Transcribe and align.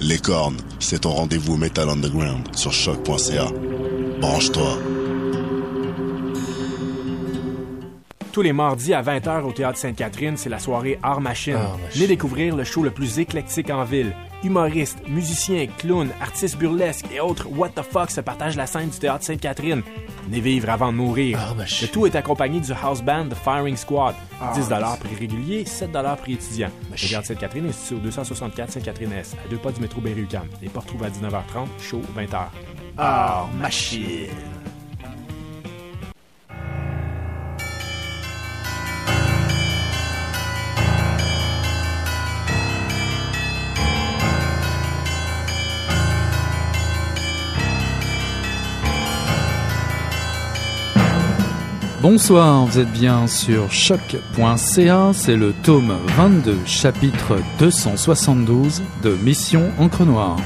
Les 0.00 0.18
cornes, 0.18 0.58
c'est 0.78 1.00
ton 1.00 1.10
rendez-vous 1.10 1.56
Metal 1.56 1.88
Underground 1.88 2.54
sur 2.54 2.72
choc.ca. 2.72 3.46
Branche-toi. 4.20 4.78
Tous 8.30 8.42
les 8.42 8.52
mardis 8.52 8.94
à 8.94 9.02
20h 9.02 9.42
au 9.42 9.52
Théâtre 9.52 9.78
Sainte-Catherine, 9.78 10.36
c'est 10.36 10.48
la 10.48 10.60
soirée 10.60 11.00
Art 11.02 11.20
Machine. 11.20 11.54
Art 11.54 11.78
Machine. 11.78 11.90
Venez 11.94 12.06
découvrir 12.06 12.54
le 12.54 12.62
show 12.62 12.84
le 12.84 12.90
plus 12.90 13.18
éclectique 13.18 13.70
en 13.70 13.82
ville. 13.82 14.14
Humoristes, 14.44 14.98
musiciens, 15.08 15.66
clowns, 15.78 16.10
artistes 16.20 16.56
burlesques 16.56 17.06
et 17.12 17.20
autres 17.20 17.48
what 17.50 17.70
the 17.70 17.82
fuck 17.82 18.10
se 18.10 18.20
partagent 18.20 18.56
la 18.56 18.66
scène 18.66 18.88
du 18.88 18.98
Théâtre 18.98 19.24
Sainte-Catherine. 19.24 19.82
Venez 20.24 20.40
vivre 20.40 20.70
avant 20.70 20.92
de 20.92 20.96
mourir. 20.96 21.38
Machine. 21.56 21.88
Le 21.88 21.92
tout 21.92 22.06
est 22.06 22.14
accompagné 22.14 22.60
du 22.60 22.72
house 22.72 23.02
band 23.02 23.28
The 23.30 23.34
Firing 23.34 23.76
Squad. 23.76 24.14
10 24.54 24.68
prix 25.00 25.14
régulier, 25.18 25.64
7 25.64 25.90
prix 26.20 26.34
étudiant. 26.34 26.70
Le 26.90 27.08
Théâtre 27.08 27.26
Sainte-Catherine 27.26 27.66
est 27.66 27.72
situé 27.72 27.96
au 27.96 27.98
264 27.98 28.70
Sainte-Catherine-Est, 28.70 29.34
à 29.44 29.48
deux 29.48 29.58
pas 29.58 29.72
du 29.72 29.80
métro 29.80 30.00
Berry-UQAM. 30.00 30.46
Les 30.62 30.68
portes 30.68 30.86
trouvent 30.86 31.04
à 31.04 31.10
19h30, 31.10 31.66
show 31.80 32.00
20h. 32.16 32.46
Art 32.96 33.48
Machine. 33.60 34.28
Bonsoir, 52.10 52.64
vous 52.64 52.78
êtes 52.78 52.90
bien 52.90 53.26
sur 53.26 53.70
choc.ca, 53.70 55.10
c'est 55.12 55.36
le 55.36 55.52
tome 55.62 55.94
22, 56.16 56.56
chapitre 56.64 57.36
272 57.58 58.82
de 59.02 59.10
Mission 59.10 59.70
Encre 59.78 60.06
Noire. 60.06 60.38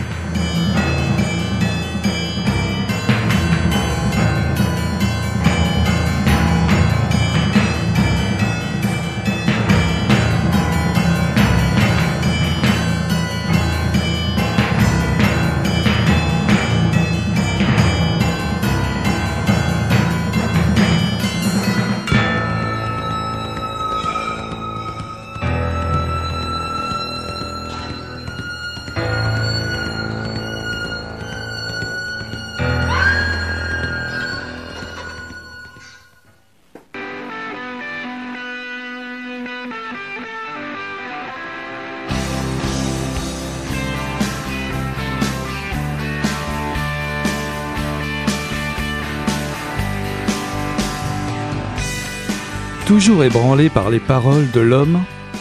Toujours 52.93 53.25
ébranlé 53.25 53.71
par 53.71 53.89
les 53.89 54.01
paroles 54.01 54.51
de 54.51 54.61
l'homme 54.61 55.01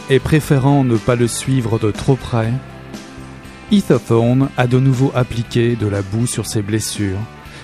et 0.10 0.20
préférant 0.20 0.86
ne 0.86 0.96
pas 0.96 1.18
le 1.18 1.28
suivre 1.28 1.80
de 1.80 1.92
trop 1.92 2.16
près, 2.16 2.50
Ethathorn 3.74 4.48
a 4.56 4.68
de 4.68 4.80
nouveau 4.80 5.12
appliqué 5.14 5.76
de 5.76 5.86
la 5.86 6.02
boue 6.02 6.28
sur 6.28 6.48
ses 6.48 6.62
blessures, 6.62 7.20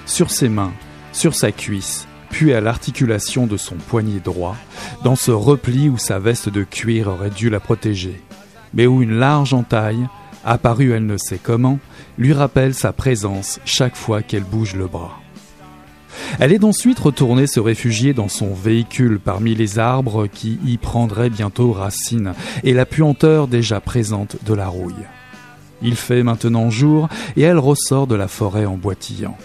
sur 0.05 0.29
ses 0.29 0.49
mains, 0.49 0.73
sur 1.13 1.33
sa 1.35 1.53
cuisse, 1.53 2.05
puis 2.29 2.53
à 2.53 2.59
l'articulation 2.59 3.47
de 3.47 3.55
son 3.55 3.75
poignet 3.75 4.19
droit, 4.19 4.57
dans 5.05 5.15
ce 5.15 5.31
repli 5.31 5.87
où 5.87 5.97
sa 5.97 6.19
veste 6.19 6.49
de 6.49 6.65
cuir 6.65 7.07
aurait 7.07 7.29
dû 7.29 7.49
la 7.49 7.61
protéger, 7.61 8.21
mais 8.73 8.87
où 8.87 9.01
une 9.01 9.17
large 9.17 9.53
entaille, 9.53 10.05
apparue 10.43 10.91
elle 10.91 11.05
ne 11.05 11.15
sait 11.15 11.39
comment, 11.41 11.79
lui 12.17 12.33
rappelle 12.33 12.73
sa 12.73 12.91
présence 12.91 13.61
chaque 13.63 13.95
fois 13.95 14.21
qu'elle 14.21 14.43
bouge 14.43 14.75
le 14.75 14.87
bras. 14.87 15.17
Elle 16.39 16.53
est 16.53 16.63
ensuite 16.63 16.99
retournée 16.99 17.47
se 17.47 17.59
réfugier 17.59 18.13
dans 18.13 18.29
son 18.29 18.53
véhicule 18.53 19.19
parmi 19.19 19.55
les 19.55 19.79
arbres 19.79 20.27
qui 20.27 20.59
y 20.65 20.77
prendraient 20.77 21.29
bientôt 21.29 21.71
racine 21.71 22.33
et 22.63 22.73
la 22.73 22.85
puanteur 22.85 23.47
déjà 23.47 23.79
présente 23.79 24.37
de 24.45 24.53
la 24.53 24.67
rouille. 24.67 24.93
Il 25.81 25.95
fait 25.95 26.23
maintenant 26.23 26.69
jour 26.69 27.07
et 27.35 27.41
elle 27.41 27.59
ressort 27.59 28.07
de 28.07 28.15
la 28.15 28.27
forêt 28.27 28.65
en 28.65 28.77
boitillant. 28.77 29.37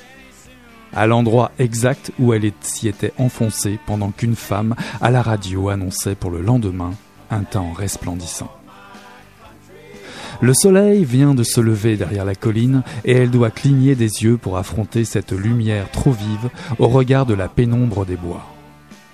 À 0.94 1.06
l'endroit 1.06 1.52
exact 1.58 2.12
où 2.18 2.32
elle 2.32 2.50
s'y 2.60 2.88
était 2.88 3.12
enfoncée 3.18 3.78
pendant 3.86 4.10
qu'une 4.10 4.36
femme 4.36 4.74
à 5.00 5.10
la 5.10 5.22
radio 5.22 5.68
annonçait 5.70 6.14
pour 6.14 6.30
le 6.30 6.42
lendemain 6.42 6.92
un 7.30 7.44
temps 7.44 7.72
resplendissant. 7.72 8.50
Le 10.42 10.54
soleil 10.54 11.04
vient 11.04 11.36
de 11.36 11.44
se 11.44 11.60
lever 11.60 11.96
derrière 11.96 12.24
la 12.24 12.34
colline 12.34 12.82
et 13.04 13.12
elle 13.12 13.30
doit 13.30 13.52
cligner 13.52 13.94
des 13.94 14.24
yeux 14.24 14.36
pour 14.36 14.58
affronter 14.58 15.04
cette 15.04 15.30
lumière 15.30 15.88
trop 15.92 16.10
vive 16.10 16.50
au 16.80 16.88
regard 16.88 17.26
de 17.26 17.34
la 17.34 17.46
pénombre 17.46 18.04
des 18.04 18.16
bois. 18.16 18.44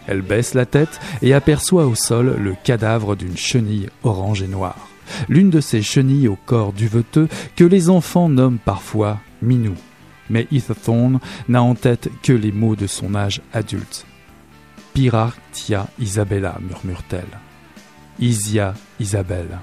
Elle 0.06 0.22
baisse 0.22 0.54
la 0.54 0.64
tête 0.64 0.98
et 1.20 1.34
aperçoit 1.34 1.86
au 1.86 1.94
sol 1.94 2.34
le 2.38 2.54
cadavre 2.64 3.14
d'une 3.14 3.36
chenille 3.36 3.90
orange 4.04 4.40
et 4.40 4.48
noire. 4.48 4.88
L'une 5.28 5.50
de 5.50 5.60
ces 5.60 5.82
chenilles 5.82 6.28
au 6.28 6.38
corps 6.46 6.72
duveteux 6.72 7.28
que 7.56 7.64
les 7.64 7.90
enfants 7.90 8.30
nomment 8.30 8.58
parfois 8.58 9.18
Minou. 9.42 9.74
Mais 10.30 10.48
Ethathorn 10.50 11.20
n'a 11.46 11.62
en 11.62 11.74
tête 11.74 12.08
que 12.22 12.32
les 12.32 12.52
mots 12.52 12.74
de 12.74 12.86
son 12.86 13.14
âge 13.14 13.42
adulte. 13.52 14.06
Pirartia 14.94 15.88
Isabella, 15.98 16.58
murmure-t-elle. 16.66 17.38
Isia 18.18 18.72
Isabelle. 18.98 19.58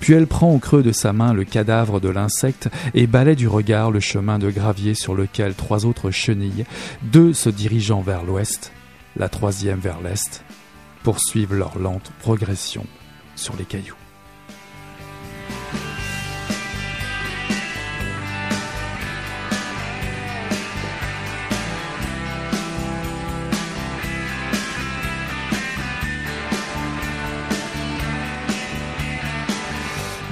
Puis 0.00 0.14
elle 0.14 0.26
prend 0.26 0.52
au 0.52 0.58
creux 0.58 0.82
de 0.82 0.92
sa 0.92 1.12
main 1.12 1.32
le 1.32 1.44
cadavre 1.44 2.00
de 2.00 2.08
l'insecte 2.08 2.68
et 2.94 3.06
balaie 3.06 3.36
du 3.36 3.48
regard 3.48 3.90
le 3.90 4.00
chemin 4.00 4.38
de 4.38 4.50
gravier 4.50 4.94
sur 4.94 5.14
lequel 5.14 5.54
trois 5.54 5.86
autres 5.86 6.10
chenilles, 6.10 6.64
deux 7.02 7.32
se 7.32 7.50
dirigeant 7.50 8.00
vers 8.00 8.24
l'ouest, 8.24 8.72
la 9.16 9.28
troisième 9.28 9.80
vers 9.80 10.00
l'est, 10.00 10.44
poursuivent 11.02 11.54
leur 11.54 11.78
lente 11.78 12.12
progression 12.20 12.86
sur 13.36 13.56
les 13.56 13.64
cailloux. 13.64 14.01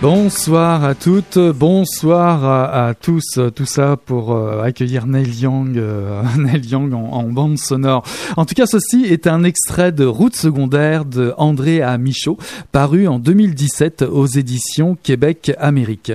Bonsoir 0.03 0.83
à 0.83 0.95
toutes, 0.95 1.39
bonsoir 1.39 2.47
à, 2.75 2.95
tous, 2.95 3.39
tout 3.55 3.67
ça 3.67 3.99
pour 3.99 4.33
euh, 4.33 4.63
accueillir 4.63 5.07
Neil 5.07 5.43
Young, 5.43 5.77
euh, 5.77 6.23
Neil 6.39 6.65
Young 6.67 6.95
en, 6.95 7.05
en, 7.13 7.25
bande 7.25 7.59
sonore. 7.59 8.03
En 8.39 8.47
tout 8.47 8.55
cas, 8.55 8.65
ceci 8.65 9.05
est 9.05 9.27
un 9.27 9.45
extrait 9.45 9.93
de 9.93 10.07
Route 10.07 10.35
secondaire 10.35 11.05
de 11.05 11.35
André 11.37 11.83
A. 11.83 11.99
Michaud, 11.99 12.39
paru 12.73 13.09
en 13.09 13.19
2017 13.19 14.01
aux 14.01 14.25
éditions 14.25 14.97
Québec-Amérique. 15.03 16.13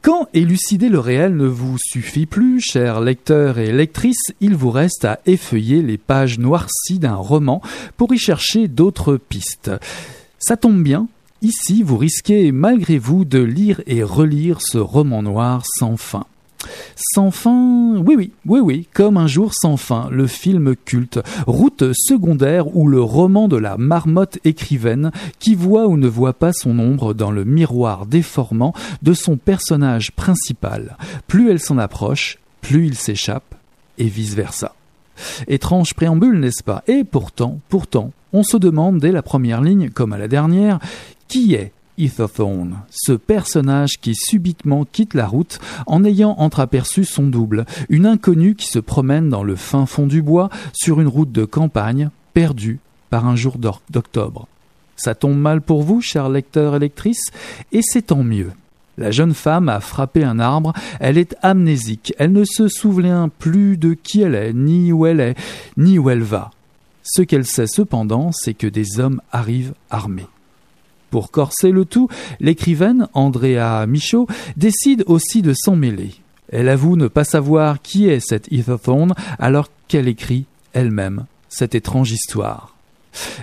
Quand 0.00 0.28
élucider 0.32 0.88
le 0.88 1.00
réel 1.00 1.36
ne 1.36 1.46
vous 1.46 1.76
suffit 1.78 2.26
plus, 2.26 2.60
chers 2.60 3.00
lecteurs 3.00 3.58
et 3.58 3.72
lectrices, 3.72 4.30
il 4.40 4.54
vous 4.54 4.70
reste 4.70 5.04
à 5.04 5.18
effeuiller 5.26 5.82
les 5.82 5.98
pages 5.98 6.38
noircies 6.38 7.00
d'un 7.00 7.16
roman 7.16 7.62
pour 7.96 8.14
y 8.14 8.18
chercher 8.18 8.68
d'autres 8.68 9.16
pistes. 9.16 9.72
Ça 10.38 10.56
tombe 10.56 10.84
bien, 10.84 11.08
Ici, 11.44 11.82
vous 11.82 11.98
risquez 11.98 12.52
malgré 12.52 12.96
vous 12.96 13.26
de 13.26 13.38
lire 13.38 13.82
et 13.86 14.02
relire 14.02 14.62
ce 14.62 14.78
roman 14.78 15.22
noir 15.22 15.62
sans 15.78 15.98
fin. 15.98 16.24
Sans 16.96 17.30
fin, 17.30 17.98
oui 17.98 18.14
oui, 18.16 18.32
oui 18.46 18.60
oui, 18.60 18.88
comme 18.94 19.18
un 19.18 19.26
jour 19.26 19.52
sans 19.52 19.76
fin, 19.76 20.08
le 20.10 20.26
film 20.26 20.74
culte, 20.86 21.20
route 21.46 21.84
secondaire 21.92 22.74
ou 22.74 22.88
le 22.88 23.02
roman 23.02 23.46
de 23.46 23.58
la 23.58 23.76
marmotte 23.76 24.38
écrivaine 24.46 25.12
qui 25.38 25.54
voit 25.54 25.86
ou 25.86 25.98
ne 25.98 26.08
voit 26.08 26.32
pas 26.32 26.54
son 26.54 26.78
ombre 26.78 27.12
dans 27.12 27.30
le 27.30 27.44
miroir 27.44 28.06
déformant 28.06 28.72
de 29.02 29.12
son 29.12 29.36
personnage 29.36 30.12
principal. 30.12 30.96
Plus 31.26 31.50
elle 31.50 31.60
s'en 31.60 31.76
approche, 31.76 32.38
plus 32.62 32.86
il 32.86 32.94
s'échappe, 32.94 33.54
et 33.98 34.06
vice-versa. 34.06 34.74
Étrange 35.46 35.92
préambule, 35.92 36.40
n'est-ce 36.40 36.64
pas? 36.64 36.82
Et 36.86 37.04
pourtant, 37.04 37.60
pourtant, 37.68 38.12
on 38.32 38.42
se 38.42 38.56
demande 38.56 38.98
dès 38.98 39.12
la 39.12 39.22
première 39.22 39.60
ligne, 39.60 39.90
comme 39.90 40.12
à 40.12 40.18
la 40.18 40.26
dernière, 40.26 40.80
qui 41.28 41.54
est 41.54 41.72
Ethathorn, 41.96 42.78
ce 42.90 43.12
personnage 43.12 44.00
qui 44.00 44.14
subitement 44.14 44.84
quitte 44.84 45.14
la 45.14 45.26
route 45.26 45.60
en 45.86 46.04
ayant 46.04 46.34
entreaperçu 46.38 47.04
son 47.04 47.24
double, 47.28 47.66
une 47.88 48.06
inconnue 48.06 48.54
qui 48.54 48.66
se 48.66 48.78
promène 48.78 49.28
dans 49.28 49.44
le 49.44 49.56
fin 49.56 49.86
fond 49.86 50.06
du 50.06 50.22
bois 50.22 50.50
sur 50.72 51.00
une 51.00 51.08
route 51.08 51.30
de 51.30 51.44
campagne, 51.44 52.10
perdue 52.32 52.80
par 53.10 53.26
un 53.26 53.36
jour 53.36 53.58
d'octobre. 53.90 54.48
Ça 54.96 55.14
tombe 55.14 55.38
mal 55.38 55.60
pour 55.60 55.82
vous, 55.82 56.00
chers 56.00 56.28
lecteurs 56.28 56.76
et 56.76 56.80
lectrices, 56.80 57.30
et 57.72 57.80
c'est 57.82 58.02
tant 58.02 58.24
mieux. 58.24 58.50
La 58.96 59.10
jeune 59.10 59.34
femme 59.34 59.68
a 59.68 59.80
frappé 59.80 60.22
un 60.22 60.38
arbre, 60.38 60.72
elle 61.00 61.18
est 61.18 61.36
amnésique, 61.42 62.14
elle 62.18 62.32
ne 62.32 62.44
se 62.44 62.68
souvient 62.68 63.28
plus 63.28 63.76
de 63.76 63.94
qui 63.94 64.22
elle 64.22 64.36
est, 64.36 64.52
ni 64.52 64.92
où 64.92 65.06
elle 65.06 65.20
est, 65.20 65.34
ni 65.76 65.98
où 65.98 66.10
elle 66.10 66.22
va. 66.22 66.50
Ce 67.02 67.22
qu'elle 67.22 67.44
sait 67.44 67.66
cependant, 67.66 68.30
c'est 68.32 68.54
que 68.54 68.66
des 68.66 69.00
hommes 69.00 69.20
arrivent 69.30 69.74
armés. 69.90 70.26
Pour 71.14 71.30
corser 71.30 71.70
le 71.70 71.84
tout, 71.84 72.08
l'écrivaine 72.40 73.06
Andrea 73.14 73.86
Michaud 73.86 74.26
décide 74.56 75.04
aussi 75.06 75.42
de 75.42 75.52
s'en 75.54 75.76
mêler. 75.76 76.10
Elle 76.50 76.68
avoue 76.68 76.96
ne 76.96 77.06
pas 77.06 77.22
savoir 77.22 77.80
qui 77.82 78.08
est 78.08 78.18
cette 78.18 78.50
Etherthorn 78.52 79.14
alors 79.38 79.68
qu'elle 79.86 80.08
écrit 80.08 80.46
elle-même 80.72 81.26
cette 81.48 81.76
étrange 81.76 82.10
histoire. 82.10 82.74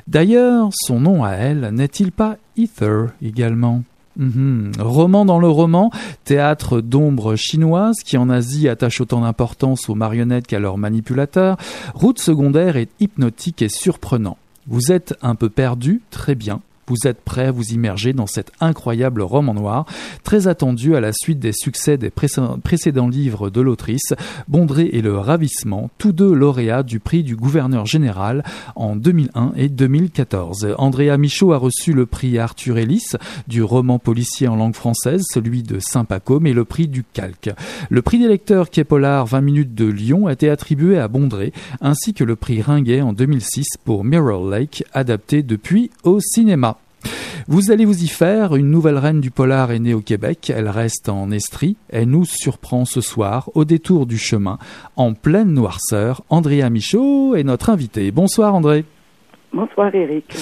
D'ailleurs, 0.06 0.68
son 0.74 1.00
nom 1.00 1.24
à 1.24 1.32
elle 1.32 1.70
n'est-il 1.72 2.12
pas 2.12 2.36
Ether 2.58 3.06
également? 3.22 3.84
Mhm. 4.18 4.74
Roman 4.78 5.24
dans 5.24 5.40
le 5.40 5.48
roman, 5.48 5.92
théâtre 6.26 6.82
d'ombre 6.82 7.38
chinoise 7.38 8.00
qui 8.04 8.18
en 8.18 8.30
Asie 8.30 8.68
attache 8.68 9.00
autant 9.00 9.22
d'importance 9.22 9.88
aux 9.88 9.96
marionnettes 9.96 10.48
qu'à 10.48 10.60
leurs 10.60 10.78
manipulateurs, 10.78 11.56
route 11.94 12.20
secondaire 12.20 12.76
est 12.76 12.90
hypnotique 13.00 13.62
et 13.62 13.70
surprenant. 13.70 14.38
Vous 14.68 14.92
êtes 14.92 15.16
un 15.22 15.36
peu 15.36 15.50
perdu, 15.50 16.02
très 16.12 16.36
bien. 16.36 16.60
Vous 16.92 17.08
êtes 17.08 17.22
prêt 17.22 17.46
à 17.46 17.52
vous 17.52 17.70
immerger 17.72 18.12
dans 18.12 18.28
cet 18.28 18.52
incroyable 18.60 19.22
roman 19.22 19.54
noir, 19.54 19.86
très 20.26 20.50
attendu 20.50 20.94
à 20.94 21.00
la 21.00 21.14
suite 21.14 21.40
des 21.40 21.54
succès 21.54 21.98
des 21.98 22.10
précédents 22.10 23.08
livres 23.08 23.50
de 23.50 23.62
l'autrice, 23.62 24.14
Bondré 24.50 24.90
et 24.92 25.02
le 25.02 25.18
Ravissement, 25.18 25.90
tous 25.98 26.12
deux 26.12 26.34
lauréats 26.34 26.84
du 26.84 27.00
prix 27.00 27.24
du 27.24 27.38
gouverneur 27.38 27.86
général 27.86 28.44
en 28.76 28.98
2001 28.98 29.54
et 29.56 29.70
2014. 29.70 30.76
Andrea 30.78 31.18
Michaud 31.18 31.54
a 31.54 31.58
reçu 31.58 31.94
le 31.94 32.06
prix 32.06 32.38
Arthur 32.38 32.78
Ellis 32.78 33.14
du 33.48 33.64
roman 33.64 33.98
policier 33.98 34.50
en 34.50 34.58
langue 34.58 34.76
française, 34.76 35.24
celui 35.32 35.64
de 35.64 35.80
Saint-Pacôme 35.80 36.46
et 36.46 36.54
le 36.54 36.66
prix 36.66 36.90
du 36.90 37.06
Calque. 37.06 37.52
Le 37.90 38.02
prix 38.02 38.20
des 38.20 38.28
lecteurs 38.28 38.68
Polar 38.86 39.28
20 39.28 39.40
minutes 39.40 39.76
de 39.76 39.86
Lyon 39.86 40.28
a 40.28 40.34
été 40.34 40.50
attribué 40.50 40.98
à 40.98 41.08
Bondré, 41.08 41.54
ainsi 41.80 42.14
que 42.14 42.26
le 42.26 42.36
prix 42.36 42.62
Ringuet 42.62 43.00
en 43.00 43.14
2006 43.14 43.78
pour 43.86 44.04
Mirror 44.04 44.50
Lake, 44.50 44.84
adapté 44.92 45.42
depuis 45.42 45.90
au 46.04 46.20
cinéma. 46.20 46.81
Vous 47.48 47.72
allez 47.72 47.86
vous 47.86 48.04
y 48.04 48.08
faire, 48.08 48.56
une 48.56 48.70
nouvelle 48.70 48.98
reine 48.98 49.22
du 49.22 49.32
polar 49.32 49.72
est 49.72 49.80
née 49.80 49.94
au 49.94 50.02
Québec, 50.02 50.52
elle 50.56 50.70
reste 50.70 51.10
en 51.10 51.32
Estrie, 51.32 51.76
elle 51.90 52.10
nous 52.10 52.26
surprend 52.26 52.86
ce 52.86 53.02
soir 53.02 53.50
au 53.56 53.66
détour 53.66 54.06
du 54.06 54.18
chemin, 54.18 54.58
en 54.96 55.14
pleine 55.14 55.54
noirceur. 55.54 56.22
Andrea 56.30 56.70
Michaud 56.70 57.36
est 57.36 57.44
notre 57.44 57.70
invité. 57.70 58.12
Bonsoir 58.12 58.54
André. 58.54 58.86
Bonsoir 59.54 59.94
Eric. 59.94 60.34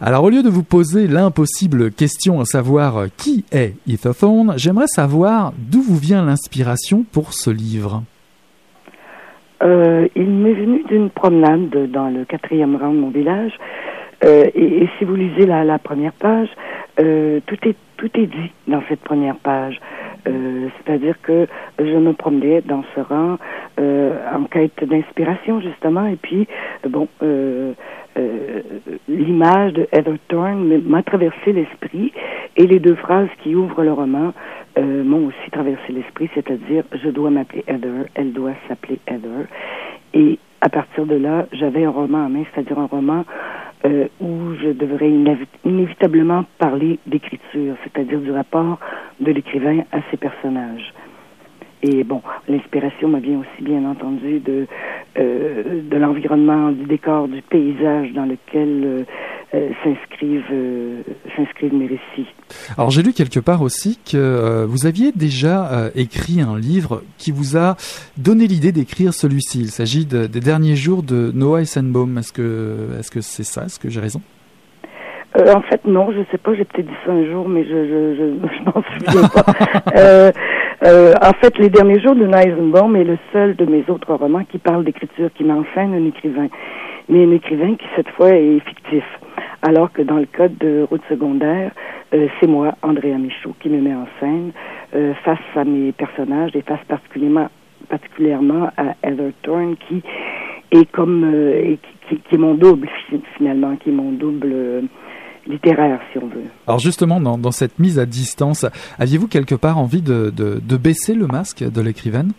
Alors 0.00 0.24
au 0.24 0.30
lieu 0.30 0.42
de 0.42 0.48
vous 0.48 0.64
poser 0.64 1.06
l'impossible 1.06 1.92
question 1.92 2.40
à 2.40 2.44
savoir 2.44 3.06
qui 3.16 3.44
est 3.52 3.74
Ethathorn, 3.88 4.54
j'aimerais 4.56 4.88
savoir 4.88 5.52
d'où 5.56 5.82
vous 5.82 5.98
vient 5.98 6.24
l'inspiration 6.24 7.04
pour 7.12 7.32
ce 7.32 7.50
livre. 7.50 8.02
Euh, 9.62 10.08
il 10.16 10.30
m'est 10.30 10.54
venu 10.54 10.82
d'une 10.84 11.10
promenade 11.10 11.90
dans 11.92 12.08
le 12.08 12.24
quatrième 12.24 12.76
rang 12.76 12.92
de 12.92 12.98
mon 12.98 13.10
village 13.10 13.52
euh, 14.24 14.50
et, 14.54 14.88
si 14.98 15.04
vous 15.04 15.14
lisez 15.14 15.46
la, 15.46 15.64
la 15.64 15.78
première 15.78 16.12
page, 16.12 16.48
euh, 17.00 17.40
tout 17.46 17.56
est 17.66 17.76
tout 17.96 18.10
est 18.14 18.26
dit 18.26 18.52
dans 18.66 18.82
cette 18.88 19.00
première 19.00 19.36
page. 19.36 19.78
Euh, 20.26 20.68
c'est-à-dire 20.78 21.16
que 21.22 21.46
je 21.78 21.96
me 21.96 22.12
promenais 22.12 22.62
dans 22.62 22.82
ce 22.94 23.00
rang 23.00 23.36
en 23.78 24.44
quête 24.44 24.84
d'inspiration 24.84 25.60
justement, 25.60 26.06
et 26.06 26.16
puis 26.16 26.46
bon, 26.88 27.08
l'image 29.08 29.72
de 29.72 29.88
Heather 29.92 30.16
Thorne 30.28 30.82
m'a 30.86 31.02
traversé 31.02 31.52
l'esprit, 31.52 32.12
et 32.56 32.66
les 32.66 32.78
deux 32.78 32.94
phrases 32.94 33.28
qui 33.42 33.54
ouvrent 33.54 33.82
le 33.82 33.92
roman 33.92 34.32
m'ont 34.78 35.26
aussi 35.26 35.50
traversé 35.50 35.92
l'esprit, 35.92 36.28
c'est-à-dire 36.34 36.84
je 37.02 37.08
dois 37.08 37.30
m'appeler 37.30 37.64
Heather, 37.66 38.06
elle 38.14 38.32
doit 38.32 38.54
s'appeler 38.68 38.98
Heather, 39.06 39.46
et 40.12 40.38
à 40.60 40.68
partir 40.68 41.06
de 41.06 41.16
là, 41.16 41.46
j'avais 41.52 41.84
un 41.84 41.90
roman 41.90 42.26
en 42.26 42.28
main, 42.28 42.44
c'est-à-dire 42.52 42.78
un 42.78 42.86
roman 42.86 43.24
euh, 43.84 44.08
où 44.20 44.54
je 44.62 44.70
devrais 44.72 45.10
inévitablement 45.64 46.44
parler 46.58 46.98
d'écriture, 47.06 47.76
c'est-à-dire 47.82 48.20
du 48.20 48.30
rapport 48.30 48.78
de 49.20 49.32
l'écrivain 49.32 49.80
à 49.92 49.98
ses 50.10 50.16
personnages. 50.16 50.92
Et 51.82 52.04
bon, 52.04 52.20
l'inspiration 52.46 53.08
me 53.08 53.20
vient 53.20 53.38
aussi 53.38 53.62
bien 53.62 53.84
entendu 53.84 54.40
de 54.40 54.66
euh, 55.18 55.80
de 55.90 55.96
l'environnement, 55.96 56.72
du 56.72 56.84
décor, 56.84 57.26
du 57.26 57.40
paysage 57.42 58.12
dans 58.12 58.26
lequel 58.26 58.84
euh, 58.84 59.02
euh, 59.54 59.70
s'inscrivent 59.82 60.44
euh, 60.52 61.02
s'inscrivent 61.34 61.74
mes 61.74 61.86
récits. 61.86 62.28
Alors 62.76 62.90
j'ai 62.90 63.02
lu 63.02 63.12
quelque 63.14 63.40
part 63.40 63.62
aussi 63.62 63.98
que 63.98 64.64
vous 64.66 64.86
aviez 64.86 65.10
déjà 65.12 65.90
écrit 65.94 66.42
un 66.42 66.58
livre 66.58 67.02
qui 67.16 67.32
vous 67.32 67.56
a 67.56 67.76
donné 68.18 68.46
l'idée 68.46 68.72
d'écrire 68.72 69.14
celui-ci. 69.14 69.60
Il 69.60 69.70
s'agit 69.70 70.04
des 70.04 70.28
derniers 70.28 70.76
jours 70.76 71.02
de 71.02 71.32
Noah 71.34 71.62
Essenbaum. 71.62 72.18
Est-ce 72.18 72.32
que 72.32 72.90
est-ce 72.98 73.10
que 73.10 73.22
c'est 73.22 73.44
ça? 73.44 73.64
Est-ce 73.64 73.80
que 73.80 73.88
j'ai 73.88 74.00
raison? 74.00 74.20
En 75.34 75.62
fait, 75.62 75.84
non, 75.84 76.10
je 76.10 76.18
sais 76.30 76.38
pas. 76.38 76.54
J'ai 76.54 76.64
peut-être 76.64 76.86
dit 76.86 76.94
ça 77.06 77.12
un 77.12 77.24
jour, 77.30 77.48
mais 77.48 77.64
je 77.64 77.70
je 77.70 78.14
je, 78.16 78.48
je 78.58 78.64
m'en 78.64 78.82
souviens 78.82 79.28
pas. 79.28 80.32
En 80.82 81.32
fait, 81.40 81.58
Les 81.58 81.68
Derniers 81.68 82.00
Jours 82.00 82.14
de 82.14 82.26
Eisenbaum 82.26 82.96
est 82.96 83.04
le 83.04 83.18
seul 83.32 83.54
de 83.56 83.66
mes 83.66 83.84
autres 83.88 84.14
romans 84.14 84.44
qui 84.44 84.58
parle 84.58 84.84
d'écriture, 84.84 85.30
qui 85.34 85.44
m'enseigne 85.44 85.94
un 85.94 86.06
écrivain. 86.06 86.48
Mais 87.08 87.24
un 87.24 87.32
écrivain 87.32 87.74
qui, 87.74 87.86
cette 87.96 88.08
fois, 88.10 88.30
est 88.30 88.60
fictif 88.60 89.04
alors 89.62 89.92
que 89.92 90.02
dans 90.02 90.16
le 90.16 90.26
code 90.26 90.56
de 90.58 90.86
route 90.88 91.02
secondaire, 91.08 91.72
euh, 92.14 92.28
c'est 92.38 92.46
moi, 92.46 92.74
Andrea 92.82 93.18
Michaud, 93.18 93.54
qui 93.60 93.68
me 93.68 93.80
met 93.80 93.94
en 93.94 94.06
scène 94.18 94.52
euh, 94.94 95.12
face 95.24 95.38
à 95.54 95.64
mes 95.64 95.92
personnages 95.92 96.54
et 96.54 96.62
face 96.62 96.80
particulièrement, 96.88 97.48
particulièrement 97.88 98.70
à 98.76 98.94
Heather 99.02 99.32
Thorne, 99.42 99.76
qui 99.88 100.02
est 100.72 100.90
comme 100.92 101.24
euh, 101.24 101.76
qui, 102.08 102.16
qui, 102.16 102.34
est 102.34 102.38
mon 102.38 102.54
double 102.54 102.88
finalement, 103.36 103.76
qui 103.76 103.90
est 103.90 103.92
mon 103.92 104.12
double 104.12 104.84
littéraire, 105.50 106.00
si 106.12 106.18
on 106.18 106.26
veut. 106.26 106.44
Alors 106.66 106.78
justement, 106.78 107.20
dans, 107.20 107.36
dans 107.36 107.50
cette 107.50 107.78
mise 107.78 107.98
à 107.98 108.06
distance, 108.06 108.64
aviez-vous 108.98 109.28
quelque 109.28 109.54
part 109.54 109.78
envie 109.78 110.02
de, 110.02 110.30
de, 110.30 110.60
de 110.60 110.76
baisser 110.76 111.14
le 111.14 111.26
masque 111.26 111.62
de 111.62 111.80
l'écrivaine? 111.80 112.32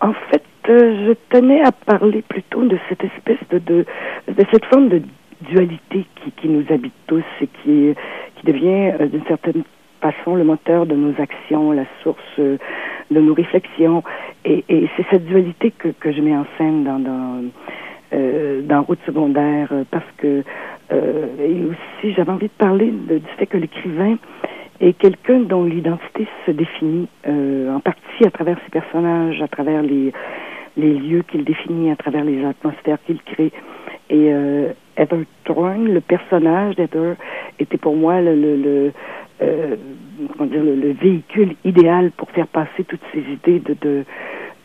En 0.00 0.14
fait, 0.30 0.42
je 0.66 1.14
tenais 1.30 1.62
à 1.62 1.72
parler 1.72 2.22
plutôt 2.22 2.64
de 2.64 2.78
cette 2.88 3.04
espèce 3.04 3.38
de, 3.50 3.58
de, 3.58 3.86
de 4.28 4.44
cette 4.50 4.64
forme 4.66 4.88
de 4.88 5.02
dualité 5.50 6.06
qui, 6.16 6.30
qui 6.32 6.48
nous 6.48 6.64
habite 6.70 6.94
tous 7.06 7.24
et 7.40 7.46
qui, 7.46 7.94
qui 8.36 8.46
devient 8.46 8.92
euh, 9.00 9.06
d'une 9.06 9.24
certaine 9.24 9.62
façon 10.00 10.34
le 10.36 10.44
moteur 10.44 10.86
de 10.86 10.94
nos 10.94 11.14
actions, 11.20 11.72
la 11.72 11.84
source 12.02 12.18
euh, 12.38 12.56
de 13.10 13.20
nos 13.20 13.34
réflexions. 13.34 14.02
Et, 14.44 14.64
et 14.68 14.88
c'est 14.96 15.06
cette 15.10 15.26
dualité 15.26 15.70
que, 15.70 15.88
que 15.88 16.12
je 16.12 16.20
mets 16.20 16.36
en 16.36 16.46
scène 16.56 16.84
dans, 16.84 16.98
dans, 16.98 17.44
euh, 18.14 18.62
dans 18.62 18.82
Route 18.82 19.00
secondaire 19.06 19.72
parce 19.90 20.10
que 20.16 20.42
euh, 20.92 21.26
et 21.38 21.64
aussi 21.64 22.14
j'avais 22.14 22.32
envie 22.32 22.46
de 22.46 22.58
parler 22.58 22.90
du 22.90 23.20
fait 23.36 23.46
que 23.46 23.58
l'écrivain 23.58 24.16
est 24.80 24.92
quelqu'un 24.92 25.40
dont 25.40 25.64
l'identité 25.64 26.26
se 26.46 26.52
définit 26.52 27.08
euh, 27.26 27.74
en 27.74 27.80
partie 27.80 28.24
à 28.24 28.30
travers 28.30 28.58
ses 28.64 28.70
personnages, 28.70 29.42
à 29.42 29.48
travers 29.48 29.82
les, 29.82 30.12
les 30.76 30.94
lieux 30.94 31.22
qu'il 31.22 31.44
définit, 31.44 31.90
à 31.90 31.96
travers 31.96 32.24
les 32.24 32.44
atmosphères 32.44 32.98
qu'il 33.06 33.20
crée. 33.22 33.52
Et 34.10 34.32
euh, 34.32 34.72
Heather 34.96 35.24
Thorne, 35.44 35.88
le 35.92 36.00
personnage 36.00 36.76
d'Heather, 36.76 37.16
était 37.58 37.76
pour 37.76 37.96
moi 37.96 38.20
le, 38.20 38.34
le, 38.34 38.56
le 38.56 38.92
euh, 39.42 39.76
dire, 40.46 40.64
le, 40.64 40.74
le, 40.74 40.92
véhicule 40.92 41.56
idéal 41.64 42.10
pour 42.12 42.30
faire 42.30 42.46
passer 42.46 42.84
toutes 42.86 43.02
ces 43.12 43.20
idées 43.20 43.60
de, 43.60 43.76
de 43.80 44.04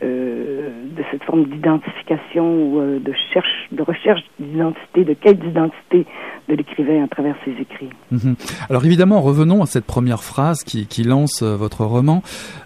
de 0.04 1.02
cette 1.10 1.24
forme 1.24 1.44
d'identification 1.44 2.44
ou 2.44 2.80
euh, 2.80 2.98
de, 2.98 3.12
cherche, 3.32 3.68
de 3.72 3.82
recherche 3.82 4.20
d'identité, 4.38 5.04
de 5.04 5.14
quête 5.14 5.38
d'identité 5.40 6.06
de 6.48 6.54
l'écrivain 6.54 7.04
à 7.04 7.08
travers 7.08 7.36
ses 7.44 7.52
écrits. 7.52 7.90
Mhm. 8.10 8.34
Alors 8.68 8.84
évidemment, 8.84 9.20
revenons 9.20 9.62
à 9.62 9.66
cette 9.66 9.84
première 9.84 10.22
phrase 10.22 10.62
qui, 10.62 10.86
qui 10.86 11.02
lance 11.02 11.42
euh, 11.42 11.56
votre 11.56 11.84
roman, 11.84 12.22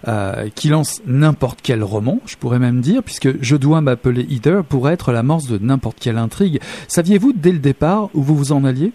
euh, 0.07 0.49
qui 0.55 0.69
lance 0.69 1.01
n'importe 1.05 1.61
quel 1.61 1.83
roman, 1.83 2.19
je 2.25 2.35
pourrais 2.35 2.59
même 2.59 2.81
dire, 2.81 3.03
puisque 3.03 3.41
je 3.41 3.55
dois 3.55 3.81
m'appeler 3.81 4.21
Heather 4.21 4.63
pour 4.63 4.89
être 4.89 5.11
l'amorce 5.11 5.47
de 5.47 5.63
n'importe 5.63 5.99
quelle 5.99 6.17
intrigue. 6.17 6.59
Saviez-vous 6.87 7.33
dès 7.33 7.51
le 7.51 7.59
départ 7.59 8.09
où 8.13 8.21
vous 8.21 8.35
vous 8.35 8.51
en 8.51 8.63
alliez? 8.63 8.91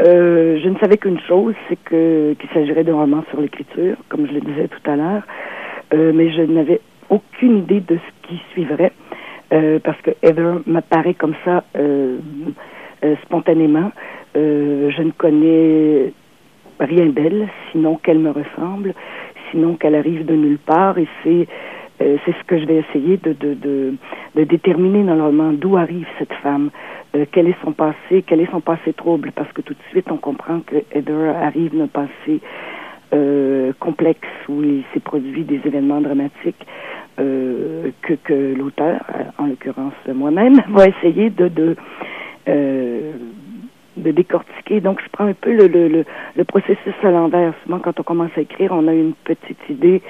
Euh, 0.00 0.60
je 0.62 0.68
ne 0.68 0.78
savais 0.78 0.96
qu'une 0.96 1.18
chose, 1.26 1.54
c'est 1.68 1.78
que 1.84 2.34
qu'il 2.34 2.48
s'agirait 2.50 2.84
d'un 2.84 2.94
roman 2.94 3.24
sur 3.30 3.40
l'écriture, 3.40 3.96
comme 4.08 4.28
je 4.28 4.32
le 4.32 4.40
disais 4.40 4.68
tout 4.68 4.90
à 4.90 4.94
l'heure, 4.94 5.22
euh, 5.92 6.12
mais 6.14 6.30
je 6.30 6.42
n'avais 6.42 6.80
aucune 7.10 7.58
idée 7.58 7.80
de 7.80 7.96
ce 7.96 8.28
qui 8.28 8.40
suivrait, 8.52 8.92
euh, 9.52 9.78
parce 9.82 10.00
que 10.02 10.10
Heather 10.22 10.60
m'apparaît 10.66 11.14
comme 11.14 11.34
ça 11.44 11.64
euh, 11.76 12.18
euh, 13.04 13.14
spontanément. 13.24 13.92
Euh, 14.36 14.90
je 14.90 15.02
ne 15.02 15.10
connais 15.12 16.12
rien 16.80 17.06
d'elle, 17.06 17.48
sinon 17.72 17.96
qu'elle 17.96 18.18
me 18.18 18.30
ressemble, 18.30 18.94
sinon 19.50 19.74
qu'elle 19.74 19.94
arrive 19.94 20.26
de 20.26 20.34
nulle 20.34 20.58
part, 20.58 20.98
et 20.98 21.08
c'est 21.22 21.46
c'est 22.00 22.32
ce 22.38 22.44
que 22.46 22.56
je 22.56 22.64
vais 22.64 22.76
essayer 22.76 23.16
de, 23.16 23.32
de, 23.32 23.54
de, 23.54 23.94
de 24.36 24.44
déterminer 24.44 25.02
dans 25.02 25.16
le 25.16 25.22
roman. 25.24 25.52
D'où 25.52 25.76
arrive 25.76 26.06
cette 26.20 26.32
femme, 26.34 26.70
quel 27.32 27.48
est 27.48 27.56
son 27.64 27.72
passé, 27.72 28.22
quel 28.24 28.40
est 28.40 28.50
son 28.52 28.60
passé 28.60 28.92
trouble, 28.92 29.32
parce 29.32 29.50
que 29.52 29.62
tout 29.62 29.74
de 29.74 29.82
suite 29.90 30.06
on 30.12 30.16
comprend 30.16 30.60
que 30.60 30.76
Heather 30.92 31.34
arrive 31.42 31.76
d'un 31.76 31.88
passé 31.88 32.40
complexe 33.80 34.28
où 34.48 34.62
il 34.62 34.84
s'est 34.94 35.00
produit 35.00 35.42
des 35.42 35.60
événements 35.64 36.00
dramatiques 36.00 36.64
euh, 37.18 37.90
que, 38.02 38.14
que 38.14 38.54
l'auteur, 38.56 39.00
en 39.38 39.46
l'occurrence 39.46 39.94
moi-même, 40.12 40.60
va 40.68 40.86
essayer 40.86 41.30
de, 41.30 41.48
de, 41.48 41.76
euh, 42.48 43.12
de 43.96 44.10
décortiquer. 44.10 44.80
Donc, 44.80 45.00
je 45.02 45.08
prends 45.10 45.26
un 45.26 45.34
peu 45.34 45.52
le, 45.52 45.66
le, 45.66 46.04
le, 46.36 46.44
processus 46.44 46.94
à 47.02 47.10
l'envers. 47.10 47.54
Souvent, 47.64 47.78
quand 47.78 47.98
on 48.00 48.02
commence 48.02 48.30
à 48.36 48.40
écrire, 48.40 48.72
on 48.72 48.86
a 48.88 48.94
une 48.94 49.14
petite 49.24 49.58
idée 49.68 50.02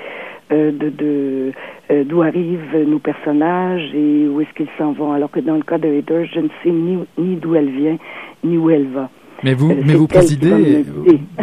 euh, 0.52 0.72
de, 0.72 0.88
de 0.88 1.52
euh, 1.90 2.04
d'où 2.04 2.22
arrivent 2.22 2.76
nos 2.86 2.98
personnages 2.98 3.94
et 3.94 4.26
où 4.28 4.40
est-ce 4.40 4.52
qu'ils 4.54 4.70
s'en 4.78 4.92
vont. 4.92 5.12
Alors 5.12 5.30
que 5.30 5.40
dans 5.40 5.56
le 5.56 5.62
cas 5.62 5.78
de 5.78 5.88
Heather, 5.88 6.26
je 6.26 6.40
ne 6.40 6.48
sais 6.62 6.70
ni, 6.70 6.98
ni 7.18 7.36
d'où 7.36 7.54
elle 7.54 7.70
vient, 7.70 7.98
ni 8.44 8.56
où 8.56 8.70
elle 8.70 8.86
va. 8.88 9.10
Mais 9.44 9.54
vous, 9.54 9.74
mais 9.84 9.94
vous 9.94 10.08
précisez, 10.08 10.84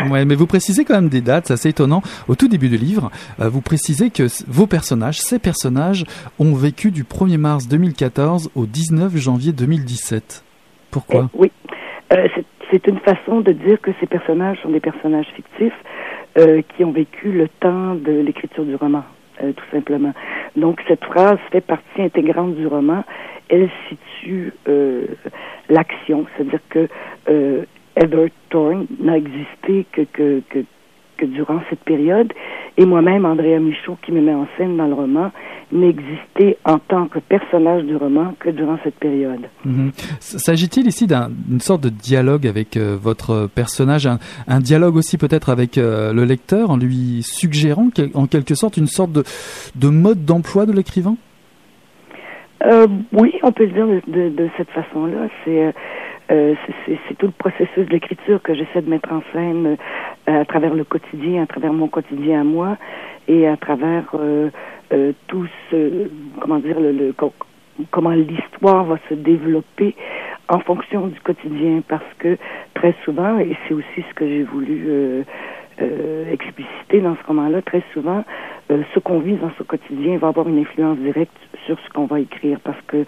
ouais, 0.09 0.25
mais 0.25 0.35
vous 0.35 0.47
précisez 0.47 0.83
quand 0.83 0.95
même 0.95 1.09
des 1.09 1.21
dates, 1.21 1.47
c'est 1.47 1.53
assez 1.53 1.69
étonnant. 1.69 2.01
Au 2.27 2.35
tout 2.35 2.47
début 2.47 2.67
du 2.67 2.77
livre, 2.77 3.09
euh, 3.39 3.47
vous 3.47 3.61
précisez 3.61 4.09
que 4.09 4.23
vos 4.47 4.67
personnages, 4.67 5.19
ces 5.21 5.39
personnages, 5.39 6.03
ont 6.37 6.53
vécu 6.53 6.91
du 6.91 7.03
1er 7.03 7.37
mars 7.37 7.67
2014 7.67 8.51
au 8.55 8.65
19 8.65 9.15
janvier 9.15 9.53
2017. 9.53 10.43
Pourquoi 10.91 11.29
eh 11.33 11.37
Oui, 11.37 11.51
euh, 12.13 12.27
c'est 12.71 12.87
une 12.87 12.99
façon 12.99 13.41
de 13.41 13.51
dire 13.51 13.79
que 13.81 13.91
ces 13.99 14.07
personnages 14.07 14.57
sont 14.61 14.69
des 14.69 14.79
personnages 14.79 15.27
fictifs 15.35 15.73
euh, 16.37 16.61
qui 16.75 16.83
ont 16.83 16.91
vécu 16.91 17.31
le 17.31 17.47
temps 17.47 17.95
de 17.95 18.11
l'écriture 18.11 18.65
du 18.65 18.75
roman, 18.75 19.03
euh, 19.41 19.53
tout 19.53 19.65
simplement. 19.71 20.13
Donc 20.55 20.81
cette 20.87 21.03
phrase 21.03 21.37
fait 21.51 21.61
partie 21.61 22.01
intégrante 22.01 22.55
du 22.55 22.67
roman. 22.67 23.03
Elle 23.49 23.69
situe 23.89 24.53
euh, 24.67 25.05
l'action, 25.69 26.25
c'est-à-dire 26.35 26.59
que 26.69 26.87
euh, 27.29 27.63
Edward 27.95 28.31
Thorne 28.49 28.87
n'a 28.99 29.17
existé 29.17 29.85
que, 29.91 30.01
que, 30.01 30.41
que, 30.49 30.59
que, 31.17 31.25
durant 31.25 31.61
cette 31.69 31.79
période. 31.79 32.31
Et 32.77 32.85
moi-même, 32.85 33.25
Andrea 33.25 33.59
Michaud, 33.59 33.97
qui 34.05 34.11
me 34.11 34.21
met 34.21 34.33
en 34.33 34.47
scène 34.57 34.75
dans 34.75 34.87
le 34.87 34.93
roman, 34.93 35.31
n'existait 35.71 36.57
en 36.65 36.77
tant 36.77 37.07
que 37.07 37.19
personnage 37.19 37.83
du 37.83 37.95
roman 37.95 38.33
que 38.39 38.49
durant 38.49 38.77
cette 38.83 38.95
période. 38.95 39.41
Mm 39.63 39.89
S'agit-il 40.19 40.87
ici 40.87 41.07
d'une 41.07 41.61
sorte 41.61 41.81
de 41.81 41.89
dialogue 41.89 42.45
avec 42.47 42.77
euh, 42.77 42.97
votre 43.01 43.47
personnage, 43.47 44.05
un, 44.07 44.19
un, 44.47 44.59
dialogue 44.59 44.95
aussi 44.95 45.17
peut-être 45.17 45.49
avec 45.49 45.77
euh, 45.77 46.13
le 46.13 46.25
lecteur, 46.25 46.69
en 46.69 46.77
lui 46.77 47.21
suggérant 47.23 47.89
en 48.13 48.27
quelque 48.27 48.55
sorte 48.55 48.77
une 48.77 48.87
sorte 48.87 49.11
de, 49.11 49.23
de 49.75 49.89
mode 49.89 50.25
d'emploi 50.25 50.65
de 50.65 50.73
l'écrivain? 50.73 51.15
Euh, 52.65 52.87
Oui, 53.13 53.33
on 53.43 53.51
peut 53.51 53.65
le 53.65 53.71
dire 53.71 53.87
de, 53.87 54.01
de, 54.07 54.29
de 54.29 54.49
cette 54.57 54.69
façon-là. 54.69 55.27
C'est 55.43 55.73
euh, 56.31 56.55
c'est 56.87 57.17
tout 57.17 57.27
le 57.27 57.31
processus 57.31 57.85
de 57.85 57.91
l'écriture 57.91 58.41
que 58.41 58.53
j'essaie 58.55 58.81
de 58.81 58.89
mettre 58.89 59.11
en 59.11 59.21
scène 59.31 59.77
euh, 60.27 60.41
à 60.41 60.45
travers 60.45 60.73
le 60.73 60.83
quotidien, 60.83 61.43
à 61.43 61.45
travers 61.45 61.71
mon 61.71 61.87
quotidien 61.87 62.41
à 62.41 62.43
moi 62.43 62.77
et 63.27 63.47
à 63.47 63.57
travers 63.57 64.05
euh, 64.15 64.49
euh 64.91 65.13
tout 65.27 65.45
ce, 65.69 66.09
comment 66.41 66.57
dire, 66.57 66.79
le, 66.79 66.91
le 66.91 67.13
comment 67.91 68.11
l'histoire 68.11 68.85
va 68.85 68.97
se 69.09 69.13
développer 69.13 69.95
en 70.49 70.59
fonction 70.59 71.07
du 71.07 71.19
quotidien. 71.19 71.83
Parce 71.87 72.13
que 72.17 72.37
très 72.73 72.95
souvent, 73.03 73.37
et 73.37 73.55
c'est 73.67 73.73
aussi 73.75 74.03
ce 74.09 74.13
que 74.15 74.27
j'ai 74.27 74.43
voulu 74.43 74.87
euh, 74.89 76.31
expliciter 76.31 77.01
dans 77.01 77.15
ce 77.15 77.27
roman-là, 77.27 77.61
très 77.61 77.83
souvent, 77.93 78.23
ce 78.69 78.99
qu'on 78.99 79.19
vit 79.19 79.35
dans 79.35 79.51
ce 79.57 79.63
quotidien 79.63 80.17
va 80.17 80.29
avoir 80.29 80.47
une 80.47 80.59
influence 80.59 80.97
directe 80.97 81.37
sur 81.65 81.77
ce 81.79 81.89
qu'on 81.89 82.05
va 82.05 82.19
écrire 82.19 82.59
parce 82.63 82.81
que 82.87 83.05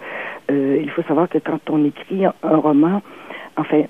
euh, 0.50 0.78
il 0.82 0.90
faut 0.90 1.02
savoir 1.02 1.28
que 1.28 1.38
quand 1.38 1.70
on 1.70 1.84
écrit 1.84 2.24
un 2.26 2.56
roman, 2.56 3.02
enfin, 3.56 3.84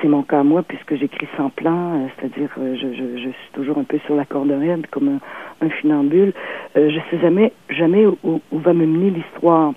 c'est 0.00 0.08
mon 0.08 0.22
cas 0.22 0.42
moi 0.42 0.62
puisque 0.62 0.96
j'écris 0.96 1.28
sans 1.36 1.50
plan, 1.50 1.94
euh, 1.94 2.06
c'est-à-dire 2.16 2.50
euh, 2.58 2.74
je, 2.76 2.92
je, 2.94 3.28
suis 3.28 3.50
toujours 3.52 3.78
un 3.78 3.84
peu 3.84 3.98
sur 4.06 4.14
la 4.14 4.24
corde 4.24 4.50
raide 4.50 4.86
comme 4.90 5.08
un, 5.08 5.66
un 5.66 5.70
funambule. 5.70 6.32
Euh, 6.76 6.90
je 6.90 6.98
sais 7.10 7.20
jamais 7.20 7.52
jamais 7.68 8.06
où, 8.06 8.40
où 8.50 8.58
va 8.58 8.72
me 8.72 8.86
mener 8.86 9.10
l'histoire. 9.10 9.72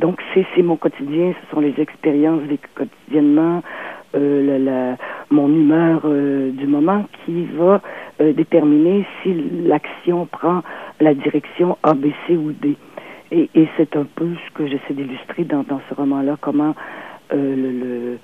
donc 0.00 0.20
c'est 0.34 0.62
mon 0.62 0.76
quotidien, 0.76 1.34
ce 1.40 1.54
sont 1.54 1.60
les 1.60 1.74
expériences 1.78 2.42
vécues 2.42 2.68
quotidiennement, 2.74 3.62
la, 4.14 4.58
la, 4.58 4.96
mon 5.30 5.48
humeur 5.48 6.02
du 6.06 6.66
moment 6.66 7.04
qui 7.24 7.46
va 7.56 7.80
déterminer 8.20 9.04
si 9.22 9.34
l'action 9.64 10.26
prend 10.26 10.62
la 11.00 11.14
direction 11.14 11.76
A, 11.82 11.94
B, 11.94 12.06
C 12.26 12.36
ou 12.36 12.52
D. 12.52 12.76
Et, 13.30 13.50
et 13.54 13.68
c'est 13.76 13.96
un 13.96 14.06
peu 14.14 14.28
ce 14.46 14.52
que 14.54 14.66
j'essaie 14.66 14.94
d'illustrer 14.94 15.44
dans, 15.44 15.64
dans, 15.64 15.80
ce 15.88 15.94
roman-là, 15.94 16.36
comment 16.40 16.74
euh, 17.32 17.56
le, 17.56 18.18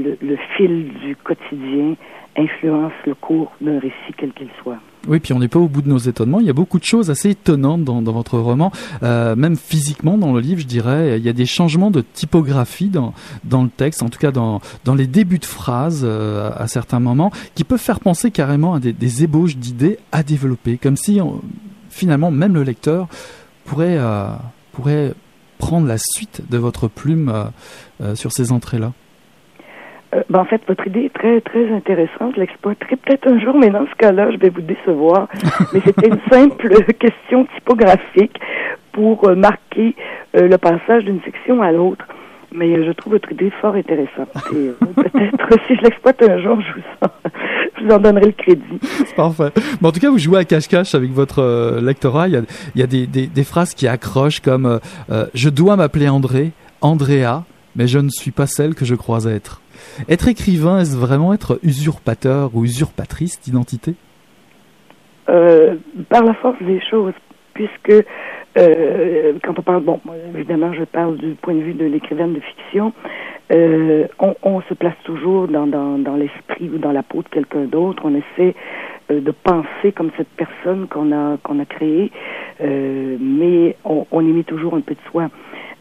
le, 0.00 0.16
le, 0.20 0.36
fil 0.56 0.92
du 1.04 1.14
quotidien 1.14 1.94
influence 2.36 2.92
le 3.06 3.14
cours 3.14 3.52
d'un 3.60 3.78
récit 3.78 4.12
quel 4.16 4.32
qu'il 4.32 4.48
soit. 4.62 4.78
Oui, 5.08 5.20
puis 5.20 5.32
on 5.32 5.38
n'est 5.38 5.48
pas 5.48 5.58
au 5.58 5.68
bout 5.68 5.82
de 5.82 5.88
nos 5.88 5.98
étonnements. 5.98 6.40
Il 6.40 6.46
y 6.46 6.50
a 6.50 6.54
beaucoup 6.54 6.78
de 6.78 6.84
choses 6.84 7.10
assez 7.10 7.30
étonnantes 7.30 7.84
dans, 7.84 8.02
votre 8.12 8.38
roman, 8.38 8.72
euh, 9.02 9.36
même 9.36 9.56
physiquement 9.56 10.18
dans 10.18 10.32
le 10.32 10.40
livre, 10.40 10.60
je 10.60 10.66
dirais. 10.66 11.18
Il 11.18 11.24
y 11.24 11.28
a 11.28 11.32
des 11.32 11.46
changements 11.46 11.90
de 11.90 12.00
typographie 12.00 12.88
dans, 12.88 13.12
le 13.62 13.68
texte, 13.68 14.02
en 14.02 14.08
tout 14.08 14.18
cas 14.18 14.32
dans, 14.32 14.60
les 14.96 15.06
débuts 15.06 15.38
de 15.38 15.44
phrases 15.44 16.02
euh, 16.04 16.50
à 16.56 16.66
certains 16.66 17.00
moments, 17.00 17.30
qui 17.54 17.64
peuvent 17.64 17.80
faire 17.80 18.00
penser 18.00 18.30
carrément 18.30 18.74
à 18.74 18.80
des, 18.80 19.22
ébauches 19.22 19.56
d'idées 19.56 19.98
à 20.12 20.22
développer, 20.22 20.76
comme 20.76 20.96
si 20.96 21.20
finalement 21.88 22.30
même 22.30 22.54
le 22.54 22.64
lecteur 22.64 23.08
pourrait 23.64 23.96
euh, 23.98 24.28
pourrait 24.72 25.14
prendre 25.58 25.86
la 25.86 25.96
suite 25.96 26.42
de 26.50 26.58
votre 26.58 26.86
plume 26.86 27.32
sur 28.14 28.30
ces 28.30 28.52
entrées-là 28.52 28.92
euh, 30.16 30.22
ben, 30.30 30.40
en 30.40 30.44
fait, 30.44 30.62
votre 30.66 30.86
idée 30.86 31.04
est 31.04 31.14
très, 31.14 31.40
très 31.40 31.70
intéressante. 31.72 32.34
Je 32.34 32.40
l'exploiterai 32.40 32.96
peut-être 32.96 33.28
un 33.28 33.38
jour, 33.38 33.56
mais 33.58 33.70
dans 33.70 33.86
ce 33.86 33.94
cas-là, 33.96 34.30
je 34.30 34.36
vais 34.38 34.50
vous 34.50 34.62
décevoir. 34.62 35.28
mais 35.72 35.80
c'était 35.84 36.08
une 36.08 36.20
simple 36.30 36.82
question 36.94 37.46
typographique 37.56 38.38
pour 38.92 39.28
euh, 39.28 39.34
marquer 39.34 39.94
euh, 40.36 40.48
le 40.48 40.58
passage 40.58 41.04
d'une 41.04 41.20
section 41.22 41.62
à 41.62 41.72
l'autre. 41.72 42.06
Mais 42.52 42.84
je 42.84 42.92
trouve 42.92 43.14
votre 43.14 43.30
idée 43.32 43.50
fort 43.60 43.74
intéressante. 43.74 44.28
Et 44.52 44.70
peut-être, 44.94 45.66
si 45.66 45.76
je 45.76 45.82
l'exploite 45.82 46.22
un 46.22 46.40
jour, 46.40 46.58
je 46.60 46.72
vous, 46.72 46.86
en, 47.02 47.30
je 47.78 47.84
vous 47.84 47.90
en 47.90 47.98
donnerai 47.98 48.26
le 48.26 48.32
crédit. 48.32 48.80
Parfait. 49.16 49.50
Mais 49.80 49.88
en 49.88 49.92
tout 49.92 50.00
cas, 50.00 50.10
vous 50.10 50.18
jouez 50.18 50.38
à 50.38 50.44
cache-cache 50.44 50.94
avec 50.94 51.10
votre 51.10 51.80
lectorat. 51.82 52.28
Il 52.28 52.34
y 52.34 52.36
a, 52.36 52.42
il 52.74 52.80
y 52.80 52.84
a 52.84 52.86
des, 52.86 53.06
des, 53.06 53.26
des, 53.26 53.44
phrases 53.44 53.74
qui 53.74 53.88
accrochent 53.88 54.40
comme 54.40 54.80
Je 55.34 55.50
dois 55.50 55.76
m'appeler 55.76 56.08
André, 56.08 56.52
Andrea, 56.80 57.42
mais 57.74 57.88
je 57.88 57.98
ne 57.98 58.08
suis 58.08 58.30
pas 58.30 58.46
celle 58.46 58.74
que 58.74 58.86
je 58.86 58.94
crois 58.94 59.24
être». 59.26 59.60
Être 60.08 60.28
écrivain, 60.28 60.80
est-ce 60.80 60.96
vraiment 60.96 61.32
être 61.32 61.58
usurpateur 61.62 62.50
ou 62.54 62.64
usurpatrice 62.64 63.40
d'identité? 63.40 63.94
Euh, 65.28 65.76
Par 66.08 66.24
la 66.24 66.34
force 66.34 66.60
des 66.62 66.80
choses, 66.90 67.14
puisque 67.54 68.04
euh, 68.58 69.32
quand 69.42 69.58
on 69.58 69.62
parle, 69.62 69.82
bon, 69.82 70.00
évidemment, 70.34 70.72
je 70.72 70.84
parle 70.84 71.16
du 71.16 71.34
point 71.34 71.54
de 71.54 71.60
vue 71.60 71.74
de 71.74 71.84
l'écrivaine 71.84 72.34
de 72.34 72.40
fiction, 72.40 72.92
euh, 73.52 74.06
on, 74.42 74.60
se 74.62 74.74
place 74.74 74.96
toujours 75.04 75.46
dans, 75.46 76.16
l'esprit 76.16 76.68
ou 76.72 76.78
dans 76.78 76.92
la 76.92 77.02
peau 77.02 77.22
de 77.22 77.28
quelqu'un 77.28 77.64
d'autre. 77.64 78.02
On 78.04 78.14
essaie 78.14 78.54
de 79.08 79.30
penser 79.30 79.92
comme 79.94 80.10
cette 80.16 80.28
personne 80.36 80.88
qu'on 80.88 81.12
a 81.12 81.36
qu'on 81.44 81.64
créée, 81.64 82.10
mais 82.60 83.76
on, 83.84 84.20
y 84.20 84.32
met 84.32 84.42
toujours 84.42 84.74
un 84.74 84.80
peu 84.80 84.94
de 84.94 85.10
soi. 85.10 85.28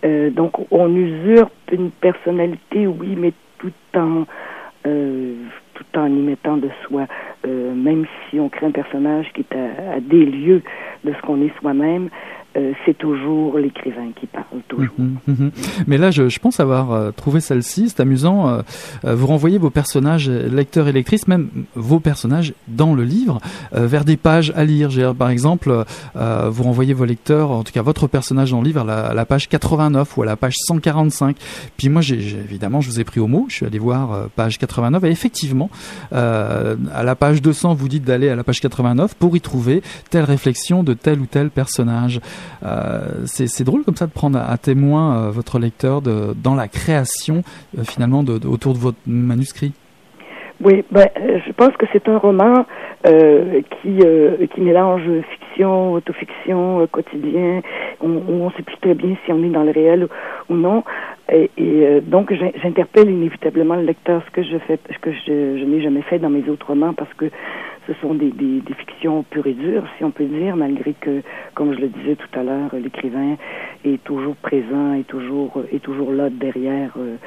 Euh, 0.06 0.30
donc, 0.30 0.54
on 0.72 0.96
usurpe 0.96 1.52
une 1.72 1.90
personnalité, 1.90 2.86
oui, 2.86 3.16
mais 3.18 3.34
tout 3.72 4.00
en 4.00 4.26
euh, 4.88 5.34
tout 5.74 6.00
en 6.00 6.06
y 6.06 6.22
mettant 6.22 6.58
de 6.58 6.70
soi, 6.84 7.08
euh, 7.46 7.74
même 7.74 8.06
si 8.30 8.40
on 8.40 8.50
crée 8.50 8.68
un 8.68 8.72
personnage 8.72 9.32
qui 9.34 9.42
est 9.42 9.56
à, 9.56 9.96
à 9.96 10.00
des 10.00 10.26
lieux 10.26 10.62
de 11.04 11.12
ce 11.12 11.22
qu'on 11.22 11.42
est 11.42 11.52
soi-même, 11.60 12.10
euh, 12.58 12.72
c'est 12.86 12.98
toujours 12.98 13.58
l'écrivain 13.58 14.12
qui 14.18 14.28
parle, 14.28 14.46
toujours. 14.70 14.96
Mmh, 14.98 15.18
mmh. 15.28 15.50
Mais 15.88 15.98
là, 15.98 16.12
je, 16.12 16.40
pense 16.40 16.60
avoir 16.62 16.92
euh, 16.94 17.12
trouvé 17.12 17.42
celle-ci, 17.42 17.90
c'est 17.90 18.00
amusant. 18.00 18.48
Euh, 18.48 19.16
vous 19.16 19.28
renvoyez 19.28 19.58
vos 19.58 19.70
personnages, 19.70 20.30
lecteurs 20.30 20.88
et 20.88 20.94
lectrices, 20.94 21.28
même 21.28 21.50
vos 21.76 22.00
personnages 22.00 22.54
dans 22.68 22.94
le 22.94 23.04
livre, 23.04 23.40
vers 23.72 24.06
des 24.06 24.18
pages 24.18 24.54
à 24.56 24.64
lire. 24.64 24.90
Par 25.16 25.30
exemple, 25.30 25.86
vous 26.16 26.64
renvoyez 26.64 26.94
vos 26.94 27.06
lecteurs, 27.06 27.52
en 27.52 27.64
tout 27.64 27.72
cas 27.72 27.82
votre 27.82 28.08
personnage 28.08 28.52
dans 28.52 28.60
le 28.60 28.66
livre, 28.66 28.88
à 28.90 29.14
la, 29.14 29.26
page 29.26 29.50
89 29.50 30.18
ou 30.18 30.24
à 30.24 30.26
la 30.26 30.36
page 30.36 30.56
145. 30.58 31.38
Puis 31.78 31.90
moi, 31.90 32.02
évidemment, 32.02 32.82
je 32.82 32.90
vous 32.90 33.00
ai 33.00 33.04
pris 33.04 33.20
au 33.20 33.28
mot, 33.28 33.46
je 33.50 33.56
suis 33.56 33.66
allé 33.66 33.80
voir 33.80 34.30
page 34.36 34.58
89, 34.58 35.04
et 35.04 35.10
effectivement, 35.10 35.70
à 36.12 37.04
la 37.04 37.16
page 37.16 37.42
200, 37.42 37.74
vous 37.74 37.88
dites 37.88 38.04
d'aller 38.04 38.30
à 38.30 38.36
la 38.36 38.44
page 38.44 38.62
89 38.62 39.16
pour 39.16 39.36
y 39.36 39.42
trouver 39.42 39.82
telle 40.10 40.26
réflexion 40.26 40.84
de 40.84 40.94
tel 40.94 41.20
ou 41.20 41.26
tel 41.26 41.50
personnage. 41.50 42.22
Euh, 42.64 43.26
c'est 43.26 43.64
drôle 43.64 43.84
comme 43.84 43.96
ça 43.96 44.08
de 44.08 44.12
prendre 44.12 44.40
à 44.40 44.58
témoin 44.58 45.16
euh, 45.16 45.32
votre 45.32 45.60
lecteur 45.60 46.02
dans 46.02 46.56
la 46.56 46.68
création 46.68 47.44
euh, 47.78 47.84
finalement 47.84 48.24
autour 48.46 48.74
de 48.74 48.80
votre 48.80 48.98
manuscrit. 49.08 49.74
Oui, 50.64 50.86
ben, 50.90 51.10
je 51.46 51.52
pense 51.52 51.76
que 51.78 51.86
c'est 51.92 52.08
un 52.08 52.18
roman 52.18 52.66
qui 53.04 54.62
mélange 54.62 55.04
fiction, 55.38 55.94
autofiction, 55.94 56.82
euh, 56.82 56.88
quotidien. 56.88 57.62
On, 58.02 58.10
on 58.30 58.50
sait 58.52 58.64
plus 58.64 58.78
très 58.78 58.94
bien 58.96 59.16
si 59.26 59.32
on 59.34 59.44
est 59.44 59.50
dans 59.50 59.64
le 59.64 59.72
réel 59.72 60.08
ou, 60.50 60.56
non. 60.56 60.84
Et, 61.32 61.50
donc, 62.04 62.32
j'in- 62.34 62.52
j'interpelle 62.62 63.10
inévitablement 63.10 63.76
le 63.76 63.84
lecteur, 63.84 64.22
ce 64.28 64.32
que 64.32 64.44
je, 64.44 64.58
je 65.28 65.66
n'ai 65.66 65.82
jamais 65.82 66.04
fait 66.04 66.20
dans 66.20 66.30
mes 66.30 66.48
autres 66.50 66.68
romans, 66.68 66.94
parce 66.94 67.14
que 67.16 67.26
ce 67.88 67.94
sont 68.02 68.14
des, 68.16 68.32
fictions 68.78 69.24
pures 69.24 69.48
et 69.48 69.54
dures, 69.54 69.84
si 69.98 70.04
on 70.04 70.12
peut 70.12 70.26
dire, 70.26 70.56
malgré 70.56 70.94
que, 70.94 71.22
comme 71.54 71.74
je 71.74 71.80
le 71.80 71.88
disais 71.88 72.16
tout 72.16 72.40
à 72.40 72.44
l'heure, 72.44 72.72
l'écrivain 72.74 73.38
est 73.84 74.04
toujours 74.04 74.36
présent, 74.36 74.94
est 74.94 75.08
toujours 75.08 75.64
est 75.72 75.80
toujours 75.80 76.12
là 76.12 76.30
derrière. 76.30 76.94
euh, 76.98 77.18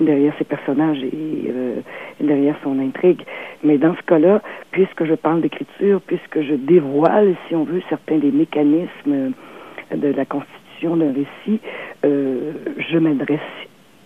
derrière 0.00 0.32
ses 0.38 0.44
personnages 0.44 1.02
et 1.02 1.50
euh, 1.50 1.80
derrière 2.20 2.56
son 2.62 2.78
intrigue. 2.78 3.22
Mais 3.62 3.78
dans 3.78 3.94
ce 3.94 4.02
cas-là, 4.02 4.42
puisque 4.70 5.04
je 5.04 5.14
parle 5.14 5.42
d'écriture, 5.42 6.00
puisque 6.06 6.42
je 6.42 6.54
dévoile, 6.54 7.34
si 7.46 7.54
on 7.54 7.64
veut, 7.64 7.82
certains 7.88 8.18
des 8.18 8.32
mécanismes 8.32 9.32
de 9.94 10.08
la 10.08 10.24
constitution 10.24 10.96
d'un 10.96 11.12
récit, 11.12 11.60
euh, 12.04 12.52
je 12.78 12.98
m'adresse 12.98 13.40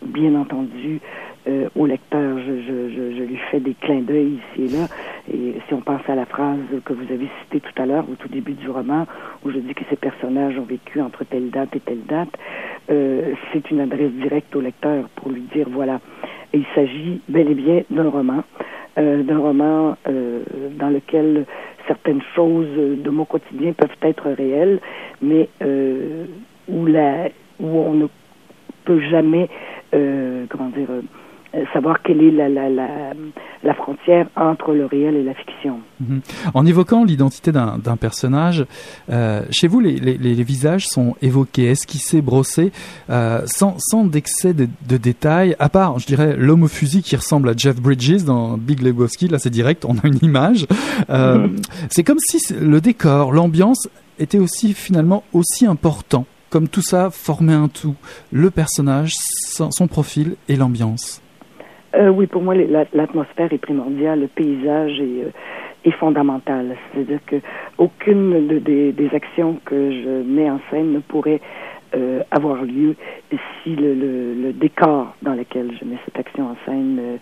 bien 0.02 0.34
entendu 0.34 1.00
euh, 1.48 1.68
au 1.76 1.86
lecteur. 1.86 2.38
Je, 2.38 2.60
je, 2.62 2.88
je, 2.90 3.16
je 3.16 3.22
lui 3.22 3.38
fais 3.50 3.60
des 3.60 3.74
clins 3.74 4.02
d'œil 4.02 4.38
ici 4.54 4.64
et 4.64 4.76
là. 4.76 4.86
Et 5.32 5.54
si 5.66 5.74
on 5.74 5.80
pense 5.80 6.02
à 6.08 6.14
la 6.14 6.26
phrase 6.26 6.58
que 6.84 6.92
vous 6.92 7.12
avez 7.12 7.28
citée 7.42 7.60
tout 7.60 7.82
à 7.82 7.86
l'heure, 7.86 8.04
au 8.10 8.14
tout 8.14 8.28
début 8.28 8.52
du 8.52 8.68
roman, 8.70 9.06
où 9.44 9.50
je 9.50 9.58
dis 9.58 9.74
que 9.74 9.84
ces 9.90 9.96
personnages 9.96 10.58
ont 10.58 10.64
vécu 10.64 11.00
entre 11.00 11.24
telle 11.24 11.50
date 11.50 11.74
et 11.74 11.80
telle 11.80 12.04
date, 12.06 12.30
euh, 12.90 13.32
c'est 13.52 13.70
une 13.70 13.80
adresse 13.80 14.12
directe 14.12 14.54
au 14.54 14.60
lecteur 14.60 15.08
pour 15.16 15.30
lui 15.30 15.42
dire 15.52 15.68
voilà. 15.70 16.00
Et 16.52 16.58
il 16.58 16.66
s'agit 16.74 17.20
bel 17.28 17.50
et 17.50 17.54
bien 17.54 17.82
d'un 17.90 18.08
roman, 18.08 18.44
euh, 18.98 19.22
d'un 19.22 19.38
roman 19.38 19.96
euh, 20.08 20.42
dans 20.78 20.90
lequel 20.90 21.44
certaines 21.86 22.22
choses 22.34 22.68
de 22.76 23.10
mon 23.10 23.24
quotidien 23.24 23.72
peuvent 23.72 23.90
être 24.02 24.30
réelles, 24.30 24.80
mais 25.22 25.48
euh, 25.62 26.24
où, 26.68 26.86
la, 26.86 27.28
où 27.60 27.66
on 27.66 27.94
ne 27.94 28.06
peut 28.84 29.00
jamais, 29.00 29.48
euh, 29.94 30.46
comment 30.48 30.68
dire, 30.68 30.88
savoir 31.72 32.02
quelle 32.02 32.22
est 32.22 32.30
la, 32.30 32.48
la, 32.48 32.68
la, 32.68 32.88
la 33.62 33.74
frontière 33.74 34.28
entre 34.36 34.72
le 34.72 34.86
réel 34.86 35.16
et 35.16 35.22
la 35.22 35.34
fiction. 35.34 35.80
Mhm. 36.00 36.20
En 36.54 36.66
évoquant 36.66 37.04
l'identité 37.04 37.52
d'un 37.52 37.96
personnage, 37.96 38.64
euh, 39.10 39.42
chez 39.50 39.68
vous, 39.68 39.80
les, 39.80 39.96
les, 39.96 40.18
les 40.18 40.42
visages 40.42 40.86
sont 40.86 41.14
évoqués, 41.22 41.70
esquissés, 41.70 42.22
brossés, 42.22 42.72
euh, 43.10 43.42
sans, 43.46 43.76
sans 43.78 44.04
d'excès 44.04 44.54
de, 44.54 44.68
de 44.88 44.96
détails, 44.96 45.56
à 45.58 45.68
part, 45.68 45.98
je 45.98 46.06
dirais, 46.06 46.36
l'homme 46.36 46.64
au 46.64 46.68
fusil 46.68 47.02
qui 47.02 47.16
ressemble 47.16 47.48
à 47.48 47.52
Jeff 47.56 47.80
Bridges 47.80 48.24
dans 48.24 48.56
Big 48.56 48.82
Lebowski, 48.82 49.28
là 49.28 49.38
c'est 49.38 49.50
direct, 49.50 49.84
on 49.84 49.94
a 49.98 50.06
une 50.06 50.18
image. 50.22 50.66
Euh, 51.10 51.48
C'est 51.90 52.04
comme 52.04 52.18
si 52.18 52.54
le 52.54 52.80
décor, 52.80 53.32
l'ambiance 53.32 53.88
était 54.18 54.38
aussi 54.38 54.74
finalement 54.74 55.24
aussi 55.32 55.66
important, 55.66 56.26
comme 56.50 56.68
tout 56.68 56.82
ça 56.82 57.10
formait 57.10 57.52
un 57.52 57.68
tout, 57.68 57.94
le 58.32 58.50
personnage, 58.50 59.14
son, 59.48 59.70
son 59.70 59.86
profil 59.86 60.36
et 60.48 60.56
l'ambiance. 60.56 61.22
Euh, 61.96 62.10
oui, 62.10 62.26
pour 62.26 62.42
moi, 62.42 62.54
l'atmosphère 62.92 63.52
est 63.52 63.58
primordiale, 63.58 64.20
le 64.20 64.26
paysage 64.26 65.00
est, 65.00 65.24
euh, 65.24 65.90
fondamental. 65.92 66.76
C'est-à-dire 66.92 67.20
que 67.26 67.36
aucune 67.78 68.48
de- 68.48 68.58
des, 68.58 69.08
actions 69.14 69.58
que 69.64 69.92
je 69.92 70.22
mets 70.24 70.50
en 70.50 70.58
scène 70.70 70.92
ne 70.92 70.98
pourrait 70.98 71.40
euh, 71.94 72.22
avoir 72.32 72.64
lieu 72.64 72.96
si 73.62 73.76
le, 73.76 74.52
décor 74.52 75.14
dans 75.22 75.34
lequel 75.34 75.70
je 75.80 75.84
mets 75.84 75.96
cette 76.04 76.18
action 76.18 76.50
en 76.50 76.56
scène 76.66 77.18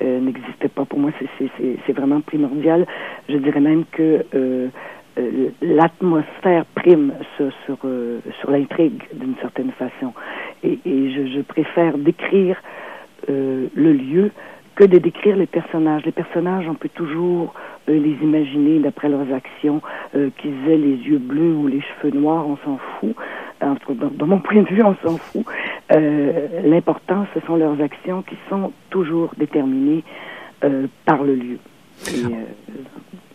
n'existait 0.00 0.68
pas. 0.68 0.86
Pour 0.86 0.98
moi, 0.98 1.10
c'est- 1.38 1.92
vraiment 1.92 2.22
primordial. 2.22 2.86
Je 3.28 3.36
dirais 3.36 3.60
même 3.60 3.84
que 3.92 4.24
l'atmosphère 5.60 6.64
prime 6.74 7.12
sur, 7.36 7.78
l'intrigue 8.48 9.02
d'une 9.12 9.36
certaine 9.42 9.72
façon. 9.72 10.14
Et, 10.64 10.78
je 10.84 11.40
préfère 11.42 11.98
décrire 11.98 12.56
euh, 13.28 13.66
le 13.74 13.92
lieu 13.92 14.30
que 14.74 14.84
de 14.84 14.98
décrire 14.98 15.36
les 15.36 15.46
personnages. 15.46 16.04
Les 16.04 16.12
personnages, 16.12 16.66
on 16.68 16.74
peut 16.74 16.90
toujours 16.90 17.54
euh, 17.88 17.98
les 17.98 18.16
imaginer 18.22 18.78
d'après 18.78 19.08
leurs 19.08 19.32
actions, 19.32 19.80
euh, 20.14 20.30
qu'ils 20.36 20.68
aient 20.68 20.76
les 20.76 20.96
yeux 20.96 21.18
bleus 21.18 21.54
ou 21.54 21.66
les 21.66 21.80
cheveux 21.80 22.14
noirs, 22.14 22.46
on 22.46 22.56
s'en 22.58 22.78
fout. 23.00 23.14
Dans, 23.60 24.26
mon 24.26 24.38
point 24.40 24.62
de 24.62 24.68
vue, 24.68 24.82
on 24.82 24.94
s'en 25.02 25.16
fout. 25.16 25.44
L'important, 25.90 27.26
ce 27.34 27.40
sont 27.46 27.56
leurs 27.56 27.80
actions 27.80 28.22
qui 28.22 28.36
sont 28.50 28.72
toujours 28.90 29.32
déterminées 29.38 30.04
par 31.04 31.22
le 31.22 31.34
lieu. 31.34 31.58
Euh, 32.08 32.44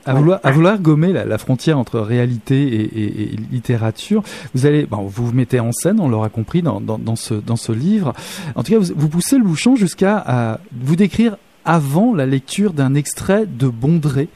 À 0.05 0.51
vouloir, 0.51 0.79
gommer 0.79 1.13
la, 1.13 1.37
frontière 1.37 1.77
entre 1.77 1.99
réalité 1.99 2.63
et, 2.63 3.35
littérature, 3.51 4.23
vous 4.55 4.65
allez, 4.65 4.85
bon, 4.85 5.03
vous 5.03 5.31
mettez 5.31 5.59
en 5.59 5.71
scène, 5.71 5.99
on 5.99 6.09
l'aura 6.09 6.29
compris 6.29 6.61
dans, 6.61 6.81
ce, 7.15 7.33
dans 7.35 7.55
ce 7.55 7.71
livre. 7.71 8.13
En 8.55 8.63
tout 8.63 8.71
cas, 8.71 8.79
vous, 8.79 9.09
poussez 9.09 9.37
le 9.37 9.43
bouchon 9.43 9.75
jusqu'à 9.75 10.59
vous 10.71 10.95
décrire 10.95 11.37
avant 11.65 12.13
la 12.13 12.25
lecture 12.25 12.73
d'un 12.73 12.95
extrait 12.95 13.45
de 13.45 13.67
Bondré 13.67 14.29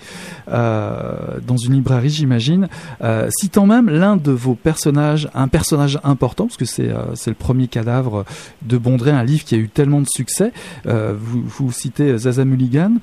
euh, 0.48 1.40
dans 1.46 1.58
une 1.58 1.74
librairie, 1.74 2.10
j'imagine, 2.10 2.68
euh, 3.02 3.30
citant 3.32 3.66
même 3.66 3.90
l'un 3.90 4.16
de 4.18 4.32
vos 4.32 4.56
personnages, 4.56 5.30
un 5.34 5.48
personnage 5.48 6.00
important, 6.04 6.46
parce 6.46 6.58
que 6.58 6.66
c'est 6.66 6.90
euh, 6.90 7.16
c'est 7.16 7.32
le 7.32 7.36
premier 7.36 7.68
cadavre 7.68 8.26
de 8.62 8.78
Bondré, 8.78 9.12
un 9.12 9.24
livre 9.24 9.44
qui 9.44 9.56
a 9.56 9.58
eu 9.58 9.70
tellement 9.70 10.02
de 10.02 10.08
succès. 10.08 10.52
Vous, 10.86 11.72
citez 11.72 12.18
Zaza 12.18 12.46
Mulligan. 12.46 12.94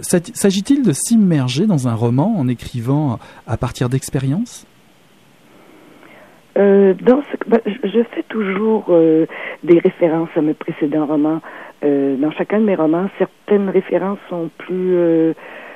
S'ag- 0.00 0.30
S'agit-il 0.34 0.82
de 0.82 0.92
s'immerger 0.92 1.66
dans 1.66 1.88
un 1.88 1.94
roman 1.94 2.34
en 2.38 2.48
écrivant 2.48 3.18
à 3.46 3.56
partir 3.56 3.88
d'expériences? 3.88 4.64
Euh, 6.56 6.94
dans 7.02 7.22
ce, 7.22 7.36
ben, 7.48 7.60
je 7.66 8.02
fais 8.14 8.22
toujours 8.28 8.86
euh, 8.88 9.26
des 9.62 9.78
références 9.78 10.30
à 10.36 10.40
mes 10.40 10.54
précédents 10.54 11.06
romans. 11.06 11.40
Euh, 11.84 12.16
dans 12.16 12.30
chacun 12.30 12.60
de 12.60 12.64
mes 12.64 12.74
romans, 12.74 13.08
certaines 13.18 13.68
références 13.68 14.18
sont 14.30 14.50
plus 14.58 14.94
euh, 14.94 15.32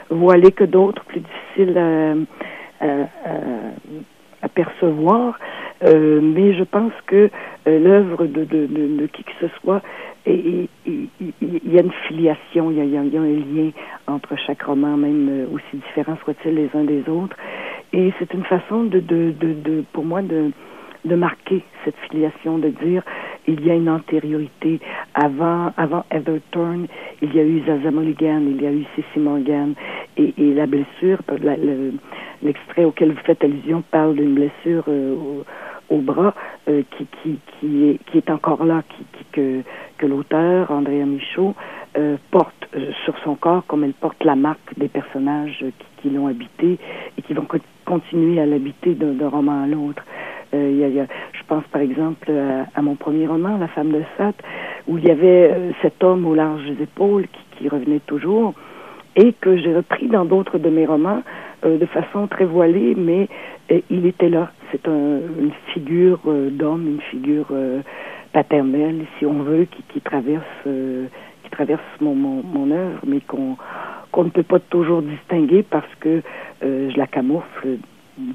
voilées 0.09 0.53
que 0.53 0.65
d'autres, 0.65 1.05
plus 1.05 1.21
difficiles 1.21 1.77
à, 1.79 2.85
à, 2.85 2.91
à- 2.93 3.71
à 4.43 4.49
percevoir. 4.49 5.39
Euh, 5.85 6.21
mais 6.23 6.55
je 6.55 6.65
pense 6.65 6.93
que 7.07 7.29
euh, 7.67 7.79
l'œuvre 7.79 8.25
de, 8.25 8.45
de, 8.45 8.65
de, 8.67 8.97
de 9.01 9.07
qui 9.07 9.23
que 9.23 9.33
ce 9.39 9.49
soit, 9.61 9.83
il 10.27 10.67
y 10.91 11.79
a 11.79 11.83
une 11.83 11.93
filiation, 12.09 12.71
il 12.71 12.79
y 12.79 12.81
a, 12.81 12.85
y 12.85 12.91
y 12.93 12.97
a 13.19 13.21
un 13.21 13.25
lien 13.27 13.71
entre 14.07 14.37
chaque 14.39 14.63
roman, 14.63 14.97
même 14.97 15.47
aussi 15.53 15.77
différents 15.77 16.17
soient-ils 16.25 16.55
les 16.55 16.71
uns 16.75 16.85
des 16.85 17.07
autres. 17.09 17.37
Et 17.93 18.13
c'est 18.19 18.33
une 18.33 18.45
façon 18.45 18.85
de, 18.85 19.01
de, 19.01 19.33
de, 19.39 19.53
de 19.53 19.85
pour 19.93 20.05
moi 20.07 20.23
de, 20.23 20.53
de 21.05 21.15
marquer 21.17 21.63
cette 21.85 21.97
filiation, 22.11 22.59
de 22.59 22.69
dire 22.69 23.03
il 23.47 23.65
y 23.65 23.71
a 23.71 23.75
une 23.75 23.89
antériorité. 23.89 24.81
Avant, 25.15 25.73
avant 25.77 26.05
Everton, 26.11 26.87
il 27.23 27.35
y 27.35 27.41
a 27.41 27.45
eu 27.45 27.63
Zaza 27.67 27.91
Mulligan, 27.91 28.43
il 28.49 28.61
y 28.63 28.67
a 28.67 28.73
eu 28.73 28.85
Cissy 28.95 29.19
Morgan, 29.19 29.75
et, 30.17 30.35
et 30.37 30.55
la 30.55 30.67
blessure, 30.67 31.19
l'extrait 32.43 32.85
auquel 32.85 33.13
vous 33.13 33.21
faites 33.25 33.43
allusion 33.45 33.83
parle 33.91 34.17
d'une 34.17 34.35
blessure 34.35 34.85
euh, 34.89 35.15
au, 35.15 35.45
au 35.95 35.99
bras 36.01 36.35
euh, 36.69 36.83
qui, 36.97 37.07
qui, 37.23 37.39
qui, 37.59 37.89
est, 37.89 37.99
qui 38.07 38.19
est 38.19 38.31
encore 38.31 38.65
là, 38.65 38.83
qui, 38.89 39.05
qui- 39.19 39.25
que, 39.33 39.61
que 39.99 40.07
l'auteur, 40.07 40.71
Andrea 40.71 41.05
Michaud, 41.07 41.55
euh, 41.97 42.17
porte 42.31 42.69
euh, 42.77 42.91
sur 43.05 43.17
son 43.25 43.35
corps 43.37 43.65
comme 43.67 43.85
elle 43.85 43.93
porte 43.95 44.23
la 44.25 44.37
marque 44.37 44.77
des 44.79 44.89
personnages 44.89 45.61
euh, 45.63 45.71
qui, 45.79 46.09
qui 46.09 46.11
l'ont 46.15 46.27
habité 46.27 46.79
et 47.19 47.23
qui 47.23 47.33
vont 47.35 47.45
co- 47.45 47.59
continuer 47.85 48.41
à 48.41 48.47
l'habiter 48.47 48.95
d'un 48.95 49.29
roman 49.29 49.65
à 49.65 49.67
l'autre. 49.67 50.05
Euh, 50.55 51.07
je 51.33 51.43
pense 51.47 51.65
par 51.73 51.81
exemple 51.81 52.31
à, 52.31 52.67
à 52.79 52.83
mon 52.83 52.97
premier 52.97 53.27
roman, 53.27 53.57
La 53.59 53.69
femme 53.69 53.93
de 53.93 54.03
Sat, 54.17 54.35
où 54.89 54.99
il 54.99 55.05
y 55.05 55.11
avait 55.11 55.51
euh, 55.53 55.71
cet 55.83 56.03
homme 56.03 56.27
aux 56.27 56.35
larges 56.35 56.71
épaules 56.81 57.27
qui, 57.59 57.69
revenait 57.69 58.01
toujours 58.07 58.55
et 59.17 59.35
que 59.35 59.55
j'ai 59.59 59.75
repris 59.77 60.07
dans 60.09 60.25
d'autres 60.25 60.57
de 60.59 60.71
mes 60.71 60.87
romans 60.87 61.23
euh, 61.67 61.77
de 61.77 61.85
façon 61.85 62.27
très 62.27 62.47
voilée, 62.47 62.95
mais 62.97 63.29
euh, 63.71 63.81
il 63.91 64.07
était 64.07 64.31
là. 64.31 64.51
C'est 64.73 64.89
un- 64.89 65.21
une 65.39 65.53
figure 65.75 66.21
euh, 66.27 66.49
d'homme, 66.49 66.87
une 66.87 67.01
figure 67.03 67.49
euh, 67.53 67.83
paternelle, 68.33 69.05
si 69.19 69.27
on 69.27 69.43
veut, 69.43 69.67
qui, 69.93 70.01
traverse 70.01 70.43
euh, 70.67 71.07
qui 71.45 71.51
traverse 71.51 71.83
mon, 72.01 72.15
mon, 72.15 72.71
œuvre, 72.71 73.01
mais 73.07 73.21
qu'on 73.21 74.25
ne 74.25 74.31
peut 74.31 74.43
pas 74.43 74.59
toujours 74.59 75.03
distinguer 75.03 75.63
parce 75.69 75.95
que 76.01 76.23
euh, 76.65 76.91
je 76.91 76.97
la 76.97 77.07
camoufle 77.07 77.77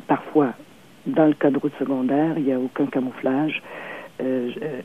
parfois. 0.07 0.53
Dans 1.07 1.25
le 1.25 1.33
cadre 1.33 1.61
de 1.61 1.71
secondaire, 1.77 2.33
il 2.37 2.45
n'y 2.45 2.53
a 2.53 2.59
aucun 2.59 2.87
camouflage. 2.87 3.61
Euh, 4.21 4.49
euh, 4.61 4.81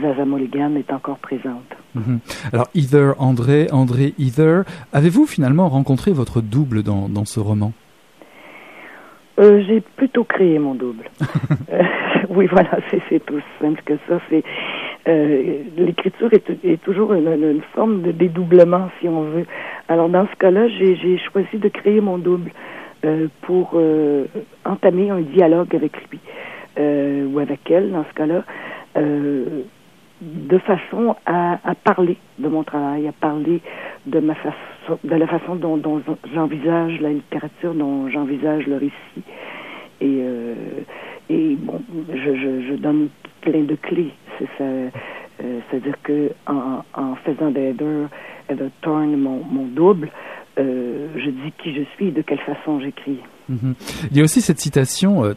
Zaza 0.00 0.24
Mulligan 0.24 0.74
est 0.76 0.92
encore 0.92 1.18
présente. 1.18 1.76
Mhm. 1.94 2.18
Alors, 2.52 2.68
Either 2.74 3.12
André, 3.18 3.68
André 3.70 4.14
Either, 4.18 4.62
avez-vous 4.92 5.26
finalement 5.26 5.68
rencontré 5.68 6.12
votre 6.12 6.40
double 6.40 6.82
dans, 6.82 7.08
dans 7.08 7.24
ce 7.24 7.38
roman? 7.38 7.72
Euh, 9.38 9.62
j'ai 9.66 9.80
plutôt 9.80 10.24
créé 10.24 10.58
mon 10.58 10.74
double. 10.74 11.04
Euh, 11.72 11.82
oui, 12.28 12.46
voilà, 12.50 12.78
c'est 12.90 13.24
tout 13.24 13.40
simple 13.60 13.82
que 13.84 13.94
ça. 14.08 14.20
C'est 14.28 14.44
l'écriture 15.76 16.30
est, 16.32 16.82
toujours 16.82 17.12
une, 17.14 17.62
forme 17.74 18.02
de 18.02 18.12
dédoublement, 18.12 18.90
si 19.00 19.08
on 19.08 19.22
veut. 19.22 19.46
Alors 19.88 20.08
dans 20.08 20.26
ce 20.26 20.36
cas-là, 20.36 20.68
j'ai 20.68 21.18
choisi 21.18 21.58
de 21.58 21.68
créer 21.68 22.00
mon 22.00 22.18
double 22.18 22.50
pour 23.42 23.80
entamer 24.64 25.10
un 25.10 25.20
dialogue 25.20 25.74
avec 25.74 25.92
lui 26.10 26.20
ou 26.78 27.38
avec 27.38 27.70
elle, 27.70 27.92
dans 27.92 28.04
ce 28.04 28.14
cas-là 28.14 28.44
de 30.24 30.58
façon 30.58 31.16
à, 31.26 31.58
parler 31.82 32.16
de 32.38 32.48
mon 32.48 32.62
travail, 32.62 33.08
à 33.08 33.12
parler 33.12 33.60
de 34.06 34.20
ma 34.20 34.34
façon, 34.34 34.98
de 35.02 35.14
la 35.14 35.26
façon 35.26 35.56
dont, 35.56 35.80
j'envisage 36.32 37.00
la 37.00 37.10
littérature, 37.10 37.74
dont 37.74 38.08
j'envisage 38.08 38.66
le 38.66 38.76
récit. 38.76 39.22
Et, 40.00 40.20
euh, 40.20 40.54
et 41.30 41.56
bon, 41.56 41.80
je, 42.12 42.34
je, 42.68 42.74
donne 42.74 43.08
plein 43.40 43.62
de 43.62 43.74
clés. 43.74 44.12
C'est 44.38 44.48
ça. 44.58 44.64
Euh, 44.64 44.90
c'est-à-dire 45.68 45.96
que 46.02 46.30
en, 46.46 46.84
en 46.94 47.14
faisant 47.16 47.50
d'Heather 47.50 48.08
et 48.48 48.54
de 48.54 48.70
Thorn 48.82 49.16
mon, 49.16 49.42
mon 49.44 49.64
double, 49.66 50.10
euh, 50.56 51.08
je 51.16 51.30
dis 51.30 51.52
qui 51.62 51.74
je 51.74 51.82
suis 51.94 52.08
et 52.08 52.10
de 52.12 52.22
quelle 52.22 52.38
façon 52.38 52.78
j'écris. 52.78 53.18
Mhm. 53.48 53.74
Il 54.10 54.16
y 54.16 54.20
a 54.20 54.24
aussi 54.24 54.40
cette 54.40 54.60
citation 54.60 55.24
euh, 55.24 55.34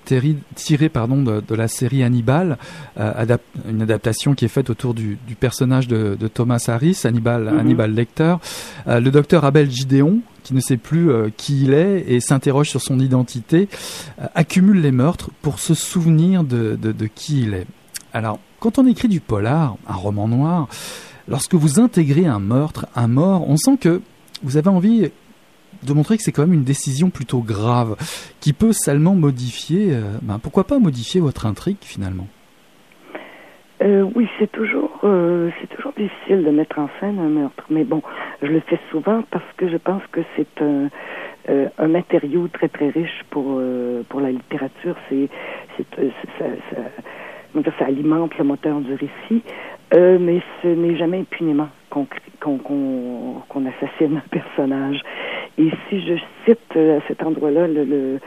tirée 0.55 0.89
pardon, 0.89 1.23
de, 1.23 1.55
la 1.55 1.67
série 1.67 2.03
Hannibal, 2.03 2.57
euh, 2.99 3.37
une 3.67 3.81
adaptation 3.81 4.35
qui 4.35 4.45
est 4.45 4.49
faite 4.49 4.69
autour 4.69 4.93
du, 4.93 5.17
personnage 5.39 5.87
de, 5.87 6.15
Thomas 6.27 6.63
Harris, 6.67 7.01
Hannibal. 7.03 7.47
Hannibal 7.47 7.93
Lecter. 7.93 8.35
le 8.85 9.09
docteur 9.09 9.43
Abel 9.43 9.71
Gideon, 9.71 10.19
qui 10.43 10.53
ne 10.53 10.59
sait 10.59 10.77
plus 10.77 11.09
qui 11.35 11.63
il 11.63 11.73
est 11.73 12.05
et 12.07 12.19
s'interroge 12.19 12.69
sur 12.69 12.81
son 12.81 12.99
identité, 12.99 13.67
accumule 14.35 14.81
les 14.81 14.91
meurtres 14.91 15.31
pour 15.41 15.59
se 15.59 15.73
souvenir 15.73 16.43
de, 16.43 16.75
de 16.75 17.07
qui 17.07 17.41
il 17.41 17.53
est. 17.53 17.67
Alors, 18.13 18.39
quand 18.59 18.77
on 18.77 18.85
écrit 18.85 19.07
du 19.07 19.19
polar, 19.19 19.77
un 19.87 19.95
roman 19.95 20.27
noir, 20.27 20.67
lorsque 21.27 21.55
vous 21.55 21.79
intégrez 21.79 22.25
un 22.25 22.39
meurtre, 22.39 22.85
un 22.95 23.07
mort, 23.07 23.49
on 23.49 23.57
sent 23.57 23.77
que 23.77 24.01
vous 24.43 24.57
avez 24.57 24.69
envie 24.69 25.11
de 25.83 25.93
montrer 25.93 26.17
que 26.17 26.23
c'est 26.23 26.31
quand 26.31 26.43
même 26.43 26.53
une 26.53 26.63
décision 26.63 27.09
plutôt 27.09 27.39
grave 27.39 27.95
qui 28.39 28.53
peut 28.53 28.71
salement 28.71 29.15
modifier, 29.15 29.93
euh, 29.93 30.17
ben, 30.21 30.39
pourquoi 30.39 30.65
pas 30.65 30.79
modifier 30.79 31.21
votre 31.21 31.45
intrigue 31.45 31.77
finalement? 31.81 32.27
Euh, 33.83 34.09
oui, 34.15 34.27
c'est 34.39 34.51
toujours 34.51 34.99
euh, 35.03 35.51
toujours 35.75 35.93
difficile 35.95 36.43
de 36.43 36.49
mettre 36.49 36.79
en 36.79 36.89
scène 36.99 37.19
un 37.19 37.29
meurtre, 37.29 37.63
mais 37.69 37.83
bon, 37.83 38.01
je 38.41 38.47
le 38.47 38.59
fais 38.61 38.79
souvent 38.89 39.23
parce 39.29 39.45
que 39.55 39.69
je 39.69 39.77
pense 39.77 40.01
que 40.11 40.21
c'est 40.35 40.61
un 40.61 40.89
un 41.77 41.87
matériau 41.87 42.49
très 42.49 42.67
très 42.67 42.89
riche 42.89 43.23
pour 43.29 43.61
pour 44.09 44.19
la 44.19 44.31
littérature. 44.31 44.95
C'est 45.09 45.29
ça, 45.77 46.45
ça, 46.71 47.71
ça 47.79 47.85
alimente 47.85 48.37
le 48.37 48.43
moteur 48.43 48.81
du 48.81 48.93
récit, 48.93 49.43
mais 49.93 50.41
ce 50.61 50.67
n'est 50.67 50.95
jamais 50.95 51.19
impunément 51.19 51.69
qu'on 51.89 53.65
assassine 53.65 54.17
un 54.17 54.29
personnage. 54.29 55.01
Et 55.57 55.71
si 55.89 56.01
je 56.01 56.13
cite 56.45 56.59
euh, 56.75 56.99
à 56.99 57.01
cet 57.07 57.23
endroit-là 57.23 57.67
le, 57.67 57.83
le, 57.83 58.19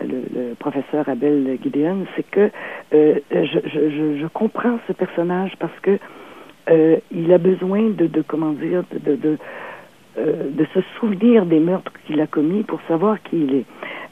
le, 0.00 0.54
professeur 0.58 1.08
Abel 1.08 1.58
Gideon, 1.62 2.06
c'est 2.14 2.28
que 2.30 2.50
euh, 2.94 3.18
je, 3.32 3.58
je, 3.64 4.18
je, 4.20 4.26
comprends 4.28 4.78
ce 4.86 4.92
personnage 4.92 5.52
parce 5.58 5.78
que 5.82 5.98
euh, 6.70 6.96
il 7.10 7.32
a 7.32 7.38
besoin 7.38 7.90
de, 7.90 8.06
de 8.06 8.22
comment 8.22 8.52
dire, 8.52 8.84
de, 8.92 9.16
de, 9.16 9.38
de 10.16 10.66
se 10.74 10.80
souvenir 10.98 11.46
des 11.46 11.60
meurtres 11.60 11.92
qu'il 12.06 12.20
a 12.20 12.26
commis 12.26 12.62
pour 12.62 12.80
savoir 12.88 13.20
qui 13.22 13.44
il 13.44 13.54
est. 13.54 13.64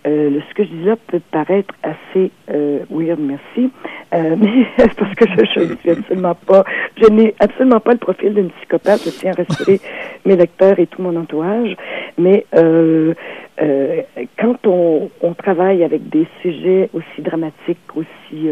Euh, 0.07 0.41
ce 0.49 0.55
que 0.55 0.63
je 0.63 0.69
dis 0.69 0.85
là 0.85 0.97
peut 1.09 1.21
paraître 1.33 1.75
assez 1.83 2.31
euh, 2.51 2.81
weird, 2.89 3.19
merci, 3.19 3.71
euh, 4.15 4.37
mais 4.41 4.67
parce 4.97 5.15
que 5.15 5.27
je, 5.27 5.61
ne 5.61 5.77
suis 5.77 5.91
absolument 5.91 6.35
pas, 6.35 6.65
je 6.97 7.09
n'ai 7.11 7.35
absolument 7.41 7.81
pas 7.81 7.93
le 7.93 7.99
profil 7.99 8.35
d'une 8.35 8.51
psychopathe. 8.51 9.03
Je 9.05 9.11
tiens 9.11 9.33
à 9.33 9.35
respecter 9.35 9.81
mes 10.25 10.37
lecteurs 10.37 10.79
et 10.79 10.87
tout 10.87 11.03
mon 11.03 11.17
entourage, 11.17 11.77
mais 12.17 12.47
euh, 12.55 13.15
euh, 13.61 14.03
quand 14.39 14.67
on, 14.67 15.11
on, 15.21 15.35
travaille 15.35 15.83
avec 15.83 16.09
des 16.09 16.27
sujets 16.43 16.91
aussi 16.93 17.23
dramatiques, 17.23 17.79
aussi 17.97 18.49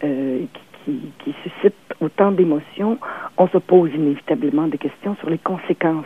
qui, 0.00 1.00
qui 1.24 1.34
suscitent 1.42 1.74
autant 2.00 2.30
d'émotions, 2.30 2.98
on 3.36 3.48
se 3.48 3.58
pose 3.58 3.90
inévitablement 3.94 4.68
des 4.68 4.78
questions 4.78 5.16
sur 5.16 5.28
les 5.28 5.38
conséquences 5.38 6.04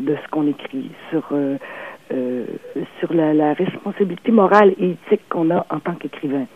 de 0.00 0.16
ce 0.16 0.30
qu'on 0.30 0.46
écrit, 0.48 0.90
sur 1.10 1.32
euh, 2.12 2.46
sur 2.98 3.12
la, 3.12 3.34
la, 3.34 3.52
responsabilité 3.52 4.32
morale 4.32 4.74
et 4.78 4.92
éthique 4.92 5.28
qu'on 5.28 5.50
a 5.50 5.66
en 5.68 5.78
tant 5.78 5.94
qu'écrivain. 5.94 6.46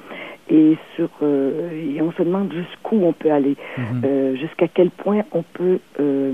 Et 0.49 0.79
sur 0.97 1.11
euh, 1.23 1.71
et 1.71 2.01
on 2.01 2.11
se 2.13 2.23
demande 2.23 2.51
jusqu'où 2.53 2.97
on 3.03 3.13
peut 3.13 3.31
aller, 3.31 3.57
mhm. 3.77 4.03
euh, 4.05 4.35
jusqu'à 4.37 4.69
quel 4.69 4.91
point 4.91 5.25
on 5.33 5.43
peut 5.43 5.79
euh, 6.01 6.33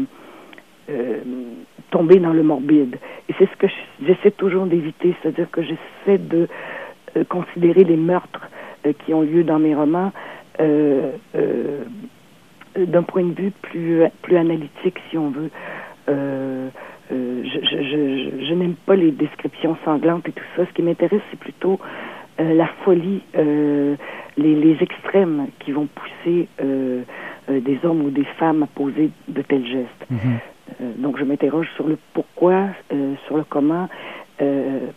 euh, 0.88 1.18
tomber 1.90 2.20
dans 2.20 2.32
le 2.32 2.44
morbide. 2.44 2.96
Et 3.28 3.34
c'est 3.38 3.50
ce 3.50 3.56
que 3.56 3.66
j'essaie 4.06 4.30
toujours 4.30 4.66
d'éviter, 4.66 5.16
c'est-à-dire 5.20 5.50
que 5.50 5.62
j'essaie 5.62 6.18
de 6.18 6.46
considérer 7.28 7.82
les 7.84 7.96
meurtres 7.96 8.48
qui 9.04 9.14
ont 9.14 9.22
lieu 9.22 9.42
dans 9.42 9.58
mes 9.58 9.74
romans 9.74 10.12
d'un 12.76 13.02
point 13.02 13.24
de 13.24 13.34
vue 13.34 13.52
plus 13.62 14.02
plus 14.22 14.36
analytique, 14.36 14.98
si 15.10 15.18
on 15.18 15.30
veut. 15.30 15.50
Euh, 17.10 17.14
euh, 17.18 17.42
je, 17.44 17.60
je, 17.60 18.46
je, 18.46 18.54
n'aime 18.54 18.74
pas 18.74 18.96
les 18.96 19.10
descriptions 19.10 19.76
sanglantes 19.84 20.28
et 20.28 20.32
tout 20.32 20.44
ça. 20.56 20.66
Ce 20.66 20.72
qui 20.72 20.82
m'intéresse, 20.82 21.20
c'est 21.30 21.38
plutôt 21.38 21.78
euh, 22.40 22.54
la 22.54 22.66
folie, 22.84 23.22
euh, 23.36 23.96
les, 24.36 24.54
les, 24.54 24.76
extrêmes 24.82 25.48
qui 25.60 25.72
vont 25.72 25.86
pousser 25.86 26.48
euh, 26.62 27.02
euh, 27.50 27.60
des 27.60 27.78
hommes 27.84 28.02
ou 28.02 28.10
des 28.10 28.24
femmes 28.38 28.62
à 28.62 28.66
poser 28.66 29.10
de 29.28 29.42
tels 29.42 29.66
gestes. 29.66 30.06
Mhm. 30.10 30.38
donc, 30.98 31.18
je 31.18 31.24
m'interroge 31.24 31.68
sur 31.76 31.88
le 31.88 31.98
pourquoi, 32.12 32.66
sur 33.26 33.36
le 33.36 33.44
comment, 33.48 33.88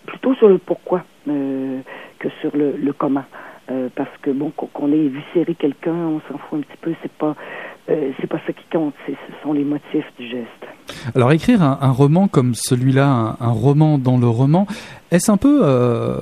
plutôt 0.06 0.36
sur 0.36 0.50
le 0.50 0.58
pourquoi 0.58 1.04
que 1.26 2.30
sur 2.42 2.56
le, 2.56 2.76
le 2.78 2.94
comment. 2.94 3.24
parce 3.96 4.16
que 4.22 4.32
bon, 4.32 4.52
qu'on 4.52 4.92
ait 4.92 5.06
éviscéré 5.06 5.56
quelqu'un, 5.56 5.94
on 5.94 6.22
s'en 6.28 6.38
fout 6.38 6.60
un 6.60 6.62
petit 6.62 6.78
peu. 6.82 6.94
C'est 7.02 7.12
pas, 7.14 7.36
c'est 7.88 8.28
pas 8.28 8.40
ça 8.46 8.54
qui 8.54 8.66
compte. 8.72 8.94
Ce 9.06 9.14
sont 9.44 9.54
les 9.54 9.64
motifs 9.64 10.06
du 10.18 10.28
geste. 10.28 10.62
Alors 11.16 11.32
écrire 11.32 11.62
un, 11.62 11.92
roman 11.92 12.28
comme 12.28 12.54
celui-là, 12.54 13.36
un, 13.40 13.52
roman 13.52 13.98
dans 13.98 14.18
le 14.18 14.28
roman, 14.28 14.68
est-ce 15.12 15.32
un 15.32 15.38
peu 15.38 15.62
euh, 15.64 16.18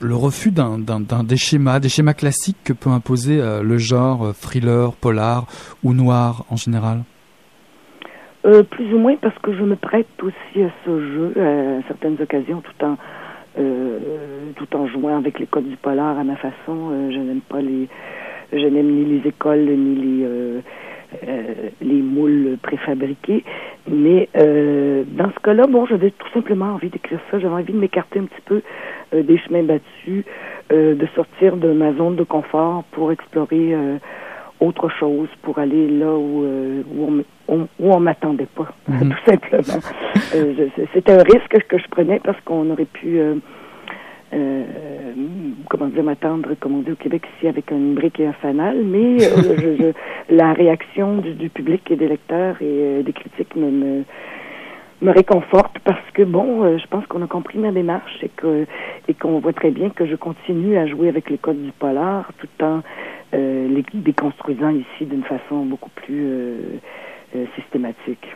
le 0.00 0.14
refus 0.14 0.50
d'un, 0.50 0.78
des 1.24 1.36
schémas, 1.36 1.80
des 1.80 1.88
schémas 1.88 2.14
classiques 2.14 2.62
que 2.64 2.72
peut 2.72 2.90
imposer 2.90 3.40
euh, 3.40 3.62
le 3.62 3.78
genre 3.78 4.26
euh, 4.26 4.32
thriller, 4.32 4.92
polar 4.94 5.46
ou 5.82 5.94
noir 5.94 6.44
en 6.50 6.56
général? 6.56 7.02
Plus 8.70 8.92
ou 8.92 8.98
moins 8.98 9.16
parce 9.16 9.38
que 9.38 9.54
je 9.56 9.62
me 9.62 9.74
prête 9.74 10.06
aussi 10.22 10.62
à 10.62 10.70
ce 10.84 11.00
jeu 11.00 11.32
à 11.38 11.88
certaines 11.88 12.20
occasions, 12.20 12.60
tout 12.60 12.84
en 12.84 12.98
tout 13.54 14.76
en 14.76 14.86
jouant 14.88 15.16
avec 15.16 15.38
les 15.38 15.46
codes 15.46 15.66
du 15.66 15.76
polar 15.76 16.18
à 16.18 16.24
ma 16.24 16.36
façon. 16.36 17.10
je 17.10 17.16
n'aime 17.16 17.40
pas 17.40 17.62
les, 17.62 17.88
je 18.52 18.66
n'aime 18.66 18.90
ni 18.90 19.04
les 19.04 19.28
écoles 19.28 19.64
ni 19.64 19.94
les 19.96 20.62
euh, 21.22 21.70
les 21.80 22.02
moules 22.02 22.56
préfabriqués. 22.62 23.44
Mais 23.88 24.28
euh, 24.36 25.04
dans 25.06 25.30
ce 25.30 25.40
cas-là, 25.40 25.66
bon, 25.66 25.86
j'avais 25.86 26.10
tout 26.10 26.28
simplement 26.32 26.74
envie 26.74 26.88
d'écrire 26.88 27.20
ça. 27.30 27.38
J'avais 27.38 27.54
envie 27.54 27.72
de 27.72 27.78
m'écarter 27.78 28.18
un 28.18 28.24
petit 28.24 28.40
peu 28.44 28.62
euh, 29.14 29.22
des 29.22 29.38
chemins 29.38 29.62
battus, 29.62 30.24
de 30.70 31.06
sortir 31.14 31.56
de 31.56 31.72
ma 31.72 31.92
zone 31.92 32.16
de 32.16 32.24
confort 32.24 32.84
pour 32.92 33.12
explorer 33.12 33.76
autre 34.60 34.88
chose, 34.88 35.28
pour 35.42 35.58
aller 35.58 35.88
là 35.88 36.10
où, 36.14 36.42
où 36.42 37.22
on, 37.48 37.60
où 37.78 37.92
on 37.92 38.00
m'attendait 38.00 38.48
pas, 38.56 38.72
mhm. 38.88 39.10
tout 39.26 39.30
simplement. 39.30 39.80
C'était 40.94 41.12
un 41.12 41.22
risque 41.22 41.66
que 41.68 41.78
je 41.78 41.86
prenais 41.90 42.18
parce 42.24 42.40
qu'on 42.40 42.70
aurait 42.70 42.86
pu 42.86 43.20
euh, 44.34 44.64
comment 45.68 45.86
dire, 45.86 46.02
m'attendre, 46.02 46.54
comme 46.60 46.76
on 46.76 46.80
dit 46.80 46.92
au 46.92 46.96
Québec, 46.96 47.22
ici, 47.36 47.48
avec 47.48 47.70
une 47.70 47.94
brique 47.94 48.18
et 48.20 48.26
un 48.26 48.32
fanal, 48.34 48.82
mais 48.84 49.22
euh, 49.22 49.56
je, 50.28 50.34
la 50.34 50.52
réaction 50.52 51.18
du, 51.18 51.48
public 51.48 51.90
et 51.90 51.96
des 51.96 52.08
lecteurs 52.08 52.56
et 52.60 52.64
euh, 52.64 53.02
des 53.02 53.12
critiques 53.12 53.54
me, 53.54 53.70
me, 53.70 54.04
me, 55.02 55.10
réconforte 55.12 55.78
parce 55.84 56.10
que, 56.14 56.22
bon, 56.22 56.78
je 56.78 56.86
pense 56.88 57.06
qu'on 57.06 57.22
a 57.22 57.26
compris 57.26 57.58
ma 57.58 57.70
démarche 57.70 58.22
et 58.22 58.30
que 58.30 58.66
et 59.08 59.14
qu'on 59.14 59.38
voit 59.38 59.52
très 59.52 59.70
bien 59.70 59.90
que 59.90 60.06
je 60.06 60.16
continue 60.16 60.76
à 60.76 60.86
jouer 60.86 61.08
avec 61.08 61.30
les 61.30 61.38
codes 61.38 61.62
du 61.62 61.72
polar 61.72 62.30
tout 62.38 62.64
en 62.64 62.82
les 63.32 63.84
déconstruisant 63.92 64.70
ici 64.70 65.06
d'une 65.06 65.24
façon 65.24 65.64
beaucoup 65.64 65.90
plus 65.90 66.80
systématique. 67.56 68.26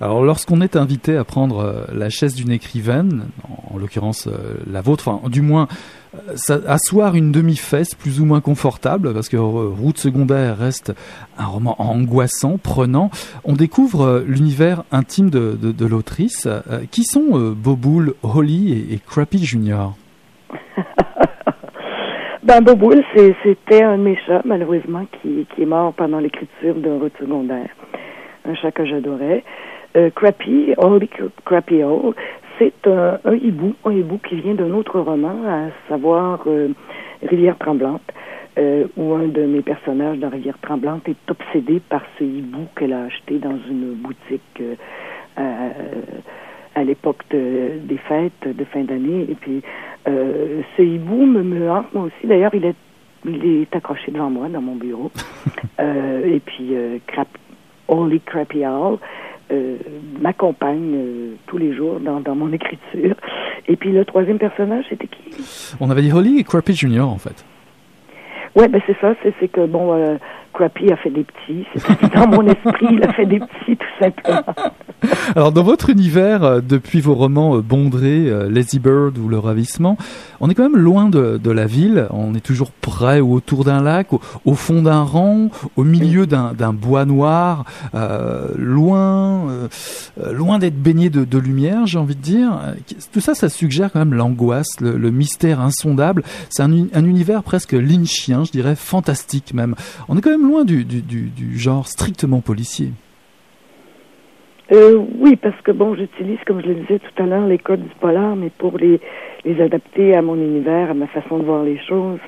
Alors 0.00 0.22
lorsqu'on 0.24 0.60
est 0.60 0.76
invité 0.76 1.16
à 1.16 1.24
prendre 1.24 1.60
euh, 1.60 1.84
la 1.94 2.10
chaise 2.10 2.34
d'une 2.34 2.50
écrivaine, 2.50 3.26
en, 3.72 3.78
l'occurrence 3.78 4.26
euh, 4.26 4.54
la 4.70 4.80
vôtre, 4.80 5.08
enfin 5.08 5.28
du 5.28 5.42
moins 5.42 5.68
euh, 6.14 6.58
asseoir 6.66 7.14
une 7.14 7.32
demi-fesse 7.32 7.94
plus 7.94 8.20
ou 8.20 8.24
moins 8.24 8.40
confortable, 8.40 9.12
parce 9.14 9.28
que 9.28 9.36
Route 9.36 9.98
secondaire 9.98 10.58
reste 10.58 10.92
un 11.38 11.46
roman 11.46 11.76
angoissant, 11.78 12.58
prenant, 12.58 13.10
on 13.44 13.52
découvre 13.52 14.24
l'univers 14.26 14.82
intime 14.90 15.30
de, 15.30 15.54
de, 15.54 15.86
l'autrice. 15.86 16.48
qui 16.90 17.04
sont 17.04 17.52
Boboul, 17.52 18.14
Holly 18.22 18.72
et, 18.72 18.94
et 18.94 18.98
Crappy 18.98 19.44
Junior? 19.44 19.96
Ben, 22.42 22.62
Boboul, 22.62 23.04
c'était 23.14 23.82
un 23.82 23.98
de 23.98 24.02
mes 24.02 24.18
chats, 24.26 24.40
malheureusement, 24.44 25.06
qui, 25.20 25.46
qui 25.54 25.62
est 25.62 25.66
mort 25.66 25.92
pendant 25.92 26.18
l'écriture 26.18 26.74
d'un 26.74 26.98
route 26.98 27.12
secondaire. 27.20 27.68
Un 28.44 28.54
chat 28.54 28.72
que 28.72 28.84
j'adorais. 28.84 29.44
Euh, 29.96 30.10
Crappy, 30.10 30.72
Holy 30.76 31.10
Crappy 31.44 31.82
Hole, 31.82 32.14
c'est 32.58 32.86
un, 32.86 33.18
hibou, 33.34 33.74
un 33.84 33.92
hibou 33.92 34.18
qui 34.18 34.36
vient 34.36 34.54
d'un 34.54 34.70
autre 34.72 35.00
roman, 35.00 35.34
à 35.48 35.68
savoir 35.88 36.42
euh, 36.46 36.68
Rivière 37.22 37.58
Tremblante, 37.58 38.02
euh, 38.58 38.86
où 38.96 39.14
un 39.14 39.28
de 39.28 39.42
mes 39.46 39.62
personnages 39.62 40.18
dans 40.18 40.28
Rivière 40.28 40.58
Tremblante 40.60 41.08
est 41.08 41.30
obsédé 41.30 41.80
par 41.88 42.02
ce 42.18 42.24
hibou 42.24 42.66
qu'elle 42.76 42.92
a 42.92 43.04
acheté 43.04 43.38
dans 43.38 43.58
une 43.68 43.94
boutique 43.94 44.62
euh, 45.38 45.70
à 46.74 46.84
l'époque 46.84 47.24
des 47.30 47.98
fêtes 48.08 48.46
de 48.56 48.64
fin 48.64 48.84
d'année. 48.84 49.26
Et 49.28 49.34
puis, 49.34 49.62
euh, 50.08 50.62
ce 50.76 50.82
hibou 50.82 51.26
me, 51.26 51.42
me 51.42 51.70
hante, 51.70 51.92
moi 51.94 52.04
aussi. 52.04 52.26
D'ailleurs, 52.26 52.54
il 52.54 52.64
est, 52.64 52.76
il 53.24 53.44
est 53.62 53.76
accroché 53.76 54.10
devant 54.10 54.30
moi 54.30 54.48
dans 54.48 54.62
mon 54.62 54.76
bureau. 54.76 55.10
euh, 55.80 56.24
et 56.24 56.40
puis, 56.40 56.74
euh, 56.74 56.98
crap, 57.90 57.98
Holy 57.98 58.20
Crappy 58.20 58.66
Owl 58.66 58.98
euh, 59.52 59.76
m'accompagne 60.20 60.94
euh, 60.94 61.34
tous 61.46 61.58
les 61.58 61.74
jours 61.74 62.00
dans, 62.00 62.20
dans 62.20 62.34
mon 62.34 62.52
écriture. 62.52 63.16
Et 63.66 63.76
puis, 63.76 63.92
le 63.92 64.04
troisième 64.04 64.38
personnage, 64.38 64.84
c'était 64.88 65.08
qui? 65.08 65.76
On 65.80 65.90
avait 65.90 66.02
dit 66.02 66.12
Holly 66.12 66.38
et 66.38 66.44
Crappy 66.44 66.74
Junior, 66.74 67.08
en 67.08 67.18
fait. 67.18 67.44
Ouais, 68.56 68.66
ben 68.66 68.80
c'est 68.84 68.96
ça, 69.00 69.14
c'est 69.22 69.48
que 69.48 69.64
bon, 69.64 69.94
euh, 69.94 70.16
Crappy 70.52 70.92
a 70.92 70.96
fait 70.96 71.10
des 71.10 71.24
petits. 71.24 71.64
C'est 71.76 72.14
dans 72.14 72.26
mon 72.28 72.46
esprit, 72.46 72.86
il 72.90 73.02
a 73.02 73.12
fait 73.12 73.26
des 73.26 73.40
petits, 73.40 73.76
tout 73.76 73.86
simplement. 73.98 74.42
Alors, 75.36 75.52
dans 75.52 75.62
votre 75.62 75.90
univers, 75.90 76.44
euh, 76.44 76.60
depuis 76.60 77.00
vos 77.00 77.14
romans 77.14 77.56
euh, 77.56 77.62
Bondré, 77.62 78.28
euh, 78.28 78.50
Lazy 78.50 78.78
Bird 78.78 79.16
ou 79.18 79.28
Le 79.28 79.38
Ravissement, 79.38 79.96
on 80.40 80.50
est 80.50 80.54
quand 80.54 80.68
même 80.68 80.80
loin 80.80 81.08
de, 81.08 81.38
de 81.42 81.50
la 81.50 81.66
ville. 81.66 82.06
On 82.10 82.34
est 82.34 82.44
toujours 82.44 82.70
près 82.72 83.20
ou 83.20 83.32
autour 83.32 83.64
d'un 83.64 83.82
lac, 83.82 84.08
au, 84.44 84.54
fond 84.54 84.82
d'un 84.82 85.02
rang, 85.02 85.48
au 85.76 85.84
milieu 85.84 86.26
d'un 86.26 86.72
bois 86.72 87.04
noir, 87.04 87.64
loin, 88.56 89.68
loin 90.32 90.58
d'être 90.58 90.80
baigné 90.80 91.10
de, 91.10 91.24
de 91.24 91.38
lumière, 91.38 91.86
j'ai 91.86 91.98
envie 91.98 92.16
de 92.16 92.22
dire. 92.22 92.52
Tout 93.12 93.20
ça, 93.20 93.34
ça 93.34 93.48
suggère 93.48 93.92
quand 93.92 93.98
même 93.98 94.14
l'angoisse, 94.14 94.80
le, 94.80 94.96
le 94.96 95.10
mystère 95.10 95.60
insondable. 95.60 96.22
C'est 96.48 96.62
un, 96.62 96.70
un 96.72 97.04
univers 97.04 97.42
presque 97.42 97.72
lynchien, 97.72 98.44
je 98.44 98.52
dirais 98.52 98.76
fantastique 98.76 99.52
même. 99.54 99.74
On 100.08 100.16
est 100.16 100.20
quand 100.20 100.30
même 100.30 100.39
loin 100.40 100.64
du, 100.64 100.84
du, 100.84 101.02
du, 101.02 101.58
genre 101.58 101.86
strictement 101.86 102.40
policier. 102.40 102.90
Euh, 104.72 104.98
oui, 105.18 105.36
parce 105.36 105.60
que 105.62 105.72
bon, 105.72 105.94
j'utilise, 105.94 106.38
comme 106.46 106.62
je 106.62 106.68
le 106.68 106.74
disais 106.74 107.00
tout 107.00 107.22
à 107.22 107.26
l'heure, 107.26 107.46
les 107.46 107.58
codes 107.58 107.82
du 107.82 107.94
polar, 108.00 108.36
mais 108.36 108.50
pour 108.50 108.78
les, 108.78 109.00
les 109.44 109.60
adapter 109.60 110.14
à 110.14 110.22
mon 110.22 110.36
univers, 110.36 110.90
à 110.90 110.94
ma 110.94 111.08
façon 111.08 111.38
de 111.38 111.44
voir 111.44 111.64
les 111.64 111.78
choses. 111.78 112.20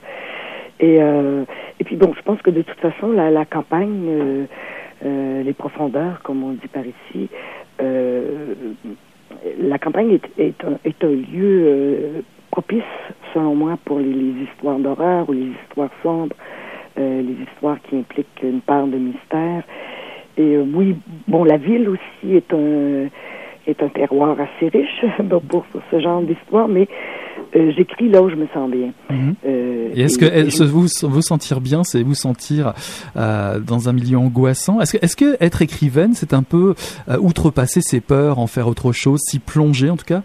Et, 0.81 1.01
euh, 1.01 1.44
et 1.79 1.85
puis 1.85 1.96
bon, 1.96 2.12
je 2.16 2.22
pense 2.22 2.42
que 2.42 2.51
de 2.51 2.62
toute 2.62 2.81
façon, 2.81 3.12
la, 3.12 3.44
campagne, 3.44 4.46
euh, 5.05 5.42
les 5.42 5.53
profondeurs, 5.53 6.20
comme 6.22 6.42
on 6.42 6.53
dit 6.53 6.68
par 6.72 6.85
ici, 6.85 7.29
la 9.61 9.79
campagne 9.79 10.18
est, 10.38 10.40
est, 10.85 11.05
un, 11.05 11.09
lieu 11.09 12.25
propice, 12.53 12.83
selon 13.33 13.55
moi, 13.55 13.79
pour 13.85 13.98
les, 13.98 14.35
histoires 14.44 14.79
d'horreur 14.79 15.29
ou 15.29 15.33
les 15.33 15.51
histoires 15.64 15.90
sombres, 16.03 16.37
les 17.23 17.37
histoires 17.45 17.79
qui 17.88 17.97
impliquent 17.97 18.43
une 18.43 18.61
part 18.61 18.87
de 18.87 18.97
mystère. 18.97 19.62
Et 20.37 20.57
euh, 20.57 20.65
oui, 20.75 20.97
bon, 21.29 21.45
la 21.45 21.57
ville 21.57 21.88
aussi 21.88 22.37
est 22.37 22.53
un 22.53 23.09
est 23.67 23.81
un 23.81 23.88
terroir 23.88 24.37
assez 24.41 24.69
riche 24.69 25.05
pour, 25.49 25.65
pour 25.65 25.83
ce 25.91 26.01
genre 26.01 26.21
d'histoire, 26.23 26.67
mais 26.67 26.88
euh, 27.55 27.71
j'écris 27.77 28.09
là 28.09 28.23
où 28.23 28.29
je 28.29 28.35
me 28.35 28.47
sens 28.53 28.71
bien. 28.71 28.93
Mhm. 29.11 29.35
Euh, 29.47 29.91
Et 29.95 30.03
est-ce 30.03 30.19
que 30.19 30.25
que 30.27 30.65
vous 30.65 30.87
vous 31.03 31.23
sentir 31.23 31.61
bien, 31.61 31.85
c'est 31.85 32.03
vous 32.03 32.15
sentir 32.15 32.73
euh, 33.17 33.61
dans 33.61 33.88
un 33.88 33.93
milieu 33.93 34.19
angoissant? 34.19 34.81
Est-ce 34.81 34.97
que 34.97 35.05
est-ce 35.05 35.17
que 35.17 35.37
être 35.41 35.62
écrivaine, 35.62 36.15
c'est 36.15 36.35
un 36.35 36.43
peu 36.43 36.75
euh, 37.09 37.19
outrepasser 37.19 37.81
ses 37.83 38.01
peurs, 38.01 38.38
en 38.38 38.47
faire 38.47 38.69
autre 38.69 38.93
chose, 38.93 39.21
s'y 39.21 39.38
plonger 39.38 39.91
en 39.91 39.97
tout 39.97 40.07
cas? 40.07 40.23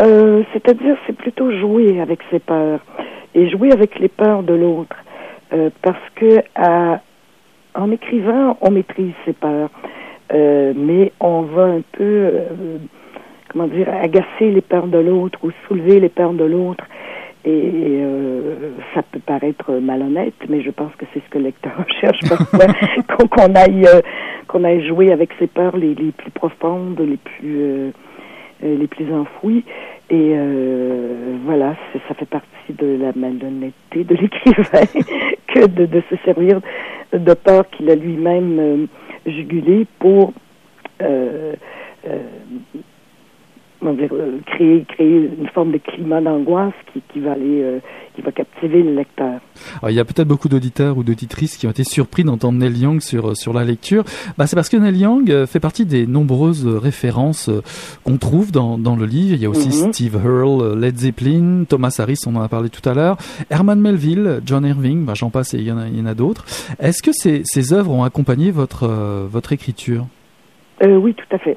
Euh, 0.00 0.42
C'est-à-dire, 0.52 0.96
c'est 1.06 1.16
plutôt 1.16 1.50
jouer 1.58 2.00
avec 2.00 2.20
ses 2.30 2.38
peurs 2.38 2.80
et 3.34 3.48
jouer 3.50 3.72
avec 3.72 3.98
les 3.98 4.08
peurs 4.08 4.42
de 4.42 4.54
l'autre, 4.54 4.96
Euh, 5.54 5.68
parce 5.82 6.08
que 6.14 6.40
à- 6.54 7.00
en 7.74 7.90
écrivant, 7.90 8.56
on 8.62 8.70
maîtrise 8.70 9.12
ses 9.24 9.32
peurs, 9.34 9.70
Euh, 10.34 10.72
mais 10.74 11.12
on 11.20 11.42
va 11.42 11.64
un 11.64 11.82
peu, 11.92 12.02
euh, 12.32 12.78
comment 13.50 13.66
dire, 13.66 13.86
agacer 13.92 14.50
les 14.50 14.62
peurs 14.62 14.86
de 14.86 14.96
l'autre 14.96 15.38
ou 15.42 15.50
soulever 15.68 16.00
les 16.00 16.08
peurs 16.08 16.32
de 16.32 16.44
l'autre. 16.44 16.84
Et 17.44 17.50
euh, 18.00 18.70
ça 18.94 19.02
peut 19.02 19.18
paraître 19.18 19.72
malhonnête, 19.72 20.32
mais 20.48 20.62
je 20.62 20.70
pense 20.70 20.94
que 20.96 21.04
c'est 21.12 21.20
ce 21.22 21.28
que 21.28 21.36
le 21.38 21.44
lecteur 21.44 21.72
cherche 22.00 22.20
parfois, 22.28 22.66
qu'on 23.30 23.54
aille, 23.54 23.84
euh, 23.86 24.00
qu'on 24.48 24.64
aille 24.64 24.86
jouer 24.86 25.12
avec 25.12 25.30
ses 25.38 25.48
peurs 25.48 25.76
les, 25.76 25.94
les 25.94 26.12
plus 26.12 26.30
profondes, 26.30 26.98
les 27.00 27.18
plus 27.18 27.56
euh, 27.60 27.90
euh, 28.64 28.76
les 28.78 28.86
plus 28.86 29.12
enfouis. 29.12 29.64
Et 30.12 30.34
euh, 30.36 31.38
voilà, 31.46 31.74
ça 32.06 32.14
fait 32.14 32.26
partie 32.26 32.74
de 32.74 32.98
la 33.00 33.12
malhonnêteté 33.16 34.04
de 34.04 34.14
l'écrivain 34.20 34.84
que 35.48 35.66
de, 35.66 35.86
de 35.86 36.02
se 36.10 36.16
servir 36.22 36.60
de 37.14 37.34
peur 37.34 37.68
qu'il 37.70 37.88
a 37.88 37.94
lui-même 37.94 38.58
euh, 38.58 38.86
jugulé 39.24 39.86
pour 39.98 40.34
euh, 41.00 41.54
euh, 42.06 42.18
comment 43.82 43.94
dire, 43.94 44.10
euh, 44.12 44.38
créer, 44.46 44.84
créer 44.88 45.30
une 45.38 45.48
forme 45.48 45.72
de 45.72 45.78
climat 45.78 46.20
d'angoisse 46.20 46.72
qui, 46.92 47.02
qui 47.12 47.20
va 47.20 47.32
aller, 47.32 47.62
euh, 47.62 47.78
qui 48.14 48.22
va 48.22 48.30
captiver 48.30 48.82
le 48.82 48.94
lecteur. 48.94 49.40
Alors, 49.80 49.90
il 49.90 49.94
y 49.94 50.00
a 50.00 50.04
peut-être 50.04 50.28
beaucoup 50.28 50.48
d'auditeurs 50.48 50.96
ou 50.96 51.02
d'auditrices 51.02 51.56
qui 51.56 51.66
ont 51.66 51.70
été 51.70 51.82
surpris 51.84 52.22
d'entendre 52.22 52.58
Neil 52.58 52.78
Young 52.78 53.00
sur 53.00 53.36
sur 53.36 53.52
la 53.52 53.64
lecture. 53.64 54.04
Bah, 54.38 54.46
c'est 54.46 54.54
parce 54.56 54.68
que 54.68 54.76
Neil 54.76 54.98
Young 54.98 55.30
euh, 55.30 55.46
fait 55.46 55.60
partie 55.60 55.84
des 55.84 56.06
nombreuses 56.06 56.66
euh, 56.66 56.78
références 56.78 57.48
euh, 57.48 57.62
qu'on 58.04 58.18
trouve 58.18 58.52
dans 58.52 58.78
dans 58.78 58.94
le 58.94 59.04
livre. 59.06 59.34
Il 59.34 59.42
y 59.42 59.46
a 59.46 59.50
aussi 59.50 59.68
Mhm. 59.68 59.92
Steve 59.92 60.16
Earle, 60.16 60.62
euh, 60.62 60.76
Led 60.76 60.96
Zeppelin, 60.96 61.64
Thomas 61.68 61.96
Harris, 61.98 62.20
on 62.26 62.36
en 62.36 62.42
a 62.42 62.48
parlé 62.48 62.68
tout 62.68 62.86
à 62.88 62.94
l'heure, 62.94 63.16
Herman 63.50 63.80
Melville, 63.80 64.40
John 64.44 64.64
Irving, 64.64 65.04
bah, 65.04 65.14
j'en 65.14 65.30
passe 65.30 65.54
et 65.54 65.58
il 65.58 65.66
y 65.66 65.72
en 65.72 66.06
a, 66.06 66.14
d'autres. 66.14 66.44
Est-ce 66.78 67.02
que 67.02 67.12
ces 67.12 67.42
ces 67.44 67.72
œuvres 67.72 67.92
ont 67.92 68.04
accompagné 68.04 68.50
votre 68.50 68.84
euh, 68.84 69.26
votre 69.28 69.52
écriture? 69.52 70.06
Euh, 70.82 70.96
oui, 70.96 71.14
tout 71.14 71.34
à 71.34 71.38
fait. 71.38 71.56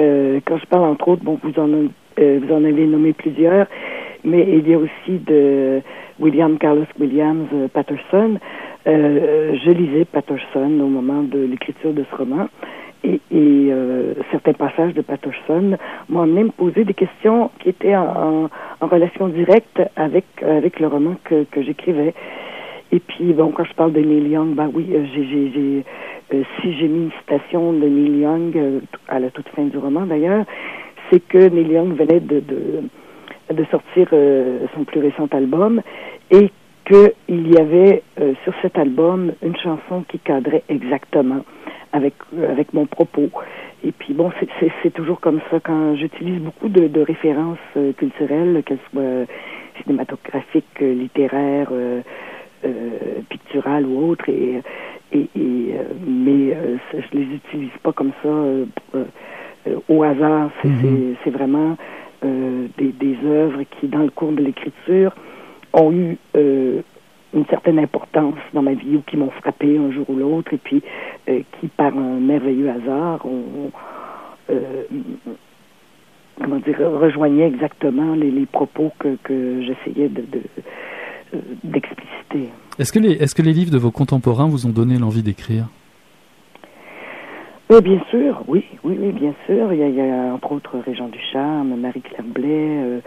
Euh, 0.00 0.40
quand 0.46 0.56
je 0.56 0.66
parle 0.66 0.84
entre 0.84 1.08
autres, 1.08 1.22
bon, 1.22 1.38
vous 1.42 1.60
en, 1.60 1.68
euh, 2.18 2.40
vous 2.42 2.52
en 2.52 2.64
avez 2.64 2.86
nommé 2.86 3.12
plusieurs, 3.12 3.66
mais 4.24 4.46
il 4.48 4.68
y 4.68 4.74
a 4.74 4.78
aussi 4.78 5.18
de 5.26 5.80
William 6.18 6.58
Carlos 6.58 6.86
Williams 6.98 7.48
euh, 7.52 7.68
Patterson. 7.68 8.38
Euh, 8.86 9.54
je 9.62 9.70
lisais 9.70 10.04
Patterson 10.06 10.80
au 10.80 10.88
moment 10.88 11.22
de 11.22 11.38
l'écriture 11.38 11.92
de 11.92 12.04
ce 12.10 12.16
roman. 12.16 12.48
Et, 13.02 13.14
et 13.14 13.20
euh, 13.70 14.12
certains 14.30 14.52
passages 14.52 14.92
de 14.92 15.00
Patterson 15.00 15.78
m'ont 16.10 16.20
amené 16.20 16.44
me 16.44 16.50
poser 16.50 16.84
des 16.84 16.92
questions 16.92 17.50
qui 17.58 17.70
étaient 17.70 17.96
en, 17.96 18.50
en, 18.80 18.86
relation 18.86 19.28
directe 19.28 19.80
avec, 19.96 20.26
avec 20.42 20.80
le 20.80 20.86
roman 20.86 21.16
que, 21.24 21.44
que 21.44 21.62
j'écrivais. 21.62 22.12
Et 22.92 22.98
puis, 22.98 23.32
bon, 23.32 23.52
quand 23.52 23.64
je 23.64 23.72
parle 23.72 23.92
de 23.92 24.00
Neil 24.00 24.28
Young, 24.28 24.54
ben 24.54 24.70
oui, 24.74 24.88
euh, 24.92 25.04
j'ai, 25.14 25.84
euh, 26.32 26.42
si 26.60 26.72
j'ai 26.74 26.86
mis 26.86 27.04
une 27.04 27.12
citation 27.20 27.72
de 27.72 27.86
Neil 27.86 28.20
Young 28.20 28.56
euh, 28.56 28.80
à 29.08 29.18
la 29.18 29.30
toute 29.30 29.48
fin 29.48 29.64
du 29.64 29.78
roman, 29.78 30.06
d'ailleurs, 30.06 30.44
c'est 31.10 31.20
que 31.20 31.48
Neil 31.48 31.72
Young 31.72 31.96
venait 31.96 32.20
de, 32.20 32.40
de, 32.40 32.82
de 33.52 33.64
sortir 33.70 34.08
euh, 34.12 34.66
son 34.74 34.84
plus 34.84 35.00
récent 35.00 35.26
album 35.32 35.82
et 36.30 36.50
qu'il 36.86 37.52
y 37.52 37.56
avait 37.58 38.02
sur 38.42 38.52
cet 38.62 38.76
album 38.76 39.32
une 39.42 39.56
chanson 39.56 40.04
qui 40.08 40.18
cadrait 40.18 40.64
exactement 40.68 41.44
avec, 41.92 42.14
avec 42.48 42.72
mon 42.72 42.86
propos. 42.86 43.28
Et 43.84 43.92
puis 43.92 44.12
bon, 44.12 44.32
c'est, 44.58 44.90
toujours 44.90 45.20
comme 45.20 45.40
ça 45.50 45.60
quand 45.60 45.94
j'utilise 45.94 46.40
beaucoup 46.40 46.68
de, 46.68 46.88
de 46.88 47.00
références 47.00 47.58
culturelles, 47.96 48.62
qu'elles 48.66 48.78
soient 48.90 49.26
cinématographiques, 49.82 50.80
littéraires, 50.80 51.70
picturales 53.28 53.86
ou 53.86 54.10
autres, 54.10 54.28
et, 54.28 54.60
et, 55.12 55.28
et 55.34 55.74
euh, 55.74 55.84
mais 56.06 56.54
euh, 56.54 56.76
je 56.92 57.18
les 57.18 57.24
utilise 57.36 57.70
pas 57.82 57.92
comme 57.92 58.12
ça 58.22 58.28
euh, 58.28 58.64
au 59.88 60.02
hasard. 60.02 60.50
C'est, 60.62 60.68
Mhm. 60.68 61.14
vraiment 61.32 61.76
euh, 62.24 62.66
des, 62.78 62.92
des 62.92 63.16
œuvres 63.24 63.62
qui, 63.78 63.88
dans 63.88 64.00
le 64.00 64.10
cours 64.10 64.32
de 64.32 64.42
l'écriture, 64.42 65.14
ont 65.72 65.92
eu 65.92 66.16
euh, 66.36 66.80
une 67.32 67.46
certaine 67.46 67.78
importance 67.78 68.34
dans 68.52 68.62
ma 68.62 68.74
vie 68.74 68.96
ou 68.96 69.02
qui 69.02 69.16
m'ont 69.16 69.30
frappé 69.30 69.78
un 69.78 69.90
jour 69.92 70.08
ou 70.10 70.16
l'autre 70.16 70.52
et 70.52 70.58
puis 70.58 70.82
euh, 71.28 71.40
qui, 71.60 71.68
par 71.68 71.96
un 71.96 72.18
merveilleux 72.20 72.68
hasard, 72.68 73.24
ont, 73.24 73.70
euh, 74.50 74.82
comment 76.42 76.56
dire, 76.56 76.78
rejoignaient 76.80 77.46
exactement 77.46 78.14
les, 78.14 78.30
les 78.30 78.46
propos 78.46 78.90
que, 78.98 79.16
que 79.22 79.60
j'essayais 79.62 80.08
de, 80.08 80.22
de, 80.22 80.42
d'expliciter. 81.64 82.48
Est-ce 82.78 82.92
que 82.92 82.98
les 82.98 83.12
est-ce 83.12 83.34
que 83.34 83.42
les 83.42 83.52
livres 83.52 83.70
de 83.70 83.78
vos 83.78 83.90
contemporains 83.90 84.48
vous 84.48 84.66
ont 84.66 84.70
donné 84.70 84.98
l'envie 84.98 85.22
d'écrire? 85.22 85.66
Oui, 87.70 87.80
bien 87.82 88.00
sûr, 88.10 88.42
oui, 88.48 88.64
oui, 88.82 88.96
oui, 89.00 89.12
bien 89.12 89.32
sûr. 89.46 89.72
Il 89.72 89.78
y 89.78 89.82
a, 89.84 89.88
il 89.88 89.94
y 89.94 90.00
a 90.00 90.34
entre 90.34 90.50
autres 90.50 90.78
Régent 90.84 91.08
Ducharme, 91.08 91.76
Marie-Claire 91.76 92.24
Blais, 92.24 93.00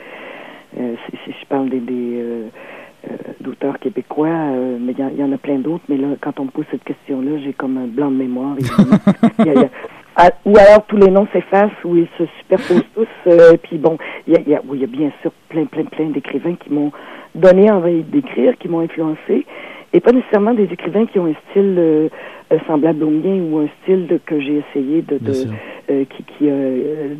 euh, 0.78 0.96
si, 1.26 1.32
je 1.32 1.46
parle 1.48 1.70
des, 1.70 1.82
d'auteurs 3.42 3.78
québécois, 3.80 4.52
mais 4.80 4.94
il 4.98 5.20
y, 5.20 5.24
en 5.24 5.34
a 5.34 5.38
plein 5.38 5.60
d'autres. 5.60 5.84
Mais 5.90 5.98
là, 5.98 6.16
quand 6.22 6.40
on 6.40 6.46
me 6.46 6.50
pose 6.50 6.64
cette 6.72 6.86
question-là, 6.86 7.40
j'ai 7.44 7.52
comme 7.52 7.78
un 7.78 7.88
blanc 7.88 8.10
de 8.10 8.16
mémoire. 8.16 8.56
ou 10.46 10.58
alors 10.58 10.86
tous 10.88 10.98
les 10.98 11.10
noms 11.10 11.28
s'effacent 11.34 11.84
ou 11.84 11.98
ils 11.98 12.08
se 12.18 12.24
superposent 12.40 12.86
tous. 12.96 13.08
puis 13.64 13.78
bon, 13.78 13.98
il 14.28 14.34
y 14.34 14.38
a, 14.38 14.42
y, 14.48 14.56
a, 14.56 14.62
oui, 14.66 14.80
y 14.80 14.84
a 14.86 14.88
bien 14.88 15.12
sûr 15.22 15.34
plein, 15.50 15.66
plein, 15.66 15.84
plein 15.84 16.10
d'écrivains 16.12 16.56
qui 16.56 16.72
m'ont 16.72 16.94
donné 17.36 17.72
envie 17.72 18.04
d'écrire, 18.04 18.58
qui 18.58 18.67
m'ont 18.67 18.82
influencé, 18.82 19.46
et 19.93 20.00
pas 20.00 20.12
nécessairement 20.12 20.54
des 20.54 20.72
écrivains 20.72 21.06
qui 21.06 21.19
ont 21.19 21.28
un 21.28 21.36
style 21.50 21.76
euh, 21.78 22.10
euh, 22.52 22.58
semblable 22.65 23.04
au 23.04 23.12
mien 23.12 23.41
ou 23.50 23.60
un 23.60 23.67
style 23.82 24.19
que 24.26 24.39
j'ai 24.39 24.63
essayé 24.69 25.04
de, 25.04 25.19
de 25.19 25.34
euh, 25.91 26.04
qui, 26.06 26.24
qui 26.24 26.50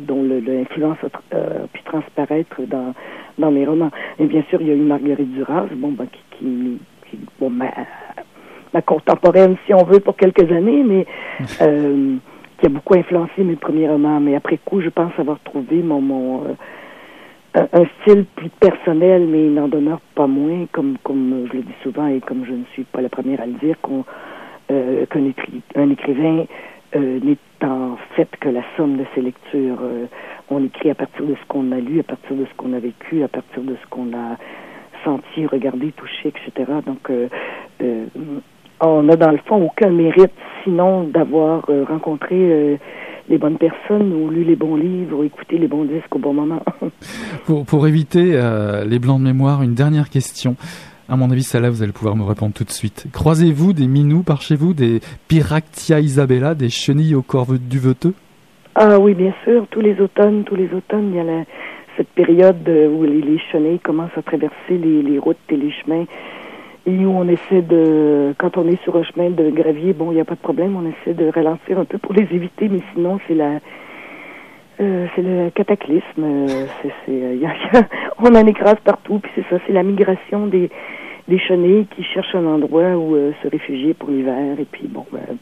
dont 0.06 0.22
l'influence 0.22 0.98
a, 1.04 1.38
pu 1.72 1.82
transparaître 1.84 2.60
dans 2.66 2.94
dans 3.38 3.50
mes 3.50 3.66
romans. 3.66 3.90
Et 4.18 4.26
bien 4.26 4.44
sûr, 4.48 4.60
il 4.60 4.68
y 4.68 4.70
a 4.70 4.74
eu 4.74 4.80
Marguerite 4.80 5.32
Duras, 5.32 5.66
bon, 5.74 5.90
ben, 5.90 6.06
qui, 6.06 6.38
qui, 6.38 6.78
qui 7.10 7.18
bon, 7.40 7.50
ma, 7.50 7.70
ma 8.72 8.82
contemporaine, 8.82 9.56
si 9.66 9.74
on 9.74 9.84
veut, 9.84 9.98
pour 9.98 10.16
quelques 10.16 10.50
années, 10.52 10.84
mais 10.84 11.06
qui 12.58 12.66
a 12.66 12.68
beaucoup 12.68 12.94
influencé 12.94 13.42
mes 13.42 13.56
premiers 13.56 13.88
romans. 13.88 14.20
Mais 14.20 14.36
après 14.36 14.58
coup, 14.64 14.80
je 14.80 14.88
pense 14.88 15.12
avoir 15.18 15.40
trouvé 15.40 15.82
mon, 15.82 16.00
mon 16.00 16.44
un, 17.54 17.84
style 18.00 18.24
plus 18.36 18.50
personnel, 18.60 19.26
mais 19.28 19.46
il 19.46 19.54
n'en 19.54 19.68
demeure 19.68 20.00
pas 20.14 20.26
moins, 20.26 20.66
comme, 20.72 20.96
comme 21.02 21.46
je 21.50 21.58
le 21.58 21.62
dis 21.62 21.74
souvent 21.82 22.06
et 22.08 22.20
comme 22.20 22.44
je 22.44 22.52
ne 22.52 22.64
suis 22.72 22.84
pas 22.84 23.00
la 23.00 23.08
première 23.08 23.40
à 23.40 23.46
le 23.46 23.52
dire, 23.54 23.76
qu'on, 23.80 24.04
euh, 24.70 25.06
qu'un 25.06 25.30
un 25.76 25.90
écrivain 25.90 26.46
euh, 26.96 27.20
n'est 27.22 27.36
en 27.62 27.96
fait 28.16 28.28
que 28.40 28.48
la 28.48 28.62
somme 28.76 28.96
de 28.96 29.04
ses 29.14 29.22
lectures. 29.22 29.78
Euh, 29.82 30.06
on 30.50 30.64
écrit 30.64 30.90
à 30.90 30.94
partir 30.94 31.24
de 31.24 31.34
ce 31.34 31.46
qu'on 31.48 31.72
a 31.72 31.80
lu, 31.80 32.00
à 32.00 32.02
partir 32.02 32.36
de 32.36 32.44
ce 32.44 32.54
qu'on 32.56 32.72
a 32.72 32.78
vécu, 32.78 33.22
à 33.22 33.28
partir 33.28 33.62
de 33.62 33.74
ce 33.74 33.86
qu'on 33.88 34.12
a 34.16 34.36
senti, 35.04 35.46
regardé, 35.46 35.92
touché, 35.92 36.28
etc. 36.28 36.70
Donc, 36.86 37.10
euh, 37.10 37.28
euh, 37.82 38.06
on 38.80 39.02
n'a 39.04 39.16
dans 39.16 39.30
le 39.30 39.38
fond 39.38 39.62
aucun 39.62 39.90
mérite, 39.90 40.32
sinon 40.62 41.04
d'avoir 41.04 41.66
rencontré 41.88 42.78
les 43.28 43.38
bonnes 43.38 43.58
personnes 43.58 44.12
ou 44.12 44.30
lu 44.30 44.44
les 44.44 44.56
bons 44.56 44.76
livres 44.76 45.18
ou 45.18 45.24
écouté 45.24 45.58
les 45.58 45.68
bons 45.68 45.84
disques 45.84 46.14
au 46.14 46.18
bon 46.18 46.34
moment. 46.34 46.62
pour, 47.46 47.64
pour 47.64 47.86
éviter 47.86 48.32
euh, 48.34 48.84
les 48.84 48.98
blancs 48.98 49.18
de 49.18 49.24
mémoire, 49.24 49.62
une 49.62 49.74
dernière 49.74 50.10
question. 50.10 50.56
À 51.08 51.16
mon 51.16 51.30
avis, 51.30 51.42
celle-là, 51.42 51.70
vous 51.70 51.82
allez 51.82 51.92
pouvoir 51.92 52.16
me 52.16 52.24
répondre 52.24 52.54
tout 52.54 52.64
de 52.64 52.70
suite. 52.70 53.06
Croisez-vous 53.12 53.72
des 53.72 53.86
minous 53.86 54.22
par 54.22 54.40
chez 54.40 54.56
vous, 54.56 54.72
des 54.72 55.00
Pyractia 55.28 56.00
isabella, 56.00 56.54
des 56.54 56.70
chenilles 56.70 57.14
au 57.14 57.22
corps 57.22 57.52
du 57.58 57.78
veteux 57.78 58.14
Ah 58.74 58.98
oui, 58.98 59.14
bien 59.14 59.34
sûr. 59.44 59.66
Tous 59.70 59.80
les 59.80 60.00
automnes, 60.00 60.44
tous 60.44 60.56
les 60.56 60.72
automnes, 60.72 61.10
il 61.12 61.16
y 61.16 61.20
a 61.20 61.44
cette 61.96 62.08
période 62.08 62.66
où 62.66 63.04
les, 63.04 63.20
les, 63.20 63.38
chenilles 63.52 63.78
commencent 63.80 64.16
à 64.16 64.22
traverser 64.22 64.54
les, 64.70 65.02
les 65.02 65.18
routes 65.18 65.36
et 65.50 65.56
les 65.56 65.70
chemins 65.72 66.06
et 66.86 67.06
on 67.06 67.26
essaie 67.28 67.62
de, 67.62 68.34
quand 68.38 68.56
on 68.58 68.68
est 68.68 68.82
sur 68.82 68.96
un 68.96 69.02
chemin 69.02 69.30
de 69.30 69.50
gravier, 69.50 69.92
bon, 69.94 70.10
il 70.10 70.16
n'y 70.16 70.20
a 70.20 70.24
pas 70.24 70.34
de 70.34 70.40
problème, 70.40 70.76
on 70.76 70.86
essaie 70.86 71.14
de 71.14 71.28
ralentir 71.30 71.78
un 71.78 71.84
peu 71.84 71.98
pour 71.98 72.12
les 72.12 72.22
éviter, 72.22 72.68
mais 72.68 72.80
sinon, 72.92 73.18
c'est 73.26 73.34
la, 73.34 73.58
euh, 74.80 75.06
c'est 75.14 75.22
le 75.22 75.50
cataclysme. 75.50 76.02
Euh, 76.18 76.66
c'est, 76.82 76.92
c'est, 77.06 77.36
y 77.36 77.46
a, 77.46 77.52
on 78.18 78.34
en 78.34 78.46
écrase 78.46 78.76
partout, 78.84 79.18
puis 79.18 79.32
c'est 79.34 79.48
ça, 79.48 79.62
c'est 79.66 79.72
la 79.72 79.82
migration 79.82 80.46
des, 80.46 80.68
des 81.28 81.38
chenilles 81.38 81.86
qui 81.86 82.02
cherchent 82.02 82.34
un 82.34 82.46
endroit 82.46 82.96
où 82.96 83.14
euh, 83.14 83.32
se 83.42 83.48
réfugier 83.48 83.94
pour 83.94 84.10
l'hiver. 84.10 84.58
Et 84.58 84.66
puis 84.70 84.86
bon, 84.86 85.06
ben, 85.12 85.38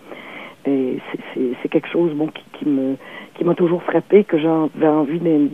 et 0.64 0.98
c'est, 1.11 1.20
c'est, 1.35 1.48
c'est 1.61 1.68
quelque 1.68 1.88
chose 1.88 2.12
bon 2.12 2.28
qui, 2.28 2.44
qui 2.52 2.68
me 2.68 2.96
qui 3.35 3.44
m'a 3.44 3.55
toujours 3.55 3.83
frappé, 3.83 4.22
que 4.22 4.38
j'avais 4.38 4.87
envie 4.87 5.18
de, 5.18 5.48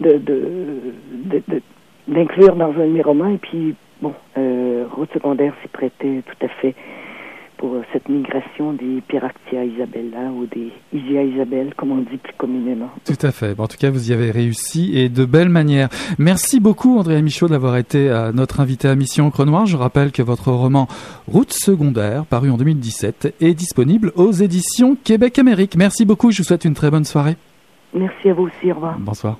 de, 0.00 0.18
de, 0.18 1.62
d'inclure 2.08 2.56
dans 2.56 2.70
un 2.70 2.86
de 2.86 2.92
mes 2.92 3.02
romans. 3.02 3.28
Et 3.28 3.38
puis 3.38 3.74
Bon, 4.02 4.14
euh, 4.38 4.86
route 4.90 5.12
secondaire 5.12 5.54
s'y 5.62 5.68
prêtait 5.68 6.22
tout 6.26 6.46
à 6.46 6.48
fait 6.48 6.74
pour 7.60 7.76
cette 7.92 8.08
migration 8.08 8.72
des 8.72 9.02
Pyractia 9.06 9.64
isabella 9.64 10.30
ou 10.34 10.46
des 10.46 10.72
Isia 10.94 11.22
isabelle, 11.22 11.74
comme 11.76 11.92
on 11.92 11.98
dit 11.98 12.16
plus 12.16 12.32
communément. 12.38 12.88
Tout 13.04 13.26
à 13.26 13.30
fait. 13.32 13.54
en 13.60 13.66
tout 13.66 13.76
cas, 13.76 13.90
vous 13.90 14.10
y 14.10 14.14
avez 14.14 14.30
réussi 14.30 14.98
et 14.98 15.10
de 15.10 15.26
belle 15.26 15.50
manière. 15.50 15.90
Merci 16.18 16.58
beaucoup, 16.58 16.98
Andréa 16.98 17.20
Michaud, 17.20 17.48
d'avoir 17.48 17.76
été 17.76 18.08
euh, 18.08 18.32
notre 18.32 18.60
invité 18.60 18.88
à 18.88 18.94
Mission 18.94 19.26
Encre 19.26 19.44
Noire. 19.44 19.66
Je 19.66 19.76
rappelle 19.76 20.10
que 20.10 20.22
votre 20.22 20.50
roman 20.50 20.88
Route 21.26 21.52
secondaire, 21.52 22.24
paru 22.24 22.50
en 22.50 22.56
2017, 22.56 23.34
est 23.42 23.54
disponible 23.54 24.12
aux 24.16 24.32
éditions 24.32 24.96
Québec-Amérique. 24.96 25.76
Merci 25.76 26.06
beaucoup. 26.06 26.30
Je 26.30 26.38
vous 26.38 26.44
souhaite 26.44 26.64
une 26.64 26.74
très 26.74 26.90
bonne 26.90 27.04
soirée. 27.04 27.36
Merci 27.92 28.30
à 28.30 28.32
vous 28.32 28.44
aussi. 28.44 28.72
Au 28.72 28.76
revoir. 28.76 28.98
Bonsoir. 28.98 29.38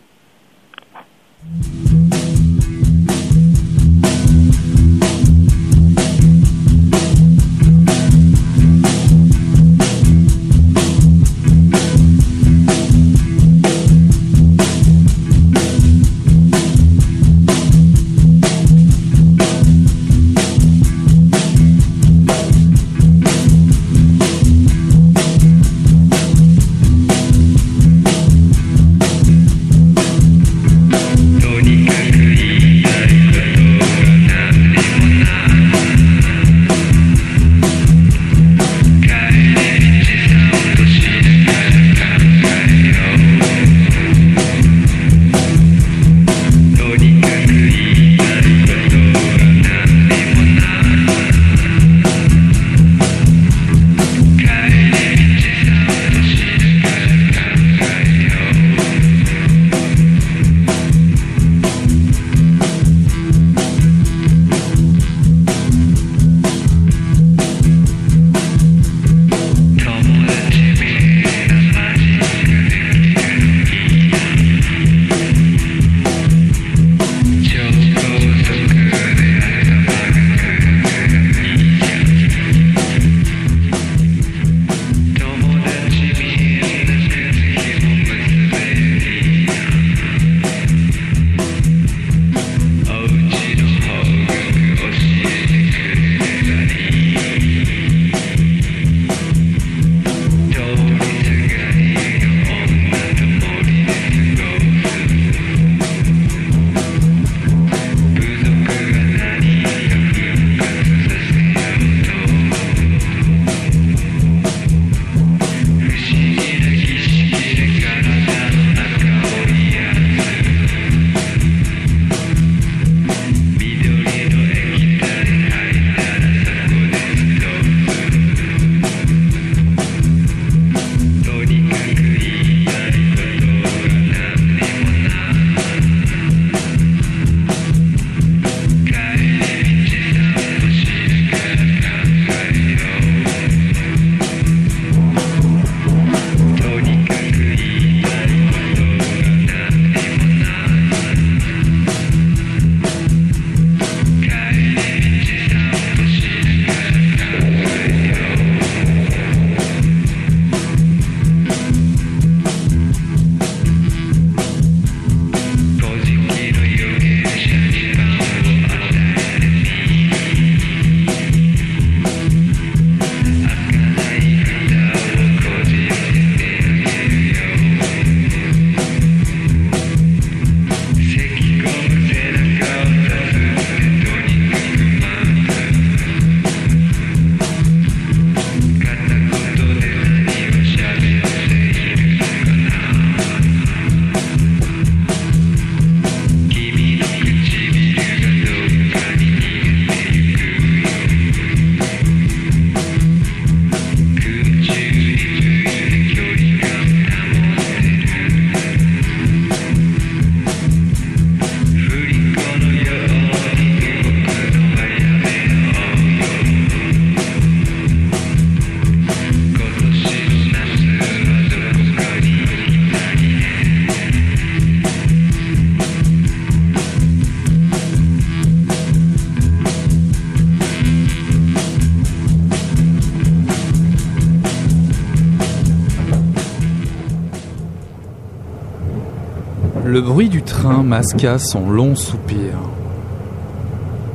Le 240.00 240.06
bruit 240.06 240.30
du 240.30 240.40
train 240.40 240.82
masqua 240.82 241.38
son 241.38 241.68
long 241.68 241.94
soupir. 241.94 242.54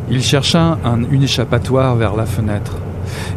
Il 0.10 0.20
chercha 0.20 0.80
un, 0.84 1.04
une 1.12 1.22
échappatoire 1.22 1.96
vers 1.96 2.16
la 2.16 2.26
fenêtre, 2.26 2.78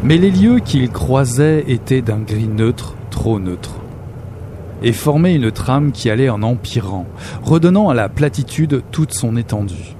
mais 0.01 0.17
les 0.17 0.31
lieux 0.31 0.57
qu'il 0.57 0.89
croisait 0.89 1.63
étaient 1.67 2.01
d'un 2.01 2.17
gris 2.17 2.47
neutre, 2.47 2.95
trop 3.11 3.39
neutre, 3.39 3.75
et 4.81 4.93
formaient 4.93 5.35
une 5.35 5.51
trame 5.51 5.91
qui 5.91 6.09
allait 6.09 6.31
en 6.31 6.41
empirant, 6.41 7.05
redonnant 7.43 7.89
à 7.89 7.93
la 7.93 8.09
platitude 8.09 8.81
toute 8.89 9.13
son 9.13 9.37
étendue. 9.37 9.95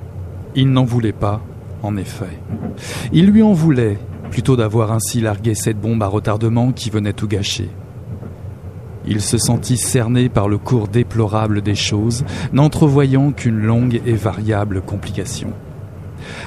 Il 0.55 0.71
n'en 0.71 0.85
voulait 0.85 1.11
pas, 1.11 1.41
en 1.83 1.97
effet. 1.97 2.39
Il 3.13 3.27
lui 3.27 3.43
en 3.43 3.53
voulait, 3.53 3.99
plutôt 4.31 4.55
d'avoir 4.55 4.91
ainsi 4.91 5.21
largué 5.21 5.53
cette 5.53 5.79
bombe 5.79 6.01
à 6.01 6.07
retardement 6.07 6.71
qui 6.71 6.89
venait 6.89 7.13
tout 7.13 7.27
gâcher. 7.27 7.69
Il 9.07 9.21
se 9.21 9.37
sentit 9.37 9.77
cerné 9.77 10.29
par 10.29 10.47
le 10.47 10.57
cours 10.57 10.87
déplorable 10.87 11.61
des 11.61 11.75
choses, 11.75 12.25
n'entrevoyant 12.53 13.31
qu'une 13.31 13.59
longue 13.59 14.01
et 14.05 14.13
variable 14.13 14.81
complication. 14.81 15.53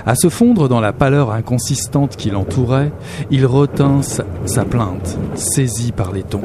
À 0.04 0.14
se 0.14 0.28
fondre 0.28 0.68
dans 0.68 0.80
la 0.80 0.92
pâleur 0.92 1.32
inconsistante 1.32 2.16
qui 2.16 2.30
l'entourait, 2.30 2.92
il 3.30 3.46
retint 3.46 4.02
sa, 4.02 4.64
plainte, 4.64 5.18
saisi 5.34 5.92
par 5.92 6.12
les 6.12 6.22
tons. 6.22 6.42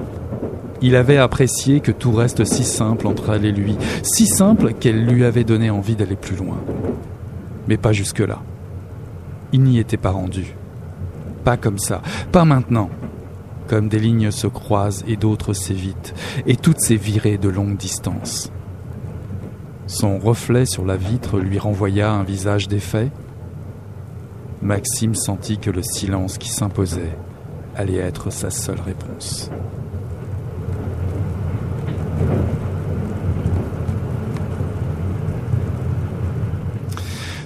Il 0.81 0.95
avait 0.95 1.17
apprécié 1.17 1.79
que 1.79 1.91
tout 1.91 2.11
reste 2.11 2.45
si 2.45 2.63
simple 2.63 3.07
entre 3.07 3.33
elle 3.33 3.45
et 3.45 3.51
lui, 3.51 3.75
si 4.03 4.27
simple 4.27 4.73
qu'elle 4.73 5.05
lui 5.05 5.25
avait 5.25 5.43
donné 5.43 5.69
envie 5.69 5.95
d'aller 5.95 6.15
plus 6.15 6.35
loin. 6.35 6.57
Mais 7.67 7.77
pas 7.77 7.93
jusque-là. 7.93 8.39
Il 9.51 9.63
n'y 9.63 9.79
était 9.79 9.97
pas 9.97 10.11
rendu. 10.11 10.55
Pas 11.43 11.57
comme 11.57 11.79
ça, 11.79 12.01
pas 12.31 12.45
maintenant. 12.45 12.89
Comme 13.67 13.89
des 13.89 13.99
lignes 13.99 14.31
se 14.31 14.47
croisent 14.47 15.03
et 15.07 15.17
d'autres 15.17 15.53
s'évitent, 15.53 16.13
et 16.45 16.55
toutes 16.55 16.79
ces 16.79 16.95
virées 16.95 17.37
de 17.37 17.49
longue 17.49 17.77
distance. 17.77 18.51
Son 19.87 20.19
reflet 20.19 20.65
sur 20.65 20.85
la 20.85 20.97
vitre 20.97 21.39
lui 21.39 21.59
renvoya 21.59 22.11
un 22.11 22.23
visage 22.23 22.67
défait. 22.67 23.09
Maxime 24.61 25.15
sentit 25.15 25.57
que 25.57 25.69
le 25.69 25.83
silence 25.83 26.37
qui 26.37 26.49
s'imposait 26.49 27.17
allait 27.75 27.97
être 27.97 28.31
sa 28.31 28.49
seule 28.49 28.81
réponse. 28.81 29.49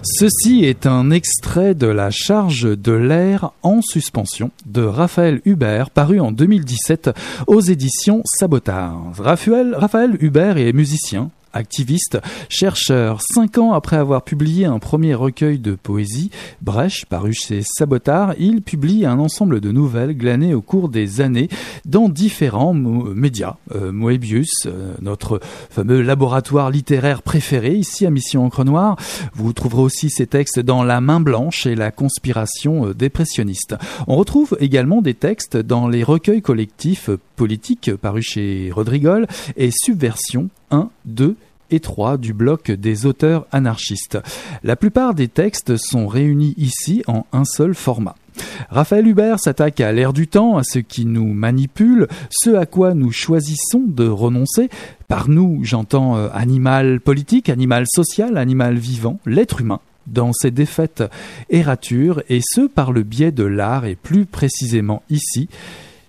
Ceci 0.03 0.65
est 0.65 0.87
un 0.87 1.11
extrait 1.11 1.75
de 1.75 1.85
la 1.85 2.09
charge 2.09 2.63
de 2.63 2.91
l'air 2.91 3.51
en 3.61 3.81
suspension 3.83 4.49
de 4.65 4.81
Raphaël 4.81 5.41
Hubert, 5.45 5.91
paru 5.91 6.19
en 6.19 6.31
2017 6.31 7.11
aux 7.45 7.61
éditions 7.61 8.23
Sabotage. 8.25 9.19
Raphaël, 9.19 9.75
Raphaël 9.75 10.17
Hubert 10.19 10.57
est 10.57 10.73
musicien, 10.73 11.29
activiste, 11.53 12.19
chercheur. 12.49 13.21
Cinq 13.21 13.57
ans 13.57 13.73
après 13.73 13.97
avoir 13.97 14.23
publié 14.23 14.65
un 14.65 14.79
premier 14.79 15.13
recueil 15.13 15.59
de 15.59 15.75
poésie, 15.75 16.31
Brèche, 16.61 17.05
paru 17.05 17.33
chez 17.33 17.61
Sabotard, 17.63 18.33
il 18.39 18.61
publie 18.61 19.05
un 19.05 19.19
ensemble 19.19 19.59
de 19.59 19.71
nouvelles 19.71 20.15
glanées 20.15 20.53
au 20.53 20.61
cours 20.61 20.89
des 20.89 21.21
années 21.21 21.49
dans 21.85 22.09
différents 22.09 22.73
médias. 22.73 23.55
Euh, 23.75 23.91
Moebius, 23.91 24.65
euh, 24.65 24.93
notre 25.01 25.39
fameux 25.69 26.01
laboratoire 26.01 26.69
littéraire 26.69 27.21
préféré 27.21 27.73
ici 27.73 28.05
à 28.05 28.09
Mission 28.09 28.45
Encre 28.45 28.63
Noire. 28.63 28.95
Vous 29.33 29.53
trouverez 29.53 29.81
aussi 29.81 30.09
ses 30.09 30.27
textes 30.27 30.59
dans 30.59 30.83
La 30.83 31.01
Main 31.01 31.19
Blanche 31.19 31.65
et 31.65 31.75
La 31.75 31.91
Conspiration 31.91 32.87
euh, 32.87 32.93
dépressionniste. 32.93 33.75
On 34.07 34.15
retrouve 34.15 34.57
également 34.59 35.01
des 35.01 35.13
textes 35.13 35.57
dans 35.57 35.87
les 35.87 36.03
recueils 36.03 36.41
collectifs 36.41 37.09
politiques 37.35 37.95
parus 37.95 38.25
chez 38.25 38.71
Rodrigol 38.73 39.27
et 39.57 39.71
Subversion 39.71 40.49
1, 40.71 40.89
2 41.05 41.35
et 41.71 41.79
3 41.79 42.17
du 42.17 42.33
bloc 42.33 42.71
des 42.71 43.05
auteurs 43.05 43.47
anarchistes. 43.51 44.19
La 44.63 44.75
plupart 44.75 45.13
des 45.13 45.27
textes 45.27 45.77
sont 45.77 46.07
réunis 46.07 46.53
ici 46.57 47.03
en 47.07 47.25
un 47.31 47.45
seul 47.45 47.73
format. 47.73 48.15
Raphaël 48.69 49.07
Hubert 49.07 49.39
s'attaque 49.39 49.81
à 49.81 49.91
l'air 49.91 50.13
du 50.13 50.27
temps, 50.27 50.57
à 50.57 50.63
ce 50.63 50.79
qui 50.79 51.05
nous 51.05 51.33
manipule, 51.33 52.07
ce 52.29 52.51
à 52.55 52.65
quoi 52.65 52.93
nous 52.93 53.11
choisissons 53.11 53.83
de 53.85 54.07
renoncer. 54.07 54.69
Par 55.07 55.29
nous, 55.29 55.59
j'entends 55.63 56.17
euh, 56.17 56.29
animal 56.33 57.01
politique, 57.01 57.49
animal 57.49 57.85
social, 57.87 58.37
animal 58.37 58.77
vivant, 58.77 59.19
l'être 59.25 59.61
humain 59.61 59.81
dans 60.07 60.33
ses 60.33 60.51
défaites 60.51 61.03
et 61.49 61.61
ratures, 61.61 62.23
et 62.29 62.41
ce 62.43 62.61
par 62.61 62.91
le 62.91 63.03
biais 63.03 63.31
de 63.31 63.43
l'art 63.43 63.85
et 63.85 63.95
plus 63.95 64.25
précisément 64.25 65.03
ici 65.09 65.47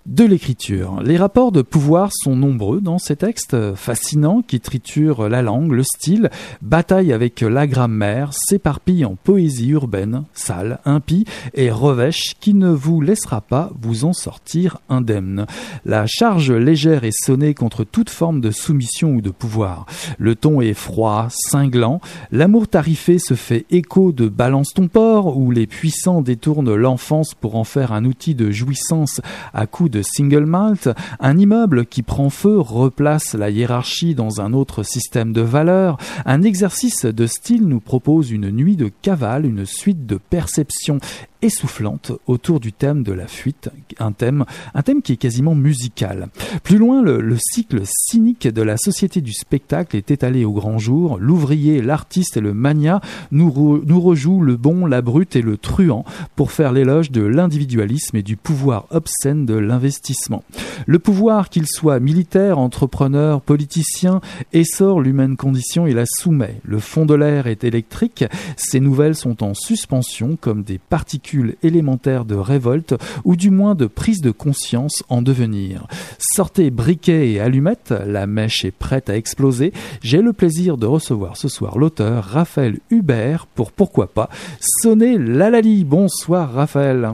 de 0.06 0.24
l'écriture. 0.24 1.00
Les 1.02 1.16
rapports 1.16 1.52
de 1.52 1.62
pouvoir 1.62 2.10
sont 2.12 2.34
nombreux 2.34 2.80
dans 2.80 2.98
ces 2.98 3.16
textes 3.16 3.74
fascinants 3.74 4.42
qui 4.42 4.60
triturent 4.60 5.28
la 5.28 5.42
langue, 5.42 5.72
le 5.72 5.84
style, 5.84 6.30
bataillent 6.60 7.12
avec 7.12 7.40
la 7.40 7.66
grammaire, 7.66 8.30
s'éparpillent 8.32 9.04
en 9.04 9.14
poésie 9.14 9.68
urbaine, 9.70 10.24
sale, 10.34 10.80
impie 10.84 11.24
et 11.54 11.70
revêche 11.70 12.34
qui 12.40 12.54
ne 12.54 12.70
vous 12.70 13.00
laissera 13.00 13.40
pas 13.40 13.70
vous 13.80 14.04
en 14.04 14.12
sortir 14.12 14.78
indemne. 14.88 15.46
La 15.84 16.06
charge 16.06 16.50
légère 16.50 17.04
est 17.04 17.24
sonnée 17.24 17.54
contre 17.54 17.84
toute 17.84 18.10
forme 18.10 18.40
de 18.40 18.50
soumission 18.50 19.10
ou 19.10 19.20
de 19.20 19.30
pouvoir. 19.30 19.86
Le 20.18 20.34
ton 20.34 20.60
est 20.60 20.74
froid, 20.74 21.28
cinglant, 21.30 22.00
l'amour 22.32 22.66
tarifé 22.66 23.18
se 23.18 23.34
fait 23.34 23.66
écho 23.70 24.10
de 24.10 24.28
balance 24.28 24.72
ton 24.74 24.88
port 24.88 25.36
où 25.36 25.50
les 25.50 25.68
puissants 25.68 26.22
détournent 26.22 26.74
l'enfance 26.74 27.34
pour 27.34 27.54
en 27.54 27.64
faire 27.64 27.92
un 27.92 28.04
outil 28.04 28.34
de 28.34 28.50
jouissance 28.50 29.20
à 29.54 29.66
coups 29.66 29.91
de 29.92 30.02
single 30.02 30.46
malt, 30.46 30.88
un 31.20 31.38
immeuble 31.38 31.86
qui 31.86 32.02
prend 32.02 32.30
feu 32.30 32.58
replace 32.58 33.34
la 33.34 33.50
hiérarchie 33.50 34.16
dans 34.16 34.40
un 34.40 34.52
autre 34.52 34.82
système 34.82 35.32
de 35.32 35.42
valeurs, 35.42 35.98
un 36.26 36.42
exercice 36.42 37.04
de 37.04 37.26
style 37.26 37.68
nous 37.68 37.78
propose 37.78 38.32
une 38.32 38.50
nuit 38.50 38.76
de 38.76 38.90
cavale, 39.02 39.46
une 39.46 39.66
suite 39.66 40.06
de 40.06 40.16
perceptions 40.16 40.98
essoufflante 41.42 42.12
autour 42.26 42.60
du 42.60 42.72
thème 42.72 43.02
de 43.02 43.12
la 43.12 43.26
fuite, 43.26 43.70
un 43.98 44.12
thème, 44.12 44.44
un 44.74 44.82
thème 44.82 45.02
qui 45.02 45.12
est 45.12 45.16
quasiment 45.16 45.54
musical. 45.54 46.28
Plus 46.62 46.78
loin, 46.78 47.02
le, 47.02 47.20
le 47.20 47.36
cycle 47.38 47.82
cynique 47.84 48.48
de 48.48 48.62
la 48.62 48.76
société 48.76 49.20
du 49.20 49.32
spectacle 49.32 49.96
est 49.96 50.10
étalé 50.10 50.44
au 50.44 50.52
grand 50.52 50.78
jour. 50.78 51.18
L'ouvrier, 51.18 51.82
l'artiste 51.82 52.36
et 52.36 52.40
le 52.40 52.54
mania 52.54 53.00
nous, 53.30 53.82
nous 53.84 54.00
rejouent 54.00 54.42
le 54.42 54.56
bon, 54.56 54.86
la 54.86 55.02
brute 55.02 55.36
et 55.36 55.42
le 55.42 55.56
truand 55.56 56.04
pour 56.36 56.52
faire 56.52 56.72
l'éloge 56.72 57.10
de 57.10 57.22
l'individualisme 57.22 58.16
et 58.16 58.22
du 58.22 58.36
pouvoir 58.36 58.86
obscène 58.90 59.46
de 59.46 59.54
l'investissement. 59.54 60.44
Le 60.86 60.98
pouvoir, 60.98 61.48
qu'il 61.48 61.66
soit 61.66 62.00
militaire, 62.00 62.58
entrepreneur, 62.58 63.40
politicien, 63.40 64.20
essore 64.52 65.00
l'humaine 65.00 65.36
condition 65.36 65.86
et 65.86 65.94
la 65.94 66.04
soumet. 66.06 66.60
Le 66.64 66.78
fond 66.78 67.06
de 67.06 67.14
l'air 67.14 67.46
est 67.46 67.64
électrique, 67.64 68.24
ces 68.56 68.80
nouvelles 68.80 69.14
sont 69.14 69.42
en 69.42 69.54
suspension 69.54 70.36
comme 70.40 70.62
des 70.62 70.78
particules 70.78 71.56
élémentaire 71.62 72.24
de 72.24 72.34
révolte 72.34 72.94
ou 73.24 73.36
du 73.36 73.50
moins 73.50 73.74
de 73.74 73.86
prise 73.86 74.20
de 74.20 74.30
conscience 74.30 75.02
en 75.08 75.22
devenir. 75.22 75.86
Sortez 76.18 76.70
briquet 76.70 77.30
et 77.30 77.40
allumettes, 77.40 77.94
la 78.06 78.26
mèche 78.26 78.64
est 78.64 78.70
prête 78.70 79.10
à 79.10 79.16
exploser. 79.16 79.72
J'ai 80.02 80.22
le 80.22 80.32
plaisir 80.32 80.76
de 80.76 80.86
recevoir 80.86 81.36
ce 81.36 81.48
soir 81.48 81.78
l'auteur 81.78 82.24
Raphaël 82.24 82.78
Hubert 82.90 83.46
pour 83.46 83.72
pourquoi 83.72 84.06
pas 84.08 84.28
sonner 84.60 85.18
l'alali. 85.18 85.84
Bonsoir 85.84 86.52
Raphaël. 86.52 87.12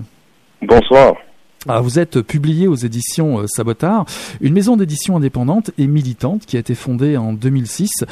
Bonsoir. 0.63 1.15
Ah, 1.71 1.83
vous 1.83 1.99
êtes 1.99 2.23
publié 2.23 2.67
aux 2.67 2.77
éditions 2.77 3.47
Sabotard, 3.47 4.07
une 4.41 4.55
maison 4.55 4.77
d'édition 4.77 5.17
indépendante 5.17 5.71
et 5.77 5.87
militante 5.87 6.47
qui 6.47 6.57
a 6.57 6.61
été 6.61 6.75
fondée 6.75 7.19
en 7.19 7.35
2006. 7.35 8.07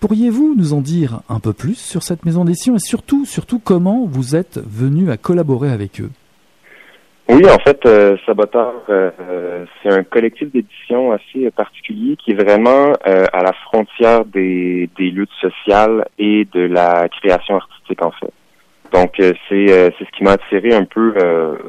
Pourriez-vous 0.00 0.54
nous 0.54 0.74
en 0.74 0.82
dire 0.82 1.20
un 1.30 1.40
peu 1.40 1.54
plus 1.54 1.78
sur 1.78 2.02
cette 2.02 2.26
maison 2.26 2.44
d'édition 2.44 2.76
et 2.76 2.78
surtout, 2.78 3.24
surtout 3.24 3.58
comment 3.58 4.04
vous 4.04 4.36
êtes 4.36 4.60
venu 4.66 5.10
à 5.10 5.16
collaborer 5.16 5.70
avec 5.70 6.02
eux? 6.02 6.10
Oui, 7.30 7.42
en 7.48 7.58
fait, 7.58 7.86
euh, 7.86 8.16
Saboteur, 8.26 8.74
euh, 8.90 9.64
c'est 9.82 9.90
un 9.90 10.02
collectif 10.02 10.52
d'édition 10.52 11.12
assez 11.12 11.50
particulier 11.52 12.16
qui 12.16 12.32
est 12.32 12.42
vraiment 12.42 12.92
euh, 13.06 13.24
à 13.32 13.42
la 13.42 13.52
frontière 13.52 14.24
des, 14.24 14.90
des, 14.98 15.10
luttes 15.10 15.30
sociales 15.40 16.06
et 16.18 16.46
de 16.52 16.60
la 16.60 17.08
création 17.08 17.56
artistique, 17.56 18.02
en 18.02 18.10
fait. 18.10 18.32
Donc, 18.92 19.14
c'est 19.16 19.36
c'est 19.48 20.04
ce 20.04 20.10
qui 20.16 20.24
m'a 20.24 20.32
attiré 20.32 20.74
un 20.74 20.84
peu 20.84 21.12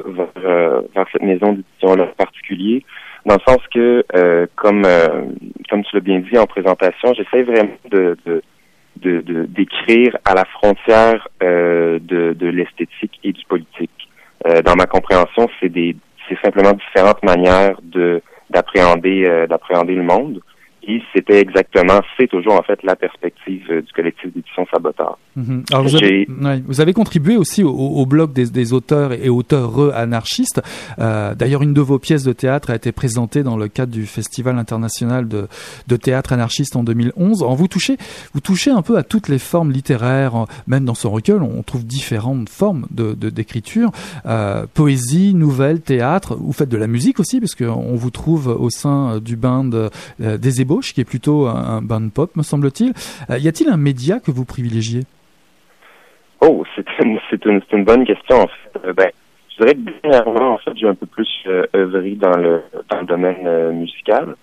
vers, 0.05 0.82
vers, 0.95 1.05
cette 1.11 1.22
maison 1.22 1.53
d'édition-là 1.53 2.03
en 2.03 2.15
particulier 2.15 2.84
dans 3.26 3.36
le 3.36 3.41
sens 3.47 3.59
que, 3.74 4.03
euh, 4.15 4.47
comme 4.55 4.84
euh, 4.86 5.26
comme 5.69 5.84
tu 5.84 5.95
l'as 5.95 6.01
bien 6.01 6.19
dit 6.19 6.38
en 6.38 6.47
présentation, 6.47 7.13
j'essaie 7.13 7.43
vraiment 7.43 7.78
de, 7.89 8.17
de 8.26 8.41
de, 8.97 9.45
d'écrire 9.45 10.15
à 10.26 10.36
la 10.36 10.45
frontière 10.45 11.28
euh, 11.41 11.97
de, 12.01 12.34
de 12.34 12.47
l'esthétique 12.47 13.19
et 13.24 13.32
du 13.32 13.43
politique. 13.45 14.09
Euh, 14.45 14.61
dans 14.61 14.76
ma 14.76 14.86
compréhension, 14.86 15.49
c'est 15.59 15.69
des 15.69 15.95
c'est 16.30 16.38
simplement 16.43 16.74
différentes 16.74 17.24
manières 17.24 17.80
de 17.82 18.22
d'appréhender 18.49 19.45
d'appréhender 19.47 19.95
le 19.95 20.03
monde. 20.03 20.41
Et 20.84 21.01
c'était 21.13 21.39
exactement, 21.39 22.01
c'est 22.17 22.27
toujours 22.27 22.53
en 22.53 22.63
fait 22.63 22.82
la 22.84 22.95
perspective 22.95 23.65
euh, 23.69 23.82
du 23.82 23.91
collectif 23.93 24.34
d'édition 24.34 24.65
Saboteur. 24.71 25.17
Mhm. 25.36 25.63
Alors 25.71 25.84
vous 25.84 25.95
avez, 25.95 26.27
vous 26.65 26.82
avez, 26.82 26.93
contribué 26.93 27.38
aussi 27.38 27.63
au, 27.63 27.71
au 27.71 28.05
blog 28.05 28.34
des, 28.34 28.49
des, 28.49 28.73
auteurs 28.73 29.13
et 29.13 29.29
auteurs 29.29 29.95
anarchistes. 29.95 30.61
Euh, 30.99 31.36
D'ailleurs, 31.36 31.61
une 31.61 31.73
de 31.73 31.82
vos 31.82 31.99
pièces 31.99 32.23
de 32.23 32.34
théâtre 32.34 32.71
a 32.71 32.75
été 32.75 32.91
présentée 32.91 33.43
dans 33.43 33.57
le 33.57 33.67
cadre 33.67 33.91
du 33.91 34.05
Festival 34.05 34.57
international 34.57 35.27
de, 35.27 35.47
de 35.88 35.95
théâtre 35.95 36.34
anarchiste 36.34 36.75
en 36.75 36.84
2011. 36.84 37.43
En 37.43 37.53
vous 37.53 37.67
touchez, 37.67 37.97
vous 38.34 38.41
touchez 38.41 38.71
un 38.71 38.82
peu 38.82 38.97
à 38.97 39.03
toutes 39.03 39.29
les 39.29 39.39
formes 39.39 39.71
littéraires. 39.71 40.45
Même 40.67 40.86
dans 40.86 40.95
son 40.95 41.11
recueil, 41.11 41.39
on 41.39 41.63
trouve 41.63 41.86
différentes 41.86 42.49
formes 42.49 42.88
de 42.91 43.13
d'écriture 43.13 43.91
euh, 44.25 44.65
poésie, 44.73 45.34
nouvelle, 45.34 45.82
théâtre. 45.82 46.36
Vous 46.36 46.53
faites 46.53 46.69
de 46.69 46.77
la 46.77 46.88
musique 46.88 47.19
aussi, 47.19 47.39
parce 47.39 47.55
qu'on 47.55 47.95
vous 47.95 48.09
trouve 48.09 48.47
au 48.47 48.69
sein 48.69 49.19
du 49.19 49.38
euh, 49.43 50.38
des 50.38 50.61
ébauches, 50.61 50.70
qui 50.80 51.01
est 51.01 51.05
plutôt 51.05 51.47
un, 51.47 51.82
band 51.82 52.09
pop, 52.09 52.36
me 52.36 52.43
semble-t-il. 52.43 52.93
Euh, 53.30 53.38
y 53.38 53.47
a-t-il 53.47 53.69
un 53.69 53.78
média 53.78 54.19
que 54.19 54.32
vous 54.32 54.45
privilégiez? 54.45 55.01
Oh, 56.41 56.63
c'est 56.76 57.45
une, 57.45 57.84
bonne 57.84 58.05
question. 58.05 58.41
En 58.41 58.47
fait. 58.47 58.88
Euh, 58.88 58.93
ben, 58.93 59.11
je 59.49 59.63
dirais 59.63 59.76
que 59.76 60.01
dernièrement, 60.01 60.53
en 60.53 60.57
fait, 60.57 60.72
j'ai 60.76 60.88
un 60.88 60.95
peu 60.95 61.05
plus 61.05 61.30
euh, 61.47 61.65
œuvré 61.76 62.11
dans 62.11 62.38
le, 62.38 62.61
dans 62.89 63.01
le 63.01 63.05
domaine 63.05 63.45
euh, 63.45 63.72
musical. 63.72 64.36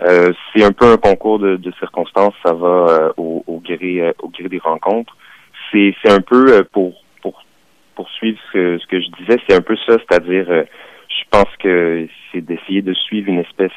C'est 0.00 0.64
un 0.64 0.72
peu 0.72 0.92
un 0.92 0.96
concours 0.96 1.38
de, 1.38 1.72
circonstances. 1.78 2.34
Ça 2.44 2.52
va 2.52 3.12
au, 3.16 3.44
au, 3.46 3.60
gré, 3.60 4.12
au 4.20 4.28
gré 4.28 4.48
des 4.48 4.58
rencontres. 4.58 5.16
C'est, 5.70 5.94
un 6.06 6.20
peu 6.20 6.64
pour, 6.72 6.94
pour 7.22 7.44
poursuivre 7.94 8.38
ce 8.52 8.86
que 8.86 9.00
je 9.00 9.06
disais, 9.20 9.40
c'est 9.46 9.54
un 9.54 9.60
peu 9.60 9.76
ça, 9.86 9.96
c'est-à-dire, 9.98 10.46
je 10.48 11.24
pense 11.30 11.48
que 11.60 12.08
c'est 12.32 12.40
d'essayer 12.40 12.82
de 12.82 12.92
suivre 12.92 13.28
une 13.28 13.38
espèce 13.38 13.72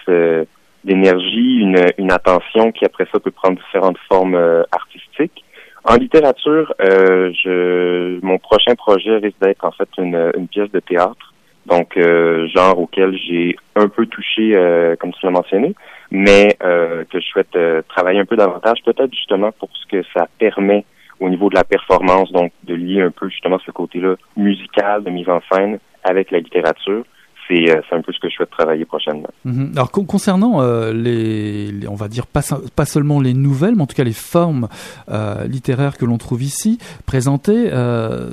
d'énergie, 0.83 1.59
une, 1.59 1.85
une 1.97 2.11
attention 2.11 2.71
qui 2.71 2.85
après 2.85 3.07
ça 3.11 3.19
peut 3.19 3.31
prendre 3.31 3.57
différentes 3.57 3.97
formes 4.07 4.35
artistiques. 4.71 5.43
En 5.89 5.95
littérature, 5.95 6.73
euh, 6.81 7.31
je, 7.31 8.19
mon 8.21 8.37
prochain 8.39 8.75
projet 8.75 9.17
risque 9.17 9.39
d'être 9.41 9.63
en 9.63 9.71
fait 9.71 9.87
une, 9.97 10.33
une, 10.35 10.49
pièce 10.49 10.69
de 10.71 10.81
théâtre, 10.81 11.33
donc 11.65 11.95
euh, 11.95 12.45
genre 12.49 12.77
auquel 12.77 13.17
j'ai 13.17 13.55
un 13.77 13.87
peu 13.87 14.05
touché, 14.05 14.53
euh, 14.53 14.97
comme 14.97 15.13
tu 15.13 15.25
l'as 15.25 15.31
mentionné, 15.31 15.73
mais 16.11 16.57
euh, 16.61 17.05
que 17.05 17.21
je 17.21 17.25
souhaite 17.27 17.55
euh, 17.55 17.81
travailler 17.87 18.19
un 18.19 18.25
peu 18.25 18.35
davantage, 18.35 18.79
peut-être 18.83 19.13
justement 19.13 19.53
pour 19.53 19.69
ce 19.73 19.85
que 19.87 20.03
ça 20.13 20.27
permet 20.37 20.83
au 21.21 21.29
niveau 21.29 21.49
de 21.49 21.55
la 21.55 21.63
performance, 21.63 22.33
donc 22.33 22.51
de 22.63 22.75
lier 22.75 23.01
un 23.01 23.11
peu 23.11 23.29
justement 23.29 23.59
ce 23.65 23.71
côté-là 23.71 24.15
musical 24.35 25.05
de 25.05 25.09
mise 25.09 25.29
en 25.29 25.41
scène 25.49 25.79
avec 26.03 26.31
la 26.31 26.39
littérature. 26.39 27.05
Euh, 27.51 27.81
c'est 27.89 27.95
un 27.95 28.01
peu 28.01 28.11
ce 28.11 28.19
que 28.19 28.29
je 28.29 28.35
souhaite 28.35 28.49
travailler 28.49 28.85
prochainement. 28.85 29.29
Mhm. 29.45 29.71
Alors 29.75 29.91
concernant 29.91 30.61
euh, 30.61 30.93
les, 30.93 31.87
on 31.87 31.95
va 31.95 32.07
dire 32.07 32.27
pas, 32.27 32.41
pas 32.75 32.85
seulement 32.85 33.21
les 33.21 33.33
nouvelles, 33.33 33.75
mais 33.75 33.83
en 33.83 33.87
tout 33.87 33.95
cas 33.95 34.03
les 34.03 34.13
formes 34.13 34.67
euh, 35.09 35.45
littéraires 35.47 35.97
que 35.97 36.05
l'on 36.05 36.17
trouve 36.17 36.43
ici 36.43 36.77
présentées, 37.05 37.69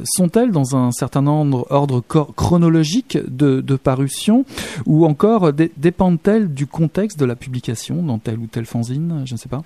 sont-elles 0.04 0.50
dans 0.50 0.76
un 0.76 0.90
certain 0.90 1.26
ordre, 1.26 1.66
ordre 1.70 2.00
chronologique 2.00 3.18
de, 3.28 3.60
de, 3.60 3.76
parution 3.76 4.44
ou 4.86 5.04
encore 5.04 5.52
dépendent-elles 5.52 6.52
du 6.52 6.66
contexte 6.66 7.18
de 7.18 7.24
la 7.24 7.36
publication 7.36 8.02
dans 8.02 8.18
telle 8.18 8.38
ou 8.38 8.46
telle 8.46 8.66
fanzine 8.66 9.22
Je 9.24 9.34
ne 9.34 9.38
sais 9.38 9.48
pas? 9.48 9.62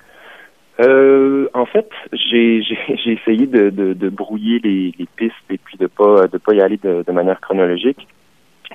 en 1.53 1.65
fait, 1.65 1.89
j'ai 2.13 2.61
essayé 3.05 3.47
de, 3.47 3.69
de, 3.69 3.93
de 3.93 4.09
brouiller 4.09 4.59
les, 4.59 4.93
les, 4.97 5.07
pistes 5.15 5.35
et 5.49 5.57
puis 5.57 5.77
de 5.77 5.87
pas 5.87 6.27
de 6.27 6.37
pas 6.37 6.53
y 6.53 6.61
aller 6.61 6.77
de, 6.77 7.03
de 7.05 7.11
manière 7.11 7.39
chronologique 7.41 8.07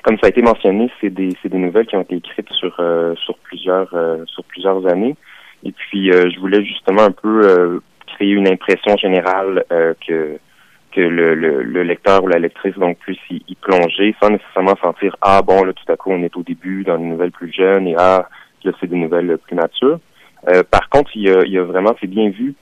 comme 0.05 0.19
ça 0.19 0.27
a 0.27 0.29
été 0.29 0.43
mentionné, 0.43 0.91
c'est 1.01 1.09
des, 1.09 1.31
des 1.43 1.59
nouvelles 1.59 1.87
qui 1.87 1.97
ont 1.97 2.03
été 2.03 2.17
écrites 2.17 2.53
sur, 2.53 2.77
euh, 2.79 3.15
sur, 3.17 3.37
plusieurs, 3.39 3.89
euh, 3.95 4.23
sur 4.27 4.45
plusieurs 4.45 4.87
années. 4.87 5.17
Et 5.65 5.73
puis, 5.73 6.13
euh, 6.13 6.31
je 6.31 6.39
voulais 6.39 6.63
justement 6.63 7.03
un 7.03 7.11
peu 7.11 7.81
créer 8.07 8.33
une 8.33 8.47
impression 8.47 8.97
générale 8.99 9.65
que, 10.07 10.39
que 10.93 11.01
le, 11.01 11.35
le, 11.35 11.83
lecteur 11.83 12.23
ou 12.23 12.29
la 12.29 12.39
lectrice 12.39 12.77
donc 12.77 12.99
puisse 12.99 13.19
y, 13.31 13.55
plonger 13.55 14.15
sans 14.23 14.29
nécessairement 14.29 14.77
sentir 14.81 15.17
ah 15.23 15.41
bon 15.43 15.65
là 15.65 15.73
tout 15.73 15.91
à 15.91 15.97
coup 15.97 16.11
on 16.13 16.23
est 16.23 16.37
au 16.37 16.43
début 16.43 16.85
dans 16.85 16.99
des 16.99 17.05
nouvelles 17.05 17.33
plus 17.33 17.51
jeunes 17.51 17.89
et 17.89 17.97
ah 17.99 18.29
là 18.63 18.73
c'est 18.79 18.87
des 18.87 18.97
nouvelles 18.97 19.39
plus 19.39 19.57
matures. 19.57 19.99
par 20.71 20.91
contre, 20.91 21.11
il 21.17 21.23
y 21.23 21.31
a, 21.31 21.43
il 21.45 21.53
y 21.53 21.59
a 21.59 21.65
vraiment 21.65 21.97
c'est 21.99 22.07
bien 22.07 22.29
vu. 22.29 22.55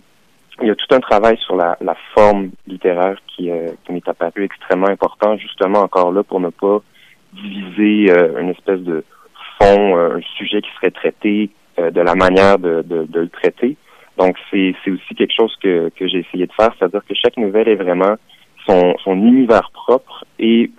Il 0.60 0.68
y 0.68 0.70
a 0.70 0.76
tout 0.76 0.94
un 0.94 1.00
travail 1.00 1.36
sur 1.38 1.56
la, 1.56 1.76
la 1.80 1.96
forme 2.14 2.50
littéraire 2.68 3.18
qui, 3.26 3.50
qui 3.84 3.92
m'est 3.92 4.08
apparu 4.08 4.44
extrêmement 4.44 4.88
important 4.88 5.36
justement 5.36 5.80
encore 5.80 6.12
là 6.12 6.22
pour 6.22 6.38
ne 6.38 6.50
pas 6.50 6.80
diviser 7.32 8.12
euh, 8.12 8.40
une 8.40 8.50
espèce 8.50 8.80
de 8.80 9.04
fond, 9.58 9.96
euh, 9.96 10.16
un 10.16 10.20
sujet 10.36 10.60
qui 10.62 10.70
serait 10.76 10.90
traité 10.90 11.50
euh, 11.78 11.90
de 11.90 12.00
la 12.00 12.14
manière 12.14 12.58
de, 12.58 12.82
de, 12.82 13.04
de 13.04 13.20
le 13.20 13.28
traiter. 13.28 13.76
Donc, 14.18 14.36
c'est 14.50 14.74
aussi 14.86 15.14
quelque 15.16 15.34
chose 15.34 15.54
que, 15.62 15.90
que 15.96 16.06
j'ai 16.06 16.18
essayé 16.18 16.46
de 16.46 16.52
faire, 16.52 16.70
c'est-à-dire 16.78 17.02
que 17.08 17.14
chaque 17.14 17.36
nouvelle 17.38 17.68
est 17.68 17.76
vraiment 17.76 18.16
son, 18.68 18.94
son 19.02 19.16
univers 19.16 19.70
propre 19.72 20.24
et 20.38 20.70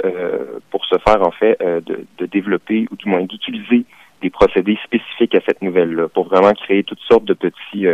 pour 0.69 0.85
ce 0.85 0.95
faire, 0.99 1.21
en 1.25 1.31
fait, 1.31 1.57
de, 1.59 2.05
de 2.17 2.25
développer 2.27 2.85
ou 2.91 2.95
du 2.95 3.09
moins 3.09 3.21
d'utiliser 3.21 3.85
des 4.21 4.29
procédés 4.29 4.77
spécifiques 4.85 5.35
à 5.35 5.41
cette 5.45 5.61
nouvelle-là 5.61 6.09
pour 6.09 6.27
vraiment 6.27 6.53
créer 6.53 6.83
toutes 6.83 7.01
sortes 7.09 7.25
de 7.25 7.33
petits 7.33 7.87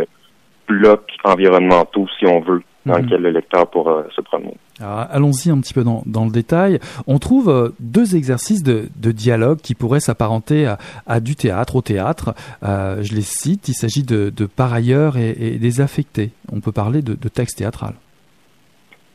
blocs 0.68 1.10
environnementaux, 1.24 2.06
si 2.18 2.26
on 2.26 2.40
veut, 2.40 2.62
dans 2.84 2.98
mhm. 2.98 3.04
lequel 3.04 3.22
le 3.22 3.30
lecteur 3.30 3.68
pourra 3.70 4.04
se 4.14 4.20
promener. 4.20 4.56
Allons-y 4.80 5.50
un 5.50 5.60
petit 5.60 5.74
peu 5.74 5.84
dans, 5.84 6.02
dans, 6.06 6.24
le 6.24 6.30
détail. 6.30 6.78
On 7.06 7.18
trouve 7.18 7.50
euh, 7.50 7.68
deux 7.80 8.16
exercices 8.16 8.62
de, 8.62 8.88
de 8.96 9.12
dialogue 9.12 9.58
qui 9.58 9.74
pourraient 9.74 10.00
s'apparenter 10.00 10.66
à, 10.66 10.78
à, 11.06 11.20
du 11.20 11.36
théâtre, 11.36 11.76
au 11.76 11.82
théâtre. 11.82 12.34
Euh, 12.62 13.02
je 13.02 13.14
les 13.14 13.22
cite, 13.22 13.68
il 13.68 13.74
s'agit 13.74 14.04
de, 14.04 14.30
de 14.30 14.46
par 14.46 14.72
ailleurs 14.72 15.18
et, 15.18 15.30
et, 15.30 15.58
des 15.58 15.80
affectés. 15.82 16.30
On 16.50 16.60
peut 16.60 16.72
parler 16.72 17.02
de, 17.02 17.14
de 17.14 17.28
texte 17.28 17.58
théâtral. 17.58 17.94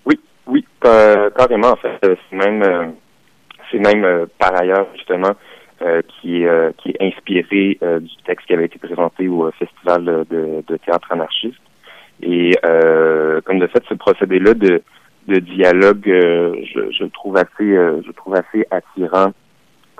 Oui, 0.05 0.19
oui, 0.45 0.63
carrément 0.81 1.69
en 1.69 1.75
fait. 1.77 1.97
Euh, 2.05 2.15
c'est 2.29 2.35
même, 2.35 2.61
euh, 2.61 2.85
c'est 3.71 3.79
même 3.79 4.27
par 4.37 4.59
ailleurs 4.59 4.87
justement 4.95 5.33
qui, 6.21 6.43
qui 6.77 6.89
est 6.89 7.01
inspiré 7.01 7.77
du 7.81 8.15
texte 8.25 8.47
qui 8.47 8.53
avait 8.53 8.65
été 8.65 8.79
présenté 8.79 9.27
au 9.27 9.51
Festival 9.51 10.05
de, 10.05 10.63
de 10.65 10.77
théâtre 10.77 11.11
anarchiste. 11.11 11.59
Et 12.23 12.51
comme 13.45 13.59
de 13.59 13.67
fait, 13.67 13.83
ce 13.89 13.93
procédé-là 13.93 14.53
de, 14.53 14.81
de 15.27 15.39
dialogue, 15.39 16.07
euh, 16.07 16.55
je, 16.73 16.91
je, 16.91 17.05
trouve 17.05 17.37
assez, 17.37 17.75
euh, 17.75 18.01
je 18.05 18.11
trouve 18.11 18.35
assez 18.35 18.65
attirant. 18.71 19.31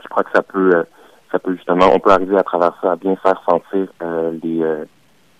Je 0.01 0.07
crois 0.07 0.23
que 0.23 0.32
ça 0.34 0.43
peut, 0.43 0.71
euh, 0.76 0.84
ça 1.32 1.39
peut 1.39 1.55
justement, 1.55 1.89
on 1.93 1.99
peut 1.99 2.11
arriver 2.11 2.38
à 2.38 2.43
travers 2.43 2.78
ça 2.82 2.91
à 2.91 2.95
bien 2.95 3.15
faire 3.17 3.41
sentir 3.49 3.88
les 4.43 4.63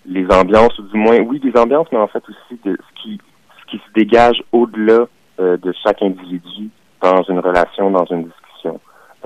les 0.08 0.24
ambiances, 0.32 0.78
ou 0.78 0.82
du 0.82 0.96
moins, 0.96 1.18
oui, 1.18 1.40
des 1.40 1.58
ambiances, 1.58 1.88
mais 1.90 1.98
en 1.98 2.06
fait 2.06 2.22
aussi 2.28 2.60
de 2.64 2.76
ce 2.76 3.02
qui 3.02 3.20
ce 3.60 3.70
qui 3.70 3.78
se 3.78 3.92
dégage 3.94 4.42
au-delà 4.52 5.06
de 5.38 5.74
chaque 5.84 6.02
individu 6.02 6.70
dans 7.02 7.22
une 7.22 7.40
relation, 7.40 7.90
dans 7.90 8.04
une 8.06 8.24
discussion. 8.24 8.45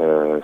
Euh, 0.01 0.41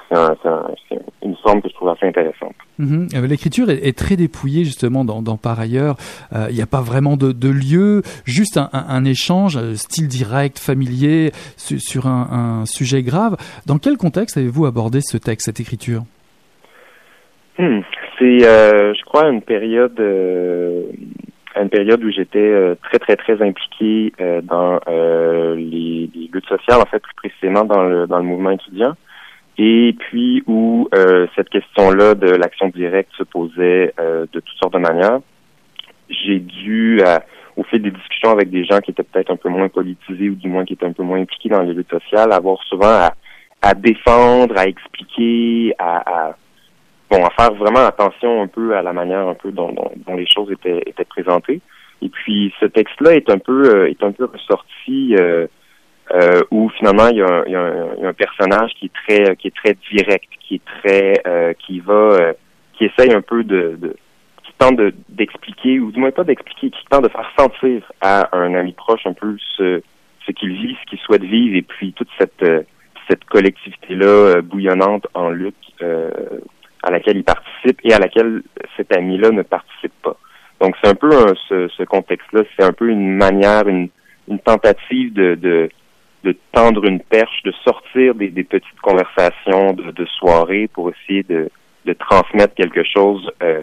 c'est 0.88 0.98
une 1.22 1.36
forme 1.36 1.62
que 1.62 1.68
je 1.68 1.74
trouve 1.74 1.88
assez 1.88 2.06
intéressante. 2.06 2.54
Mhm. 2.78 3.08
Euh, 3.14 3.26
l'écriture 3.26 3.70
est, 3.70 3.96
très 3.96 4.16
dépouillée 4.16 4.64
justement 4.64 5.04
dans, 5.04 5.36
Par 5.36 5.58
ailleurs. 5.58 5.96
Euh, 6.34 6.46
il 6.50 6.56
n'y 6.56 6.62
a 6.62 6.66
pas 6.66 6.82
vraiment 6.82 7.16
de, 7.16 7.48
lieu, 7.48 8.02
juste 8.24 8.58
un, 8.72 9.04
échange, 9.04 9.58
style 9.74 10.08
direct, 10.08 10.58
familier, 10.58 11.30
sur 11.56 12.06
un, 12.06 12.64
sujet 12.66 13.02
grave. 13.02 13.36
Dans 13.66 13.78
quel 13.78 13.96
contexte 13.96 14.36
avez-vous 14.36 14.66
abordé 14.66 15.00
ce 15.00 15.16
texte, 15.16 15.46
cette 15.46 15.60
écriture? 15.60 16.02
Hmm. 17.58 17.80
C'est, 18.18 18.40
je 18.40 19.04
crois, 19.04 19.28
une 19.28 19.42
période, 19.42 19.98
une 19.98 21.68
période 21.70 22.04
où 22.04 22.10
j'étais 22.10 22.76
très 22.82 22.98
très 22.98 23.16
très 23.16 23.42
impliqué 23.42 24.12
dans 24.42 24.80
les, 24.86 26.10
les, 26.14 26.30
luttes 26.32 26.48
sociales, 26.48 26.80
en 26.80 26.86
fait 26.86 27.00
plus 27.00 27.14
précisément 27.14 27.64
dans 27.64 27.82
le 27.82 28.06
dans 28.06 28.18
le 28.18 28.24
mouvement 28.24 28.50
étudiant 28.50 28.94
et 29.58 29.94
puis 29.98 30.42
où 30.46 30.88
euh, 30.94 31.26
cette 31.34 31.48
question-là 31.48 32.14
de 32.14 32.28
l'action 32.28 32.68
directe 32.68 33.10
se 33.16 33.22
posait 33.22 33.94
euh, 33.98 34.26
de 34.32 34.40
toutes 34.40 34.58
sortes 34.58 34.74
de 34.74 34.78
manières. 34.78 35.20
J'ai 36.08 36.38
dû, 36.38 37.00
au 37.56 37.64
fil 37.64 37.82
des 37.82 37.90
discussions 37.90 38.30
avec 38.30 38.50
des 38.50 38.64
gens 38.64 38.78
qui 38.80 38.92
étaient 38.92 39.02
peut-être 39.02 39.30
un 39.30 39.36
peu 39.36 39.48
moins 39.48 39.68
politisés 39.68 40.30
ou 40.30 40.34
du 40.34 40.48
moins 40.48 40.64
qui 40.64 40.74
étaient 40.74 40.86
un 40.86 40.92
peu 40.92 41.02
moins 41.02 41.20
impliqués 41.20 41.48
dans 41.48 41.62
les 41.62 41.72
luttes 41.72 41.90
sociales, 41.90 42.32
avoir 42.32 42.62
souvent 42.64 42.86
à, 42.86 43.14
à 43.62 43.74
défendre, 43.74 44.56
à 44.56 44.66
expliquer, 44.66 45.74
à, 45.78 46.28
à, 46.28 46.36
bon, 47.10 47.24
à 47.24 47.30
faire 47.30 47.54
vraiment 47.54 47.84
attention 47.86 48.42
un 48.42 48.46
peu 48.46 48.76
à 48.76 48.82
la 48.82 48.92
manière 48.92 49.26
un 49.26 49.34
peu 49.34 49.50
dont, 49.50 49.72
dont, 49.72 50.14
les 50.14 50.26
choses 50.26 50.50
étaient, 50.52 50.82
étaient 50.86 51.04
présentées. 51.04 51.60
Et 52.02 52.08
puis 52.08 52.52
ce 52.60 52.66
texte-là 52.66 53.14
est 53.14 53.30
un 53.30 53.38
peu 53.38 53.74
euh, 53.74 53.90
est 53.90 54.02
un 54.02 54.12
peu 54.12 54.26
ressorti 54.26 55.16
euh, 56.12 56.26
euh, 56.36 56.42
où 56.50 56.68
finalement 56.70 57.08
il 57.08 57.18
y, 57.18 57.22
a 57.22 57.26
un, 57.26 57.44
il, 57.46 57.52
y 57.52 57.56
a 57.56 57.60
un, 57.60 57.94
il 57.96 58.02
y, 58.02 58.06
a 58.06 58.08
un, 58.08 58.12
personnage 58.12 58.72
qui 58.78 58.86
est 58.86 58.92
très 59.06 59.36
qui 59.36 59.48
est 59.48 59.56
très 59.56 59.76
direct, 59.90 60.28
qui 60.40 60.56
est 60.56 60.64
très 60.80 61.14
euh, 61.26 61.52
qui 61.54 61.80
va 61.80 61.92
euh, 61.92 62.32
qui 62.74 62.84
essaye 62.84 63.12
un 63.12 63.22
peu 63.22 63.42
de, 63.44 63.76
de 63.78 63.96
qui 64.44 64.52
tente 64.58 64.80
d'expliquer 65.08 65.80
ou 65.80 65.90
du 65.90 65.98
moins 65.98 66.10
pas 66.10 66.24
d'expliquer, 66.24 66.70
qui 66.70 66.84
tente 66.90 67.04
de 67.04 67.08
faire 67.08 67.30
sentir 67.38 67.82
à 68.00 68.36
un 68.36 68.54
ami 68.54 68.72
proche 68.72 69.06
un 69.06 69.12
peu 69.14 69.36
ce 69.56 69.82
ce 70.26 70.32
qu'il 70.32 70.52
vit, 70.52 70.76
ce 70.80 70.90
qu'il 70.90 70.98
souhaite 70.98 71.22
vivre 71.22 71.56
et 71.56 71.62
puis 71.62 71.92
toute 71.92 72.08
cette 72.18 72.44
cette 73.08 73.24
collectivité 73.24 73.94
là 73.94 74.40
bouillonnante 74.42 75.06
en 75.14 75.30
lutte 75.30 75.54
à 76.82 76.90
laquelle 76.90 77.16
il 77.16 77.24
participe 77.24 77.80
et 77.84 77.92
à 77.92 77.98
laquelle 77.98 78.42
cet 78.76 78.96
ami-là 78.96 79.30
ne 79.30 79.42
participe 79.42 79.92
pas. 80.02 80.16
Donc 80.60 80.74
c'est 80.82 80.90
un 80.90 80.94
peu 80.94 81.10
ce, 81.48 81.68
ce 81.68 81.82
contexte-là, 81.82 82.42
c'est 82.56 82.64
un 82.64 82.72
peu 82.72 82.88
une 82.88 83.12
manière, 83.16 83.68
une, 83.68 83.88
une 84.28 84.38
tentative 84.38 85.12
de, 85.12 85.34
de, 85.34 85.68
de, 86.26 86.36
tendre 86.52 86.84
une 86.84 87.00
perche, 87.00 87.42
de 87.44 87.52
sortir 87.64 88.14
des, 88.14 88.28
des 88.28 88.44
petites 88.44 88.80
conversations 88.82 89.72
de, 89.72 89.90
de, 89.90 90.06
soirée 90.06 90.68
pour 90.72 90.90
essayer 90.90 91.22
de, 91.22 91.48
de 91.84 91.92
transmettre 91.92 92.54
quelque 92.54 92.82
chose, 92.84 93.30
euh, 93.42 93.62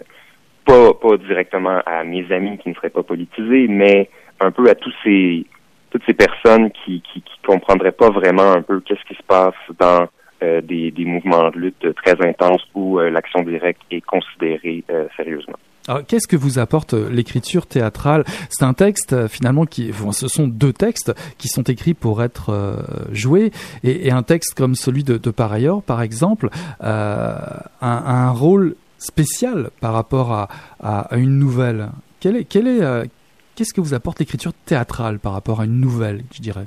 pas, 0.64 0.94
pas 0.94 1.16
directement 1.18 1.80
à 1.84 2.04
mes 2.04 2.30
amis 2.32 2.58
qui 2.58 2.70
ne 2.70 2.74
seraient 2.74 2.90
pas 2.90 3.02
politisés, 3.02 3.66
mais 3.68 4.08
un 4.40 4.50
peu 4.50 4.68
à 4.68 4.74
tous 4.74 4.94
ces 5.04 5.46
toutes 5.90 6.02
ces 6.06 6.14
personnes 6.14 6.72
qui, 6.72 7.02
qui, 7.02 7.22
qui 7.22 7.38
comprendraient 7.46 7.92
pas 7.92 8.10
vraiment 8.10 8.50
un 8.50 8.62
peu 8.62 8.80
qu'est-ce 8.80 9.04
qui 9.06 9.14
se 9.14 9.22
passe 9.22 9.54
dans 9.78 10.08
euh, 10.42 10.60
des, 10.60 10.90
des, 10.90 11.04
mouvements 11.04 11.50
de 11.50 11.58
lutte 11.58 11.94
très 12.02 12.20
intenses 12.26 12.66
où 12.74 12.98
euh, 12.98 13.10
l'action 13.10 13.42
directe 13.42 13.80
est 13.92 14.00
considérée 14.00 14.82
euh, 14.90 15.06
sérieusement. 15.16 15.58
Alors, 15.86 16.06
qu'est-ce 16.06 16.26
que 16.26 16.36
vous 16.36 16.58
apporte 16.58 16.94
l'écriture 16.94 17.66
théâtrale? 17.66 18.24
C'est 18.48 18.64
un 18.64 18.72
texte 18.72 19.28
finalement 19.28 19.66
qui, 19.66 19.92
ce 20.12 20.28
sont 20.28 20.48
deux 20.48 20.72
textes 20.72 21.12
qui 21.36 21.48
sont 21.48 21.62
écrits 21.62 21.94
pour 21.94 22.22
être 22.22 22.84
joués, 23.12 23.50
et, 23.82 24.10
un 24.10 24.22
texte 24.22 24.54
comme 24.56 24.74
celui 24.74 25.04
de, 25.04 25.18
de 25.18 25.30
Par 25.30 26.02
exemple, 26.02 26.48
a, 26.80 27.68
un 27.80 28.30
rôle 28.30 28.76
spécial 28.98 29.70
par 29.80 29.92
rapport 29.92 30.48
à, 30.80 31.08
une 31.16 31.38
nouvelle. 31.38 31.90
Qu'est-ce 32.20 33.74
que 33.74 33.80
vous 33.80 33.94
apporte 33.94 34.18
l'écriture 34.18 34.52
théâtrale 34.64 35.18
par 35.18 35.32
rapport 35.32 35.60
à 35.60 35.64
une 35.64 35.80
nouvelle, 35.80 36.22
je 36.32 36.40
dirais? 36.40 36.66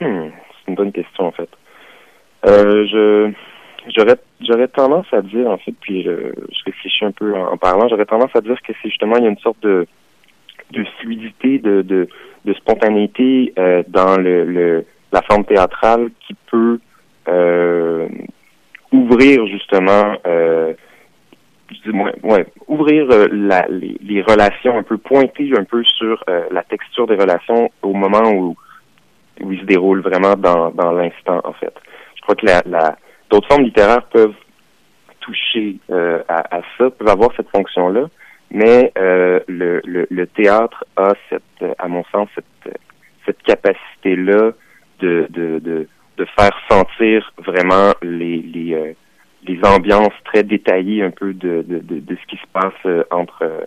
Hmm, 0.00 0.28
C'est 0.30 0.68
une 0.68 0.74
bonne 0.74 0.92
question 0.92 1.26
en 1.26 1.32
fait. 1.32 1.48
Euh, 2.46 2.86
je 2.86 3.32
j'aurais 3.88 4.16
j'aurais 4.40 4.68
tendance 4.68 5.06
à 5.12 5.22
dire 5.22 5.48
en 5.48 5.58
fait, 5.58 5.74
puis 5.80 6.02
je, 6.02 6.10
je 6.10 6.64
réfléchis 6.64 7.04
un 7.04 7.12
peu 7.12 7.34
en, 7.34 7.56
parlant, 7.56 7.88
j'aurais 7.88 8.06
tendance 8.06 8.34
à 8.34 8.40
dire 8.40 8.60
que 8.62 8.72
c'est 8.82 8.88
justement 8.88 9.16
il 9.16 9.24
y 9.24 9.26
a 9.26 9.30
une 9.30 9.38
sorte 9.38 9.62
de 9.62 9.86
de 10.72 10.84
fluidité, 11.00 11.58
de 11.58 11.82
de, 11.82 12.08
de 12.44 12.54
spontanéité 12.54 13.52
euh, 13.58 13.82
dans 13.88 14.16
le, 14.16 14.44
le, 14.44 14.86
la 15.12 15.22
forme 15.22 15.44
théâtrale 15.44 16.10
qui 16.26 16.34
peut 16.50 16.78
euh, 17.28 18.08
ouvrir 18.92 19.46
justement 19.46 20.16
euh, 20.26 20.72
ouais, 22.22 22.46
ouvrir 22.68 23.10
euh, 23.10 23.28
la, 23.30 23.66
les, 23.68 23.96
les, 24.02 24.22
relations 24.22 24.76
un 24.76 24.82
peu 24.82 24.98
pointer 24.98 25.50
un 25.56 25.64
peu 25.64 25.82
sur 25.84 26.22
euh, 26.28 26.44
la 26.50 26.62
texture 26.62 27.06
des 27.06 27.16
relations 27.16 27.70
au 27.82 27.92
moment 27.92 28.30
où 28.32 28.56
où 29.40 29.52
ils 29.52 29.60
se 29.60 29.64
déroulent 29.64 30.00
vraiment 30.00 30.36
dans, 30.36 30.70
dans 30.70 30.92
l'instant 30.92 31.40
en 31.44 31.52
fait. 31.54 31.74
Je 32.14 32.22
crois 32.22 32.36
que 32.36 32.46
la, 32.46 32.62
la 32.66 32.96
d'autres 33.30 33.48
formes 33.48 33.64
littéraires 33.64 34.04
peuvent 34.04 34.34
toucher 35.20 35.76
euh, 35.90 36.22
à, 36.28 36.56
à, 36.56 36.60
ça, 36.76 36.90
peuvent 36.90 37.08
avoir 37.08 37.30
cette 37.36 37.48
fonction-là, 37.48 38.08
mais 38.50 38.92
euh, 38.98 39.40
le, 39.48 39.80
le, 39.84 40.06
le, 40.10 40.26
théâtre 40.26 40.84
a 40.96 41.12
cette, 41.30 41.64
à 41.78 41.88
mon 41.88 42.04
sens, 42.12 42.28
cette, 42.34 42.78
cette 43.24 43.42
capacité-là 43.42 44.52
de, 45.00 45.26
de, 45.30 45.58
de, 45.58 45.88
de, 46.18 46.24
faire 46.38 46.56
sentir 46.70 47.32
vraiment 47.38 47.92
les, 48.02 48.38
les, 48.38 48.74
euh, 48.74 48.92
les 49.46 49.58
ambiances 49.64 50.12
très 50.24 50.42
détaillées 50.42 51.02
un 51.02 51.10
peu 51.10 51.32
de, 51.32 51.62
de, 51.66 51.78
de, 51.78 52.00
de 52.00 52.16
ce 52.16 52.26
qui 52.28 52.36
se 52.36 52.46
passe 52.52 52.72
euh, 52.86 53.04
entre 53.10 53.42
euh, 53.42 53.64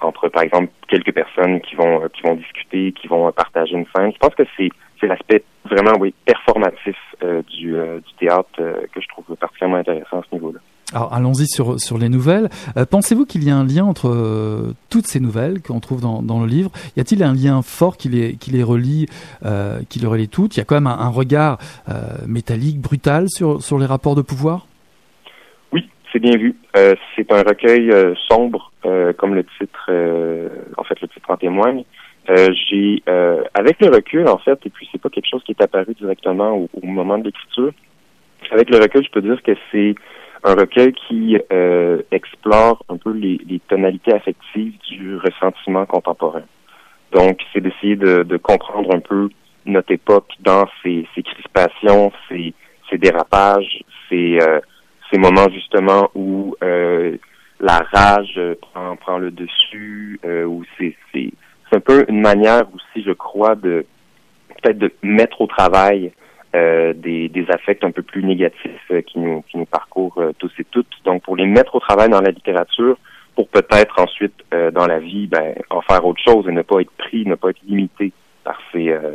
entre 0.00 0.28
par 0.28 0.42
exemple 0.42 0.68
quelques 0.88 1.12
personnes 1.12 1.60
qui 1.62 1.74
vont 1.74 2.06
qui 2.08 2.22
vont 2.22 2.34
discuter, 2.34 2.92
qui 2.92 3.08
vont 3.08 3.32
partager 3.32 3.72
une 3.72 3.86
scène. 3.96 4.12
Je 4.12 4.18
pense 4.18 4.34
que 4.34 4.42
c'est 4.56 4.68
c'est 5.00 5.06
l'aspect 5.06 5.44
vraiment 5.64 5.96
oui 5.98 6.14
performatif 6.24 6.96
euh, 7.22 7.42
du, 7.42 7.76
euh, 7.76 7.98
du, 7.98 8.12
théâtre 8.18 8.48
euh, 8.60 8.74
que 8.92 9.00
je 9.00 9.08
trouve 9.08 9.24
particulièrement 9.36 9.78
intéressant 9.78 10.20
à 10.20 10.22
ce 10.28 10.34
niveau-là. 10.34 10.60
Alors 10.92 11.12
allons-y 11.12 11.46
sur, 11.48 11.80
sur 11.80 11.98
les 11.98 12.08
nouvelles. 12.08 12.48
Euh, 12.76 12.84
pensez-vous 12.88 13.26
qu'il 13.26 13.42
y 13.42 13.50
a 13.50 13.56
un 13.56 13.66
lien 13.66 13.84
entre 13.84 14.08
euh, 14.08 14.72
toutes 14.88 15.06
ces 15.06 15.18
nouvelles 15.18 15.60
qu'on 15.60 15.80
trouve 15.80 16.00
dans, 16.00 16.22
dans, 16.22 16.40
le 16.40 16.46
livre? 16.46 16.70
Y 16.96 17.00
a-t-il 17.00 17.22
un 17.24 17.34
lien 17.34 17.60
fort 17.62 17.96
qui 17.96 18.08
les, 18.08 18.36
qui 18.36 18.52
les 18.52 18.62
relie, 18.62 19.06
euh, 19.44 19.80
qui 19.88 19.98
les 19.98 20.06
relie 20.06 20.28
toutes? 20.28 20.56
Il 20.56 20.58
y 20.58 20.62
a 20.62 20.64
quand 20.64 20.76
même 20.76 20.86
un, 20.86 20.98
un 20.98 21.08
regard 21.08 21.58
métallique, 22.26 22.80
brutal 22.80 23.28
sur, 23.28 23.62
sur 23.62 23.78
les 23.78 23.86
rapports 23.86 24.14
de 24.14 24.22
pouvoir? 24.22 24.66
Oui, 25.72 25.88
c'est 26.12 26.20
bien 26.20 26.36
vu. 26.36 26.54
c'est 26.74 27.32
un 27.32 27.42
recueil 27.42 27.92
sombre, 28.28 28.72
comme 29.18 29.34
le 29.34 29.44
titre, 29.58 29.90
en 30.76 30.84
fait 30.84 31.00
le 31.00 31.08
titre 31.08 31.30
en 31.30 31.36
témoigne. 31.36 31.84
Euh, 32.28 32.48
j'ai, 32.68 33.02
euh, 33.08 33.44
avec 33.54 33.80
le 33.80 33.88
recul, 33.88 34.26
en 34.28 34.38
fait, 34.38 34.58
et 34.64 34.70
puis 34.70 34.88
c'est 34.90 35.00
pas 35.00 35.10
quelque 35.10 35.28
chose 35.30 35.44
qui 35.44 35.52
est 35.52 35.62
apparu 35.62 35.94
directement 35.94 36.56
au, 36.56 36.86
moment 36.86 37.18
de 37.18 37.24
l'écriture. 37.24 37.72
Avec 38.50 38.68
le 38.70 38.78
recul, 38.78 39.04
je 39.04 39.10
peux 39.10 39.22
dire 39.22 39.40
que 39.42 39.52
c'est 39.70 39.94
un 40.42 40.54
recueil 40.54 40.92
qui 40.92 41.38
euh, 41.52 42.02
explore 42.10 42.84
un 42.88 42.96
peu 42.96 43.12
les, 43.12 43.40
les, 43.48 43.60
tonalités 43.60 44.12
affectives 44.12 44.74
du 44.88 45.16
ressentiment 45.16 45.86
contemporain. 45.86 46.42
Donc, 47.12 47.40
c'est 47.52 47.60
d'essayer 47.60 47.96
de, 47.96 48.24
de, 48.24 48.36
comprendre 48.36 48.94
un 48.94 49.00
peu 49.00 49.28
notre 49.64 49.92
époque 49.92 50.30
dans 50.40 50.66
ses, 50.82 51.06
ses 51.14 51.22
crispations, 51.22 52.12
ses, 52.28 52.54
ses, 52.90 52.98
dérapages, 52.98 53.82
ses, 54.08 54.38
euh, 54.40 54.60
ces 55.12 55.18
moments 55.18 55.48
justement 55.48 56.10
où 56.14 56.56
euh, 56.62 57.16
la 57.60 57.78
rage 57.92 58.40
prend, 58.60 58.96
prend 58.96 59.18
le 59.18 59.30
dessus, 59.30 60.20
où 60.24 60.62
c'est 60.78 60.94
c'est 61.68 61.76
un 61.76 61.80
peu 61.80 62.04
une 62.08 62.20
manière 62.20 62.64
aussi, 62.74 63.04
je 63.04 63.12
crois, 63.12 63.54
de 63.54 63.86
peut-être 64.62 64.78
de 64.78 64.92
mettre 65.02 65.40
au 65.40 65.46
travail 65.46 66.12
euh, 66.54 66.92
des, 66.94 67.28
des 67.28 67.46
affects 67.50 67.84
un 67.84 67.90
peu 67.90 68.02
plus 68.02 68.22
négatifs 68.22 68.90
euh, 68.90 69.02
qui 69.02 69.18
nous 69.18 69.42
qui 69.42 69.58
nous 69.58 69.66
parcourent 69.66 70.18
euh, 70.18 70.32
tous 70.38 70.52
et 70.58 70.64
toutes. 70.64 70.92
Donc 71.04 71.22
pour 71.22 71.36
les 71.36 71.46
mettre 71.46 71.74
au 71.74 71.80
travail 71.80 72.08
dans 72.08 72.20
la 72.20 72.30
littérature, 72.30 72.96
pour 73.34 73.48
peut-être 73.48 74.00
ensuite 74.00 74.34
euh, 74.54 74.70
dans 74.70 74.86
la 74.86 74.98
vie, 74.98 75.26
ben 75.26 75.54
en 75.70 75.82
faire 75.82 76.04
autre 76.06 76.22
chose 76.22 76.48
et 76.48 76.52
ne 76.52 76.62
pas 76.62 76.80
être 76.80 76.92
pris, 76.92 77.26
ne 77.26 77.34
pas 77.34 77.50
être 77.50 77.62
limité 77.66 78.12
par 78.44 78.58
ces 78.72 78.90
euh, 78.90 79.12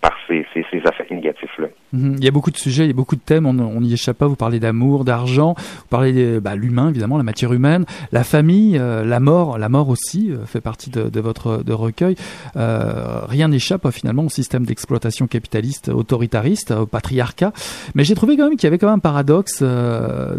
par 0.00 0.16
ces, 0.26 0.46
ces, 0.54 0.64
ces 0.70 0.80
affects 0.86 1.10
négatifs-là. 1.10 1.68
Mmh. 1.92 2.14
Il 2.18 2.24
y 2.24 2.28
a 2.28 2.30
beaucoup 2.30 2.50
de 2.50 2.56
sujets, 2.56 2.84
il 2.84 2.88
y 2.88 2.90
a 2.90 2.94
beaucoup 2.94 3.16
de 3.16 3.20
thèmes, 3.20 3.46
on 3.46 3.80
n'y 3.80 3.92
échappe 3.92 4.18
pas. 4.18 4.26
Vous 4.26 4.36
parlez 4.36 4.60
d'amour, 4.60 5.04
d'argent, 5.04 5.54
vous 5.56 5.86
parlez 5.90 6.12
de 6.12 6.38
bah, 6.38 6.54
l'humain, 6.54 6.88
évidemment, 6.88 7.18
la 7.18 7.22
matière 7.22 7.52
humaine, 7.52 7.84
la 8.12 8.24
famille, 8.24 8.78
euh, 8.78 9.04
la 9.04 9.20
mort. 9.20 9.58
La 9.58 9.68
mort 9.68 9.88
aussi 9.88 10.30
euh, 10.30 10.46
fait 10.46 10.60
partie 10.60 10.90
de, 10.90 11.08
de 11.08 11.20
votre 11.20 11.62
de 11.62 11.72
recueil. 11.72 12.16
Euh, 12.56 13.20
rien 13.28 13.48
n'échappe 13.48 13.90
finalement 13.90 14.24
au 14.24 14.28
système 14.28 14.64
d'exploitation 14.64 15.26
capitaliste 15.26 15.88
autoritariste, 15.88 16.70
au 16.70 16.86
patriarcat. 16.86 17.52
Mais 17.94 18.04
j'ai 18.04 18.14
trouvé 18.14 18.36
quand 18.36 18.44
même 18.44 18.56
qu'il 18.56 18.64
y 18.64 18.68
avait 18.68 18.78
quand 18.78 18.86
même 18.86 18.96
un 18.96 19.00
paradoxe. 19.00 19.58
Euh, 19.62 20.36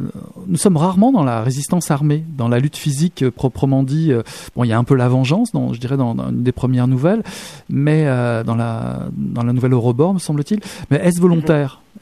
nous 0.47 0.57
sommes 0.57 0.77
rarement 0.77 1.11
dans 1.11 1.23
la 1.23 1.41
résistance 1.41 1.91
armée, 1.91 2.23
dans 2.35 2.47
la 2.47 2.59
lutte 2.59 2.77
physique 2.77 3.23
euh, 3.23 3.31
proprement 3.31 3.83
dit. 3.83 4.11
bon, 4.55 4.63
il 4.63 4.69
y 4.69 4.73
a 4.73 4.77
un 4.77 4.83
peu 4.83 4.95
la 4.95 5.07
vengeance, 5.07 5.51
je 5.53 5.79
dirais, 5.79 5.97
dans, 5.97 6.15
dans 6.15 6.29
une 6.29 6.43
des 6.43 6.51
premières 6.51 6.87
nouvelles, 6.87 7.23
mais 7.69 8.05
dans 8.45 8.55
la 8.55 9.07
dans 9.17 9.43
la 9.43 9.53
nouvelle 9.53 9.73
Eurobor, 9.73 10.13
me 10.13 10.19
semble-t-il. 10.19 10.59
Mais 10.89 10.97
est-ce 10.97 11.19
volontaire 11.19 11.42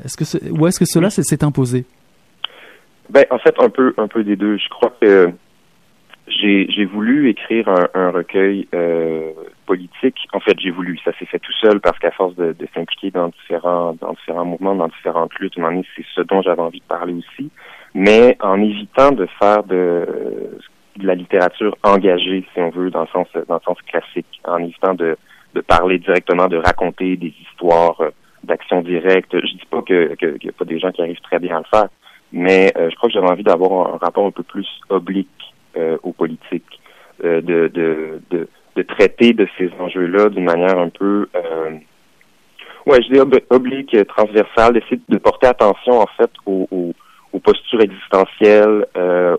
Est-ce 0.04 0.18
que 0.18 0.50
ou 0.52 0.68
est-ce 0.68 0.80
que 0.80 0.86
cela 0.86 1.10
s'est 1.10 1.44
imposé? 1.44 1.86
Ben, 3.10 3.26
en 3.30 3.40
fait, 3.40 3.56
un 3.60 3.70
peu, 3.70 3.94
un 3.98 4.08
peu 4.08 4.24
des 4.24 4.36
deux. 4.36 4.58
Je 4.58 4.70
crois 4.70 4.94
que 5.02 5.32
j'ai, 6.28 6.86
voulu 6.86 7.30
écrire 7.30 7.68
un, 7.68 7.88
un 7.94 8.12
recueil 8.12 8.68
euh, 8.74 9.32
politique. 9.66 10.16
En 10.34 10.40
fait, 10.40 10.58
j'ai 10.60 10.72
voulu. 10.72 10.98
Ça 11.04 11.12
s'est 11.20 11.26
fait 11.26 11.40
tout 11.40 11.52
seul 11.62 11.82
parce 11.82 12.00
qu'à 12.00 12.12
force 12.12 12.36
de, 12.36 12.56
s'impliquer 12.74 13.12
dans 13.12 13.28
différents, 13.28 13.98
dans 14.00 14.14
différents 14.14 14.46
mouvements, 14.46 14.76
dans 14.76 14.88
différentes 14.88 15.34
luttes, 15.40 15.56
c'est 15.96 16.06
ce 16.16 16.22
dont 16.22 16.42
j'avais 16.42 16.62
envie 16.62 16.80
de 16.80 16.86
parler 16.86 17.14
aussi. 17.14 17.50
Mais 17.94 18.38
en 18.40 18.62
évitant 18.62 19.12
de 19.12 19.28
faire 19.38 19.64
de, 19.64 20.08
de 20.96 21.06
la 21.06 21.16
littérature 21.16 21.76
engagée, 21.84 22.46
si 22.54 22.62
on 22.62 22.70
veut, 22.70 22.90
dans 22.90 23.02
le 23.02 23.08
sens, 23.08 23.28
dans 23.50 23.56
le 23.56 23.62
sens 23.66 23.78
classique, 23.82 24.42
en 24.46 24.60
évitant 24.60 24.94
de 24.94 25.18
de 25.54 25.62
parler 25.62 26.00
directement, 26.00 26.48
de 26.48 26.58
raconter 26.58 27.18
des 27.18 27.34
histoires 27.42 28.00
euh, 28.02 28.12
d'action 28.44 28.82
directe. 28.82 29.34
Je 29.34 29.54
dis 29.54 29.68
pas 29.70 29.82
que 29.82 30.16
qu'il 30.16 30.38
n'y 30.44 30.50
a 30.50 30.54
pas 30.54 30.66
des 30.66 30.80
gens 30.80 30.92
qui 30.92 31.02
arrivent 31.02 31.22
très 31.22 31.40
bien 31.40 31.58
à 31.58 31.60
le 31.60 31.66
faire, 31.66 31.90
mais 32.32 32.72
euh, 32.78 32.90
je 32.90 32.96
crois 32.96 33.10
que 33.10 33.14
j'avais 33.14 33.30
envie 33.30 33.44
d'avoir 33.44 33.94
un 33.96 33.98
rapport 33.98 34.26
un 34.26 34.32
peu 34.32 34.44
plus 34.44 34.68
oblique 34.90 35.28
euh, 35.78 35.98
aux 36.04 36.12
politiques, 36.14 36.80
euh, 37.24 37.42
de, 37.42 37.68
de, 37.68 38.22
de, 38.30 38.48
de, 38.76 38.82
traiter 38.84 39.34
de 39.34 39.48
ces 39.58 39.72
enjeux-là 39.80 40.30
d'une 40.30 40.44
manière 40.44 40.78
un 40.78 40.90
peu, 40.90 41.28
euh, 41.36 41.72
ouais, 42.86 43.02
je 43.04 43.14
dis 43.14 43.20
ob 43.20 43.36
oblique, 43.50 43.96
transversale, 44.08 44.74
d'essayer 44.74 45.00
de 45.08 45.18
porter 45.18 45.48
attention 45.48 46.00
en 46.00 46.08
fait 46.18 46.32
aux, 46.46 46.68
aux, 46.72 46.94
aux 47.34 47.40
postures 47.40 47.82
existentielles, 47.82 48.86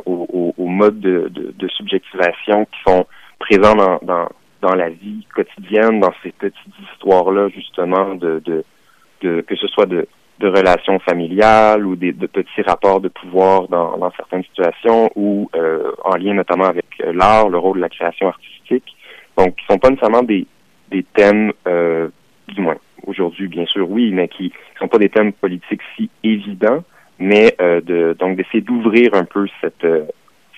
aux, 0.06 0.26
aux, 0.32 0.54
aux, 0.56 0.66
modes 0.66 1.00
de, 1.00 1.28
de, 1.28 1.54
de 1.56 1.68
subjectivation 1.68 2.64
qui 2.66 2.80
sont 2.86 3.06
présents 3.38 3.74
dans, 3.74 3.98
dans 4.02 4.28
dans 4.62 4.74
la 4.74 4.88
vie 4.88 5.26
quotidienne, 5.34 6.00
dans 6.00 6.14
ces 6.22 6.30
petites 6.32 6.74
histoires-là, 6.92 7.48
justement, 7.48 8.14
de, 8.14 8.40
de, 8.44 8.64
de, 9.22 9.40
que 9.40 9.56
ce 9.56 9.66
soit 9.68 9.86
de, 9.86 10.06
de 10.40 10.48
relations 10.48 10.98
familiales 10.98 11.86
ou 11.86 11.96
des, 11.96 12.12
de 12.12 12.26
petits 12.26 12.62
rapports 12.62 13.00
de 13.00 13.08
pouvoir 13.08 13.68
dans, 13.68 13.96
dans 13.96 14.10
certaines 14.12 14.44
situations 14.44 15.10
ou 15.14 15.48
euh, 15.54 15.92
en 16.04 16.16
lien 16.16 16.34
notamment 16.34 16.66
avec 16.66 16.86
l'art, 17.12 17.48
le 17.48 17.58
rôle 17.58 17.76
de 17.76 17.82
la 17.82 17.88
création 17.88 18.28
artistique. 18.28 18.96
Donc, 19.38 19.56
qui 19.56 19.64
sont 19.66 19.78
pas 19.78 19.90
nécessairement 19.90 20.22
des, 20.22 20.46
des 20.90 21.04
thèmes, 21.14 21.52
euh, 21.66 22.08
du 22.48 22.60
moins 22.60 22.76
aujourd'hui, 23.06 23.48
bien 23.48 23.66
sûr, 23.66 23.90
oui, 23.90 24.10
mais 24.12 24.28
qui 24.28 24.52
sont 24.78 24.88
pas 24.88 24.98
des 24.98 25.08
thèmes 25.08 25.32
politiques 25.32 25.80
si 25.96 26.10
évidents, 26.22 26.84
mais 27.18 27.56
de 27.58 28.14
donc 28.18 28.36
d'essayer 28.36 28.60
d'ouvrir 28.60 29.14
un 29.14 29.24
peu 29.24 29.46
cette, 29.60 29.86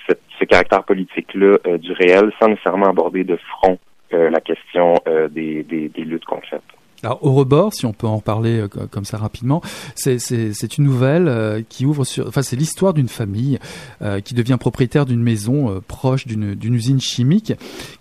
cette 0.07 0.21
ce 0.39 0.45
caractère 0.45 0.85
politique-là 0.85 1.79
du 1.79 1.93
réel 1.93 2.33
sans 2.41 2.49
nécessairement 2.49 2.89
aborder 2.89 3.23
de 3.25 3.37
front 3.37 3.79
la 4.11 4.41
question 4.41 4.95
des, 5.31 5.62
des, 5.62 5.89
des 5.89 6.05
luttes 6.05 6.25
concrètes. 6.25 6.62
Alors 7.05 7.22
au 7.22 7.32
rebord, 7.32 7.74
si 7.74 7.84
on 7.84 7.92
peut 7.92 8.07
en 8.07 8.20
parler 8.20 8.61
euh, 8.61 8.68
comme 8.68 9.05
ça 9.05 9.18
rapidement, 9.18 9.61
c'est 9.94 10.78
une 10.78 10.84
nouvelle 10.84 11.28
euh, 11.28 11.61
qui 11.68 11.84
ouvre 11.84 12.05
sur, 12.05 12.26
enfin 12.26 12.40
c'est 12.40 12.57
l'histoire 12.57 12.94
d'une 12.94 13.09
famille 13.09 13.59
euh, 14.00 14.20
qui 14.20 14.32
devient 14.32 14.57
propriétaire 14.59 15.05
d'une 15.05 15.22
maison 15.22 15.82
proche 15.86 16.26
d'une 16.26 16.74
usine 16.74 17.00
chimique, 17.00 17.52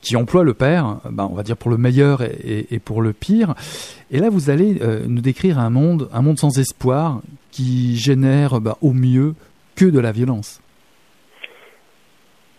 qui 0.01 0.15
emploie 0.15 0.43
le 0.43 0.53
père, 0.53 0.99
bah, 1.11 1.27
on 1.29 1.35
va 1.35 1.43
dire 1.43 1.57
pour 1.57 1.69
le 1.69 1.77
meilleur 1.77 2.21
et, 2.21 2.67
et, 2.71 2.79
pour 2.79 3.01
le 3.01 3.11
pire. 3.11 3.55
Et 4.09 4.19
là, 4.19 4.29
vous 4.29 4.49
allez 4.49 4.79
nous 5.07 5.21
décrire 5.21 5.59
un 5.59 5.69
monde, 5.69 6.07
un 6.13 6.21
monde 6.21 6.39
sans 6.39 6.57
espoir 6.57 7.21
qui 7.51 7.97
génère 7.97 8.61
bah, 8.61 8.77
au 8.81 8.93
mieux 8.93 9.35
que 9.75 9.85
de 9.85 9.99
la 9.99 10.11
violence. 10.11 10.61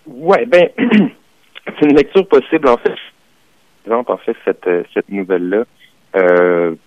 Ouais, 0.06 0.44
ben 0.46 0.68
c'est 0.78 1.86
une 1.86 1.96
lecture 1.96 2.26
possible 2.28 2.68
en 2.68 2.76
fait. 2.76 2.94
En 3.90 4.16
fait, 4.18 4.36
cette, 4.44 4.68
cette 4.92 5.08
nouvelle 5.08 5.48
là 5.48 5.56
euh, 5.58 5.64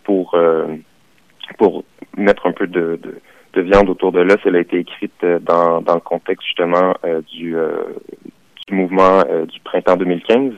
pour 0.03 0.36
euh, 0.36 0.75
pour 1.57 1.84
mettre 2.15 2.47
un 2.47 2.51
peu 2.51 2.67
de, 2.67 2.99
de, 3.01 3.19
de, 3.53 3.61
viande 3.61 3.89
autour 3.89 4.11
de 4.11 4.21
l'os. 4.21 4.38
Elle 4.45 4.55
a 4.55 4.59
été 4.59 4.78
écrite 4.78 5.13
euh, 5.23 5.39
dans, 5.39 5.82
dans 5.82 5.95
le 5.95 6.01
contexte 6.01 6.45
justement 6.45 6.93
du, 7.32 7.55
du 8.67 8.73
mouvement 8.73 9.23
du 9.47 9.59
printemps 9.61 9.97
2015, 9.97 10.53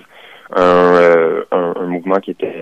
un, 0.56 1.44
un, 1.52 1.74
un 1.76 1.86
mouvement 1.86 2.18
qui 2.18 2.32
était 2.32 2.56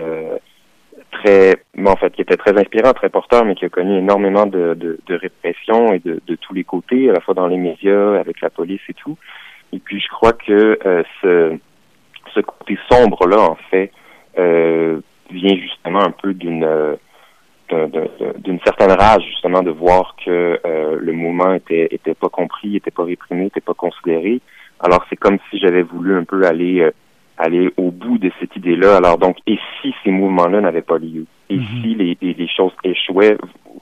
très, 1.10 1.56
en 1.84 1.96
fait, 1.96 2.10
qui 2.10 2.22
était 2.22 2.36
très 2.36 2.58
inspirant, 2.58 2.92
très 2.92 3.08
porteur, 3.08 3.44
mais 3.44 3.54
qui 3.54 3.64
a 3.64 3.68
connu 3.68 3.98
énormément 3.98 4.46
de, 4.46 4.74
de, 4.74 4.98
de 5.06 5.14
répression 5.14 5.92
et 5.92 6.00
de, 6.00 6.20
de, 6.26 6.34
tous 6.36 6.52
les 6.52 6.64
côtés, 6.64 7.08
à 7.08 7.14
la 7.14 7.20
fois 7.20 7.34
dans 7.34 7.46
les 7.46 7.56
médias, 7.56 8.18
avec 8.18 8.40
la 8.40 8.50
police 8.50 8.82
et 8.88 8.94
tout. 8.94 9.16
Et 9.72 9.78
puis, 9.78 10.00
je 10.00 10.08
crois 10.08 10.32
que 10.32 10.78
ce, 11.22 11.56
ce 12.34 12.40
côté 12.40 12.78
sombre-là, 12.90 13.40
en 13.40 13.56
fait, 13.70 13.90
euh, 14.38 15.00
vient 15.30 15.56
justement 15.56 16.00
un 16.00 16.10
peu 16.10 16.34
d'une 16.34 16.64
euh, 16.64 16.96
d'une 18.38 18.58
certaine 18.60 18.92
rage 18.92 19.22
justement 19.26 19.62
de 19.62 19.70
voir 19.70 20.16
que 20.24 20.58
euh, 20.64 20.96
le 20.98 21.12
mouvement 21.12 21.52
était 21.52 21.88
était 21.90 22.14
pas 22.14 22.30
compris, 22.30 22.76
était 22.76 22.90
pas 22.90 23.04
réprimé, 23.04 23.46
était 23.46 23.60
pas 23.60 23.74
considéré. 23.74 24.40
Alors 24.80 25.04
c'est 25.10 25.16
comme 25.16 25.38
si 25.50 25.58
j'avais 25.58 25.82
voulu 25.82 26.16
un 26.16 26.24
peu 26.24 26.46
aller 26.46 26.80
euh, 26.80 26.92
aller 27.36 27.70
au 27.76 27.90
bout 27.90 28.16
de 28.16 28.30
cette 28.40 28.56
idée-là. 28.56 28.96
Alors 28.96 29.18
donc 29.18 29.36
et 29.46 29.58
si 29.82 29.94
ces 30.02 30.10
mouvements-là 30.10 30.62
n'avaient 30.62 30.80
pas 30.80 30.98
lieu, 30.98 31.26
et 31.50 31.58
mm-hmm. 31.58 31.82
si 31.82 31.94
les, 31.94 32.16
les, 32.20 32.48
choses 32.48 32.72
échouaient, 32.84 33.36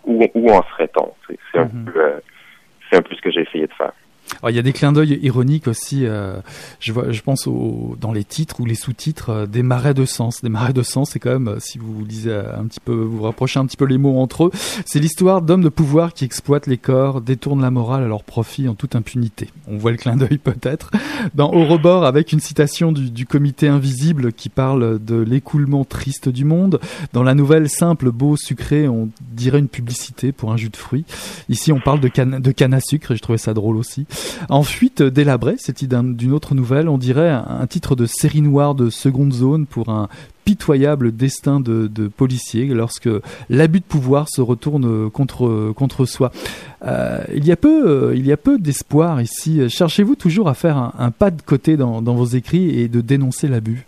où, 0.04 0.26
où 0.34 0.50
en 0.50 0.62
serait-on? 0.72 1.12
C'est 1.28 1.58
un 1.58 1.66
mm-hmm. 1.66 1.84
peu 1.84 2.00
c'est 2.90 2.98
un 2.98 3.02
peu 3.02 3.14
ce 3.14 3.22
que 3.22 3.30
j'ai 3.30 3.42
essayé 3.42 3.66
de 3.68 3.72
faire 3.74 3.92
il 4.48 4.54
y 4.54 4.58
a 4.58 4.62
des 4.62 4.72
clins 4.72 4.92
d'œil 4.92 5.18
ironiques 5.22 5.68
aussi. 5.68 6.06
Euh, 6.06 6.36
je 6.80 6.92
vois, 6.92 7.10
je 7.10 7.20
pense 7.22 7.46
au, 7.46 7.96
dans 8.00 8.12
les 8.12 8.24
titres 8.24 8.60
ou 8.60 8.64
les 8.64 8.74
sous-titres 8.74 9.30
euh, 9.30 9.46
des 9.46 9.62
marais 9.62 9.94
de 9.94 10.04
sens. 10.04 10.42
Des 10.42 10.48
marais 10.48 10.72
de 10.72 10.82
sens, 10.82 11.10
c'est 11.10 11.18
quand 11.18 11.32
même, 11.32 11.48
euh, 11.48 11.60
si 11.60 11.78
vous 11.78 12.04
lisez 12.04 12.34
un 12.34 12.64
petit 12.64 12.80
peu, 12.80 12.94
vous 12.94 13.22
rapprochez 13.22 13.58
un 13.58 13.66
petit 13.66 13.76
peu 13.76 13.84
les 13.84 13.98
mots 13.98 14.20
entre 14.20 14.46
eux, 14.46 14.50
c'est 14.84 14.98
l'histoire 14.98 15.42
d'hommes 15.42 15.62
de 15.62 15.68
pouvoir 15.68 16.12
qui 16.12 16.24
exploitent 16.24 16.66
les 16.66 16.78
corps, 16.78 17.20
détournent 17.20 17.62
la 17.62 17.70
morale 17.70 18.04
à 18.04 18.08
leur 18.08 18.24
profit 18.24 18.68
en 18.68 18.74
toute 18.74 18.94
impunité. 18.94 19.48
On 19.68 19.78
voit 19.78 19.90
le 19.90 19.96
clin 19.96 20.16
d'œil 20.16 20.38
peut-être. 20.42 20.90
Dans 21.34 21.52
Au 21.52 21.64
rebord, 21.64 22.04
avec 22.04 22.32
une 22.32 22.40
citation 22.40 22.92
du, 22.92 23.10
du 23.10 23.26
comité 23.26 23.68
invisible 23.68 24.32
qui 24.32 24.48
parle 24.48 25.02
de 25.02 25.16
l'écoulement 25.16 25.84
triste 25.84 26.28
du 26.28 26.44
monde. 26.44 26.80
Dans 27.12 27.22
la 27.22 27.34
nouvelle 27.34 27.68
simple, 27.68 28.10
beau, 28.10 28.36
sucré, 28.36 28.88
on 28.88 29.08
dirait 29.20 29.58
une 29.58 29.68
publicité 29.68 30.32
pour 30.32 30.52
un 30.52 30.56
jus 30.56 30.68
de 30.68 30.76
fruits. 30.76 31.04
Ici, 31.48 31.72
on 31.72 31.80
parle 31.80 32.00
de 32.00 32.08
canne, 32.08 32.40
de 32.40 32.50
canne 32.52 32.74
à 32.74 32.80
sucre 32.80 33.12
et 33.12 33.16
je 33.16 33.22
trouvais 33.22 33.38
ça 33.38 33.54
drôle 33.54 33.76
aussi. 33.76 34.06
En 34.48 34.62
fuite 34.62 35.02
délabrée, 35.02 35.56
c'est 35.58 35.84
d'une 35.84 36.32
autre 36.32 36.54
nouvelle, 36.54 36.88
on 36.88 36.98
dirait 36.98 37.30
un, 37.30 37.66
titre 37.66 37.96
de 37.96 38.06
série 38.06 38.42
noire 38.42 38.74
de 38.74 38.90
seconde 38.90 39.32
zone 39.32 39.66
pour 39.66 39.88
un 39.88 40.08
pitoyable 40.44 41.14
destin 41.14 41.60
de, 41.60 42.08
policier 42.08 42.66
lorsque 42.66 43.08
l'abus 43.50 43.80
de 43.80 43.84
pouvoir 43.84 44.28
se 44.28 44.40
retourne 44.40 45.10
contre 45.10 45.72
contre 45.72 46.04
soi. 46.04 46.30
Euh, 46.86 47.18
il 47.34 47.46
y 47.46 47.52
a 47.52 47.56
peu, 47.56 48.14
euh, 48.14 48.36
peu 48.36 48.58
d'espoir 48.58 49.20
ici. 49.20 49.68
Cherchez-vous 49.68 50.14
toujours 50.14 50.48
à 50.48 50.54
faire 50.54 50.76
un, 50.76 51.10
pas 51.10 51.30
de 51.30 51.42
côté 51.42 51.76
dans, 51.76 52.00
vos 52.00 52.24
écrits 52.24 52.80
et 52.80 52.88
de 52.88 53.00
dénoncer 53.00 53.48
l'abus? 53.48 53.86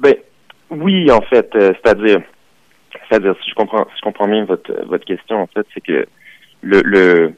Ben 0.00 0.14
oui, 0.70 1.10
en 1.10 1.20
fait, 1.22 1.54
euh, 1.54 1.72
c'est-à-dire, 1.82 2.22
si 3.10 3.50
je 3.50 3.54
comprends, 3.54 3.86
je 3.96 4.00
comprends 4.02 4.28
bien 4.28 4.44
votre 4.44 4.72
votre 4.86 5.04
question, 5.04 5.42
en 5.42 5.46
fait, 5.46 5.66
c'est 5.74 5.80
que 5.80 6.06
le 6.62 7.32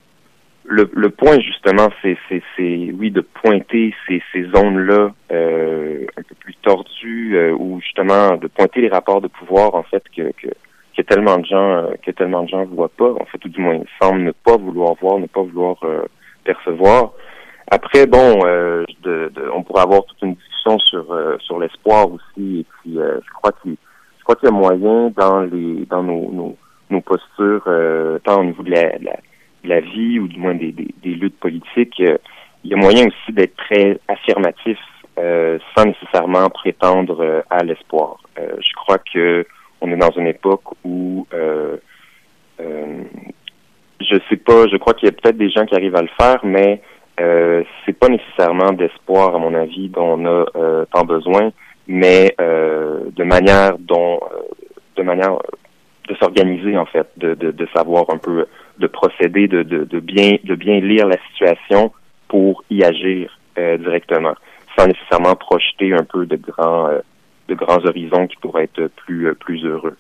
le, 0.65 0.91
le 0.93 1.11
point 1.11 1.39
justement, 1.41 1.89
c'est, 2.03 2.17
oui 2.59 3.11
de 3.11 3.21
pointer 3.21 3.95
ces, 4.07 4.23
ces 4.33 4.45
zones-là 4.45 5.13
euh, 5.33 6.07
un 6.17 6.23
peu 6.23 6.35
plus 6.39 6.55
tordues, 6.63 7.37
euh, 7.37 7.53
ou 7.53 7.81
justement 7.81 8.37
de 8.37 8.47
pointer 8.47 8.81
les 8.81 8.89
rapports 8.89 9.21
de 9.21 9.29
pouvoir 9.29 9.75
en 9.75 9.83
fait 9.83 10.03
que, 10.15 10.31
que, 10.33 10.49
que 10.97 11.03
tellement 11.03 11.39
de 11.39 11.47
gens 11.47 11.73
euh, 11.73 11.93
que 12.05 12.11
tellement 12.11 12.43
de 12.43 12.49
gens 12.49 12.65
voient 12.65 12.91
pas, 12.97 13.13
en 13.13 13.25
fait, 13.27 13.45
ou 13.45 13.49
du 13.49 13.61
moins 13.61 13.81
semblent 14.01 14.23
ne 14.23 14.33
pas 14.33 14.57
vouloir 14.57 14.95
voir, 15.01 15.19
ne 15.19 15.27
pas 15.27 15.43
vouloir 15.43 15.77
euh, 15.85 16.03
percevoir. 16.45 17.13
Après, 17.71 18.07
bon, 18.07 18.41
euh, 18.45 18.85
de, 19.03 19.31
de, 19.35 19.49
on 19.55 19.63
pourrait 19.63 19.83
avoir 19.83 20.05
toute 20.05 20.21
une 20.23 20.35
discussion 20.35 20.79
sur 20.79 21.07
sur 21.41 21.59
l'espoir 21.59 22.11
aussi, 22.13 22.61
et 22.61 22.67
puis 22.83 22.97
je 22.97 23.31
crois 23.33 23.53
qu'il 23.63 23.77
je 24.19 24.25
crois 24.25 24.37
qu'il 24.37 24.49
y 24.49 24.53
a 24.53 24.55
moyen 24.55 25.11
dans 25.17 25.41
les 25.41 25.87
dans 25.87 26.03
nos 26.03 26.31
nos, 26.31 26.57
nos 26.91 27.01
postures, 27.01 27.65
tant 28.25 28.41
au 28.41 28.45
niveau 28.45 28.63
de 28.63 28.71
la, 28.71 28.99
de 28.99 29.05
la 29.05 29.17
la 29.65 29.81
vie 29.81 30.19
ou 30.19 30.29
du 30.29 30.39
moins 30.39 30.55
des, 30.55 30.73
des, 30.73 31.15
luttes 31.15 31.39
politiques, 31.39 32.01
euh, 32.01 32.17
il 32.65 32.71
y 32.71 32.75
a 32.75 32.77
moyen 32.77 33.07
aussi 33.07 33.33
d'être 33.33 33.57
très 33.57 33.99
affirmatif 34.09 34.79
euh, 35.19 35.59
sans 35.77 35.87
nécessairement 35.87 36.49
prétendre 36.51 37.23
euh, 37.23 37.43
à 37.51 37.63
l'espoir. 37.63 38.19
je 38.37 38.73
crois 38.77 38.99
que 38.99 39.47
on 39.81 39.91
est 39.91 39.97
dans 39.97 40.11
une 40.11 40.27
époque 40.27 40.65
où 40.85 41.27
je 44.01 44.17
sais 44.29 44.37
pas, 44.37 44.67
je 44.67 44.77
crois 44.77 44.95
qu'il 44.95 45.07
y 45.07 45.09
a 45.09 45.13
peut-être 45.13 45.37
des 45.37 45.51
gens 45.51 45.65
qui 45.67 45.75
arrivent 45.75 45.97
à 45.97 46.03
le 46.03 46.11
faire, 46.21 46.41
mais 46.43 46.83
euh, 47.21 47.63
c'est 47.85 47.99
pas 47.99 48.09
nécessairement 48.09 48.73
d'espoir, 48.73 49.35
à 49.35 49.39
mon 49.39 49.55
avis, 49.55 49.89
dont 49.89 50.19
on 50.19 50.27
a 50.27 50.87
tant 50.93 51.05
besoin, 51.05 51.53
mais 51.87 52.35
de 52.39 53.25
manière 53.25 53.79
dont, 53.79 54.21
de 54.97 55.03
manière 55.03 55.39
de 56.11 56.17
s'organiser 56.17 56.77
en 56.77 56.87
fait, 56.87 57.07
de, 57.17 57.35
de, 57.35 57.51
de, 57.53 57.69
savoir 57.75 58.05
un 58.09 58.19
peu 58.19 58.47
de 58.81 58.87
procéder, 58.87 59.47
de, 59.47 59.63
de, 59.63 59.85
de, 59.85 60.01
bien 60.01 60.37
de 60.43 60.55
bien 60.55 60.81
lire 60.81 61.07
la 61.07 61.19
situation 61.29 61.93
pour 62.29 62.65
y 62.71 62.83
agir 62.83 63.39
euh, 63.59 63.77
directement, 63.77 64.35
sans 64.77 64.87
nécessairement 64.87 65.37
projeter 65.37 65.93
un 65.93 66.05
peu 66.05 66.27
de 66.27 66.37
grands 66.37 66.89
euh, 66.89 67.01
de 67.49 67.55
grands 67.55 67.85
horizons 67.85 68.27
qui 68.27 68.37
pourraient 68.37 68.65
être 68.65 68.89
plus 68.97 69.29
euh, 69.29 69.35
plus 69.35 69.65
heureux. 69.65 69.97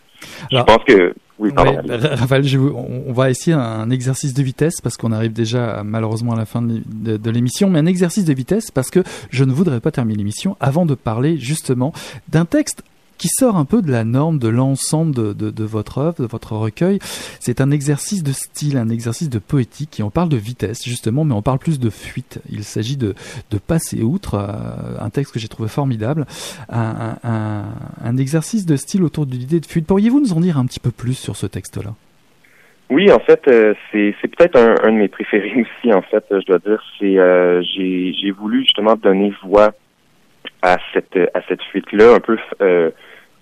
je 0.50 0.62
pense 0.62 0.82
que 0.86 1.14
oui, 1.38 1.52
pardon. 1.52 1.80
Raphaël, 1.88 2.44
je, 2.44 2.58
on 2.58 3.12
va 3.14 3.30
essayer 3.30 3.56
un 3.56 3.88
exercice 3.88 4.34
de 4.34 4.42
vitesse 4.42 4.82
parce 4.82 4.98
qu'on 4.98 5.10
arrive 5.10 5.32
déjà 5.32 5.82
malheureusement 5.82 6.34
à 6.34 6.36
la 6.36 6.44
fin 6.44 6.60
de, 6.60 7.16
de 7.16 7.30
l'émission, 7.30 7.70
mais 7.70 7.78
un 7.78 7.86
exercice 7.86 8.26
de 8.26 8.34
vitesse 8.34 8.70
parce 8.70 8.90
que 8.90 9.00
je 9.30 9.44
ne 9.44 9.52
voudrais 9.52 9.80
pas 9.80 9.90
terminer 9.90 10.18
l'émission 10.18 10.58
avant 10.60 10.84
de 10.84 10.94
parler 10.94 11.38
justement 11.38 11.94
d'un 12.28 12.44
texte 12.44 12.84
qui 13.20 13.28
sort 13.28 13.56
un 13.56 13.66
peu 13.66 13.82
de 13.82 13.92
la 13.92 14.04
norme 14.04 14.38
de 14.38 14.48
l'ensemble 14.48 15.14
de, 15.14 15.34
de, 15.34 15.50
de, 15.50 15.64
votre 15.64 15.98
œuvre, 15.98 16.22
de 16.22 16.26
votre 16.26 16.52
recueil. 16.56 16.98
C'est 17.38 17.60
un 17.60 17.70
exercice 17.70 18.24
de 18.24 18.32
style, 18.32 18.78
un 18.78 18.88
exercice 18.88 19.28
de 19.28 19.38
poétique, 19.38 20.00
et 20.00 20.02
on 20.02 20.08
parle 20.08 20.30
de 20.30 20.38
vitesse 20.38 20.82
justement, 20.82 21.24
mais 21.24 21.34
on 21.34 21.42
parle 21.42 21.58
plus 21.58 21.78
de 21.78 21.90
fuite. 21.90 22.40
Il 22.50 22.64
s'agit 22.64 22.96
de, 22.96 23.14
de 23.50 23.58
passer 23.58 24.02
outre 24.02 24.36
euh, 24.36 25.04
un 25.04 25.10
texte 25.10 25.34
que 25.34 25.38
j'ai 25.38 25.48
trouvé 25.48 25.68
formidable, 25.68 26.24
un, 26.70 27.18
un, 27.22 27.64
un, 28.02 28.16
exercice 28.16 28.64
de 28.64 28.76
style 28.76 29.02
autour 29.02 29.26
de 29.26 29.32
l'idée 29.32 29.60
de 29.60 29.66
fuite. 29.66 29.86
Pourriez-vous 29.86 30.20
nous 30.20 30.32
en 30.32 30.40
dire 30.40 30.56
un 30.56 30.64
petit 30.64 30.80
peu 30.80 30.90
plus 30.90 31.14
sur 31.14 31.36
ce 31.36 31.46
texte-là? 31.46 31.92
Oui, 32.88 33.12
en 33.12 33.18
fait, 33.18 33.46
euh, 33.48 33.74
c'est, 33.92 34.14
peut-être 34.22 34.56
un, 34.56 34.76
un, 34.82 34.92
de 34.92 34.96
mes 34.96 35.08
préférés 35.08 35.52
aussi. 35.82 35.92
En 35.92 36.00
fait, 36.00 36.24
je 36.30 36.46
dois 36.46 36.58
dire, 36.58 36.82
c'est 36.98 37.18
euh, 37.18 37.60
j'ai, 37.76 38.30
voulu 38.30 38.62
justement 38.62 38.96
donner 38.96 39.34
voix 39.44 39.72
à 40.62 40.78
cette 40.94 41.18
à 41.34 41.42
cette 41.48 41.62
fuite-là, 41.64 42.14
un 42.14 42.20
peu 42.20 42.38
euh, 42.62 42.90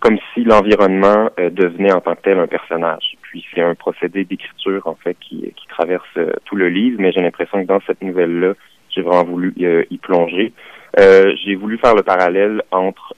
comme 0.00 0.18
si 0.32 0.44
l'environnement 0.44 1.30
euh, 1.38 1.50
devenait 1.50 1.92
en 1.92 2.00
tant 2.00 2.14
que 2.14 2.22
tel 2.22 2.38
un 2.38 2.46
personnage. 2.46 3.16
Puis 3.22 3.44
c'est 3.54 3.60
un 3.60 3.74
procédé 3.74 4.24
d'écriture 4.24 4.86
en 4.86 4.94
fait 4.94 5.16
qui, 5.20 5.52
qui 5.56 5.66
traverse 5.68 6.06
euh, 6.16 6.32
tout 6.44 6.56
le 6.56 6.68
livre, 6.68 6.96
mais 7.00 7.12
j'ai 7.12 7.20
l'impression 7.20 7.60
que 7.62 7.66
dans 7.66 7.80
cette 7.86 8.02
nouvelle-là, 8.02 8.54
j'ai 8.90 9.02
vraiment 9.02 9.24
voulu 9.24 9.52
euh, 9.60 9.84
y 9.90 9.98
plonger. 9.98 10.52
j'ai 10.96 11.54
voulu 11.56 11.78
faire 11.78 11.94
le 11.94 12.02
parallèle 12.02 12.62
entre 12.70 13.14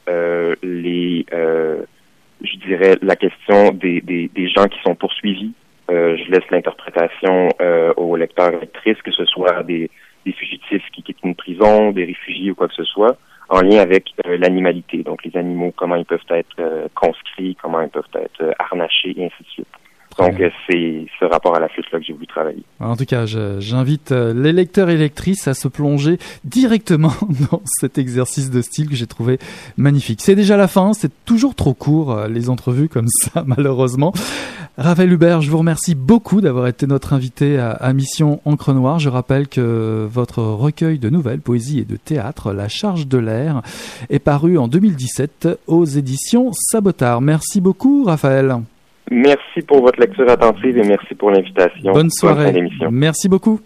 les, 0.62 1.24
je 1.30 2.56
dirais, 2.66 2.96
la 3.00 3.16
question 3.16 3.70
des, 3.72 4.00
des, 4.00 4.28
des, 4.34 4.48
gens 4.48 4.66
qui 4.66 4.78
sont 4.82 4.94
poursuivis. 4.94 5.52
je 5.88 6.30
laisse 6.30 6.44
l'interprétation 6.50 7.48
aux 7.96 8.16
lecteurs 8.16 8.58
lectrices, 8.60 9.00
que 9.02 9.12
ce 9.12 9.24
soit 9.24 9.62
des, 9.62 9.88
des 10.26 10.32
fugitifs 10.32 10.84
qui 10.92 11.02
quittent 11.02 11.24
une 11.24 11.36
prison, 11.36 11.92
des 11.92 12.04
réfugiés 12.04 12.50
ou 12.50 12.54
quoi 12.54 12.68
que 12.68 12.74
ce 12.74 12.84
soit 12.84 13.16
en 13.50 13.62
lien 13.62 13.80
avec 13.80 14.14
euh, 14.26 14.38
l'animalité. 14.38 15.02
Donc 15.02 15.24
les 15.24 15.36
animaux, 15.36 15.74
comment 15.76 15.96
ils 15.96 16.06
peuvent 16.06 16.20
être 16.30 16.56
euh, 16.60 16.88
conscrits, 16.94 17.56
comment 17.60 17.80
ils 17.82 17.88
peuvent 17.88 18.04
être 18.14 18.42
euh, 18.42 18.52
harnachés, 18.58 19.12
et 19.16 19.26
ainsi 19.26 19.42
de 19.42 19.48
suite. 19.48 19.66
Donc, 20.20 20.40
euh, 20.40 20.50
c'est 20.68 21.06
ce 21.18 21.24
rapport 21.24 21.56
à 21.56 21.60
la 21.60 21.68
flûte-là 21.68 21.98
que 21.98 22.04
j'ai 22.04 22.12
voulu 22.12 22.26
travailler. 22.26 22.62
En 22.78 22.96
tout 22.96 23.04
cas, 23.04 23.24
j'invite 23.26 24.12
euh, 24.12 24.34
les 24.34 24.52
lecteurs 24.52 24.90
et 24.90 24.96
lectrices 24.96 25.48
à 25.48 25.54
se 25.54 25.68
plonger 25.68 26.18
directement 26.44 27.12
dans 27.50 27.62
cet 27.64 27.96
exercice 27.98 28.50
de 28.50 28.60
style 28.60 28.88
que 28.88 28.94
j'ai 28.94 29.06
trouvé 29.06 29.38
magnifique. 29.76 30.20
C'est 30.20 30.34
déjà 30.34 30.56
la 30.56 30.68
fin, 30.68 30.92
c'est 30.92 31.12
toujours 31.24 31.54
trop 31.54 31.74
court, 31.74 32.12
euh, 32.12 32.28
les 32.28 32.50
entrevues 32.50 32.88
comme 32.88 33.08
ça, 33.08 33.44
malheureusement. 33.46 34.12
Raphaël 34.76 35.12
Hubert, 35.12 35.42
je 35.42 35.50
vous 35.50 35.58
remercie 35.58 35.94
beaucoup 35.94 36.40
d'avoir 36.40 36.66
été 36.66 36.86
notre 36.86 37.12
invité 37.12 37.58
à, 37.58 37.70
à, 37.70 37.92
Mission 37.92 38.40
Encre 38.44 38.72
Noire. 38.72 38.98
Je 38.98 39.08
rappelle 39.08 39.48
que 39.48 40.06
votre 40.10 40.42
recueil 40.42 40.98
de 40.98 41.10
nouvelles, 41.10 41.40
poésie 41.40 41.80
et 41.80 41.84
de 41.84 41.96
théâtre, 41.96 42.52
La 42.52 42.68
Charge 42.68 43.06
de 43.06 43.18
l'air, 43.18 43.62
est 44.10 44.20
paru 44.20 44.58
en 44.58 44.68
2017 44.68 45.48
aux 45.66 45.84
éditions 45.84 46.50
Sabotard. 46.52 47.20
Merci 47.20 47.60
beaucoup, 47.60 48.04
Raphaël. 48.04 48.60
Merci 49.10 49.62
pour 49.66 49.82
votre 49.82 50.00
lecture 50.00 50.28
attentive 50.30 50.78
et 50.78 50.84
merci 50.84 51.14
pour 51.14 51.30
l'invitation. 51.30 51.92
Bonne 51.92 52.10
soirée. 52.10 52.68
merci 52.90 53.28
beaucoup. 53.28 53.60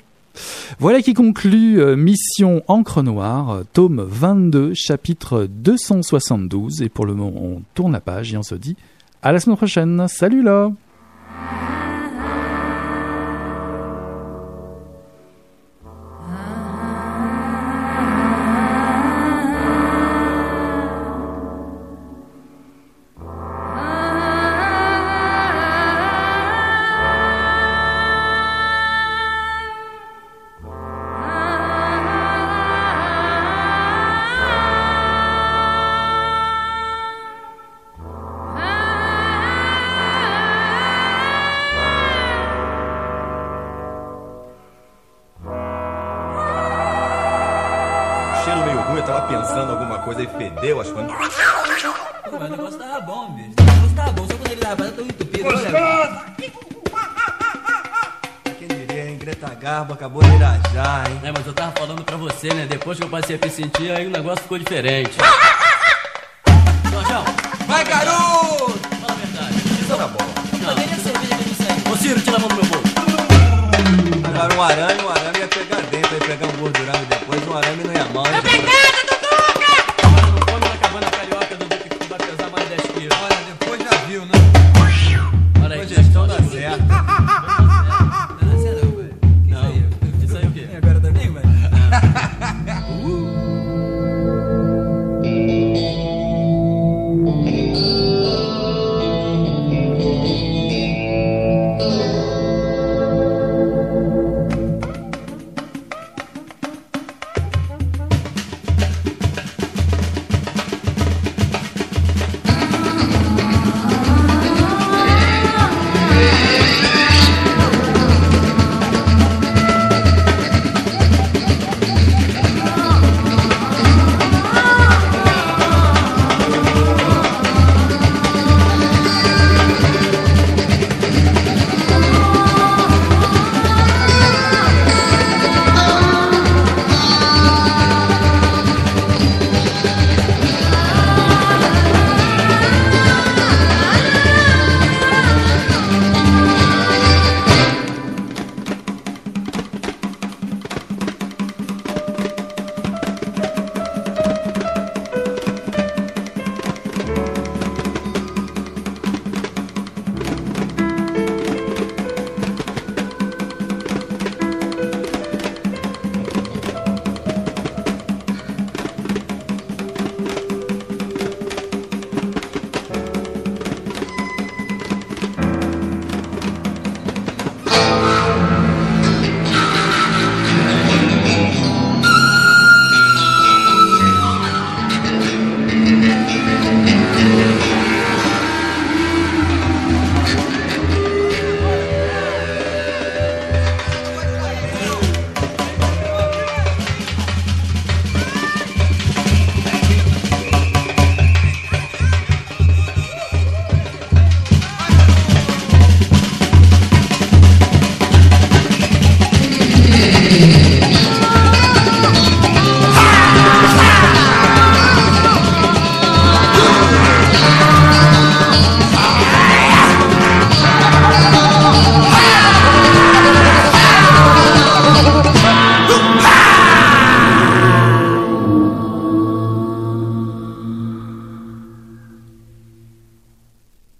Voilà 0.78 1.00
qui 1.00 1.14
conclut 1.14 1.80
euh, 1.80 1.96
Mission 1.96 2.62
Encre 2.66 3.02
Noire, 3.02 3.62
tome 3.72 4.04
22, 4.08 4.72
chapitre 4.74 5.46
272. 5.48 6.82
Et 6.82 6.88
pour 6.88 7.06
le 7.06 7.14
moment, 7.14 7.40
on 7.40 7.62
tourne 7.74 7.92
la 7.92 8.00
page 8.00 8.32
et 8.34 8.36
on 8.36 8.42
se 8.42 8.54
dit 8.54 8.76
à 9.22 9.32
la 9.32 9.38
semaine 9.38 9.56
prochaine. 9.56 10.06
Salut 10.08 10.42
là 10.42 10.70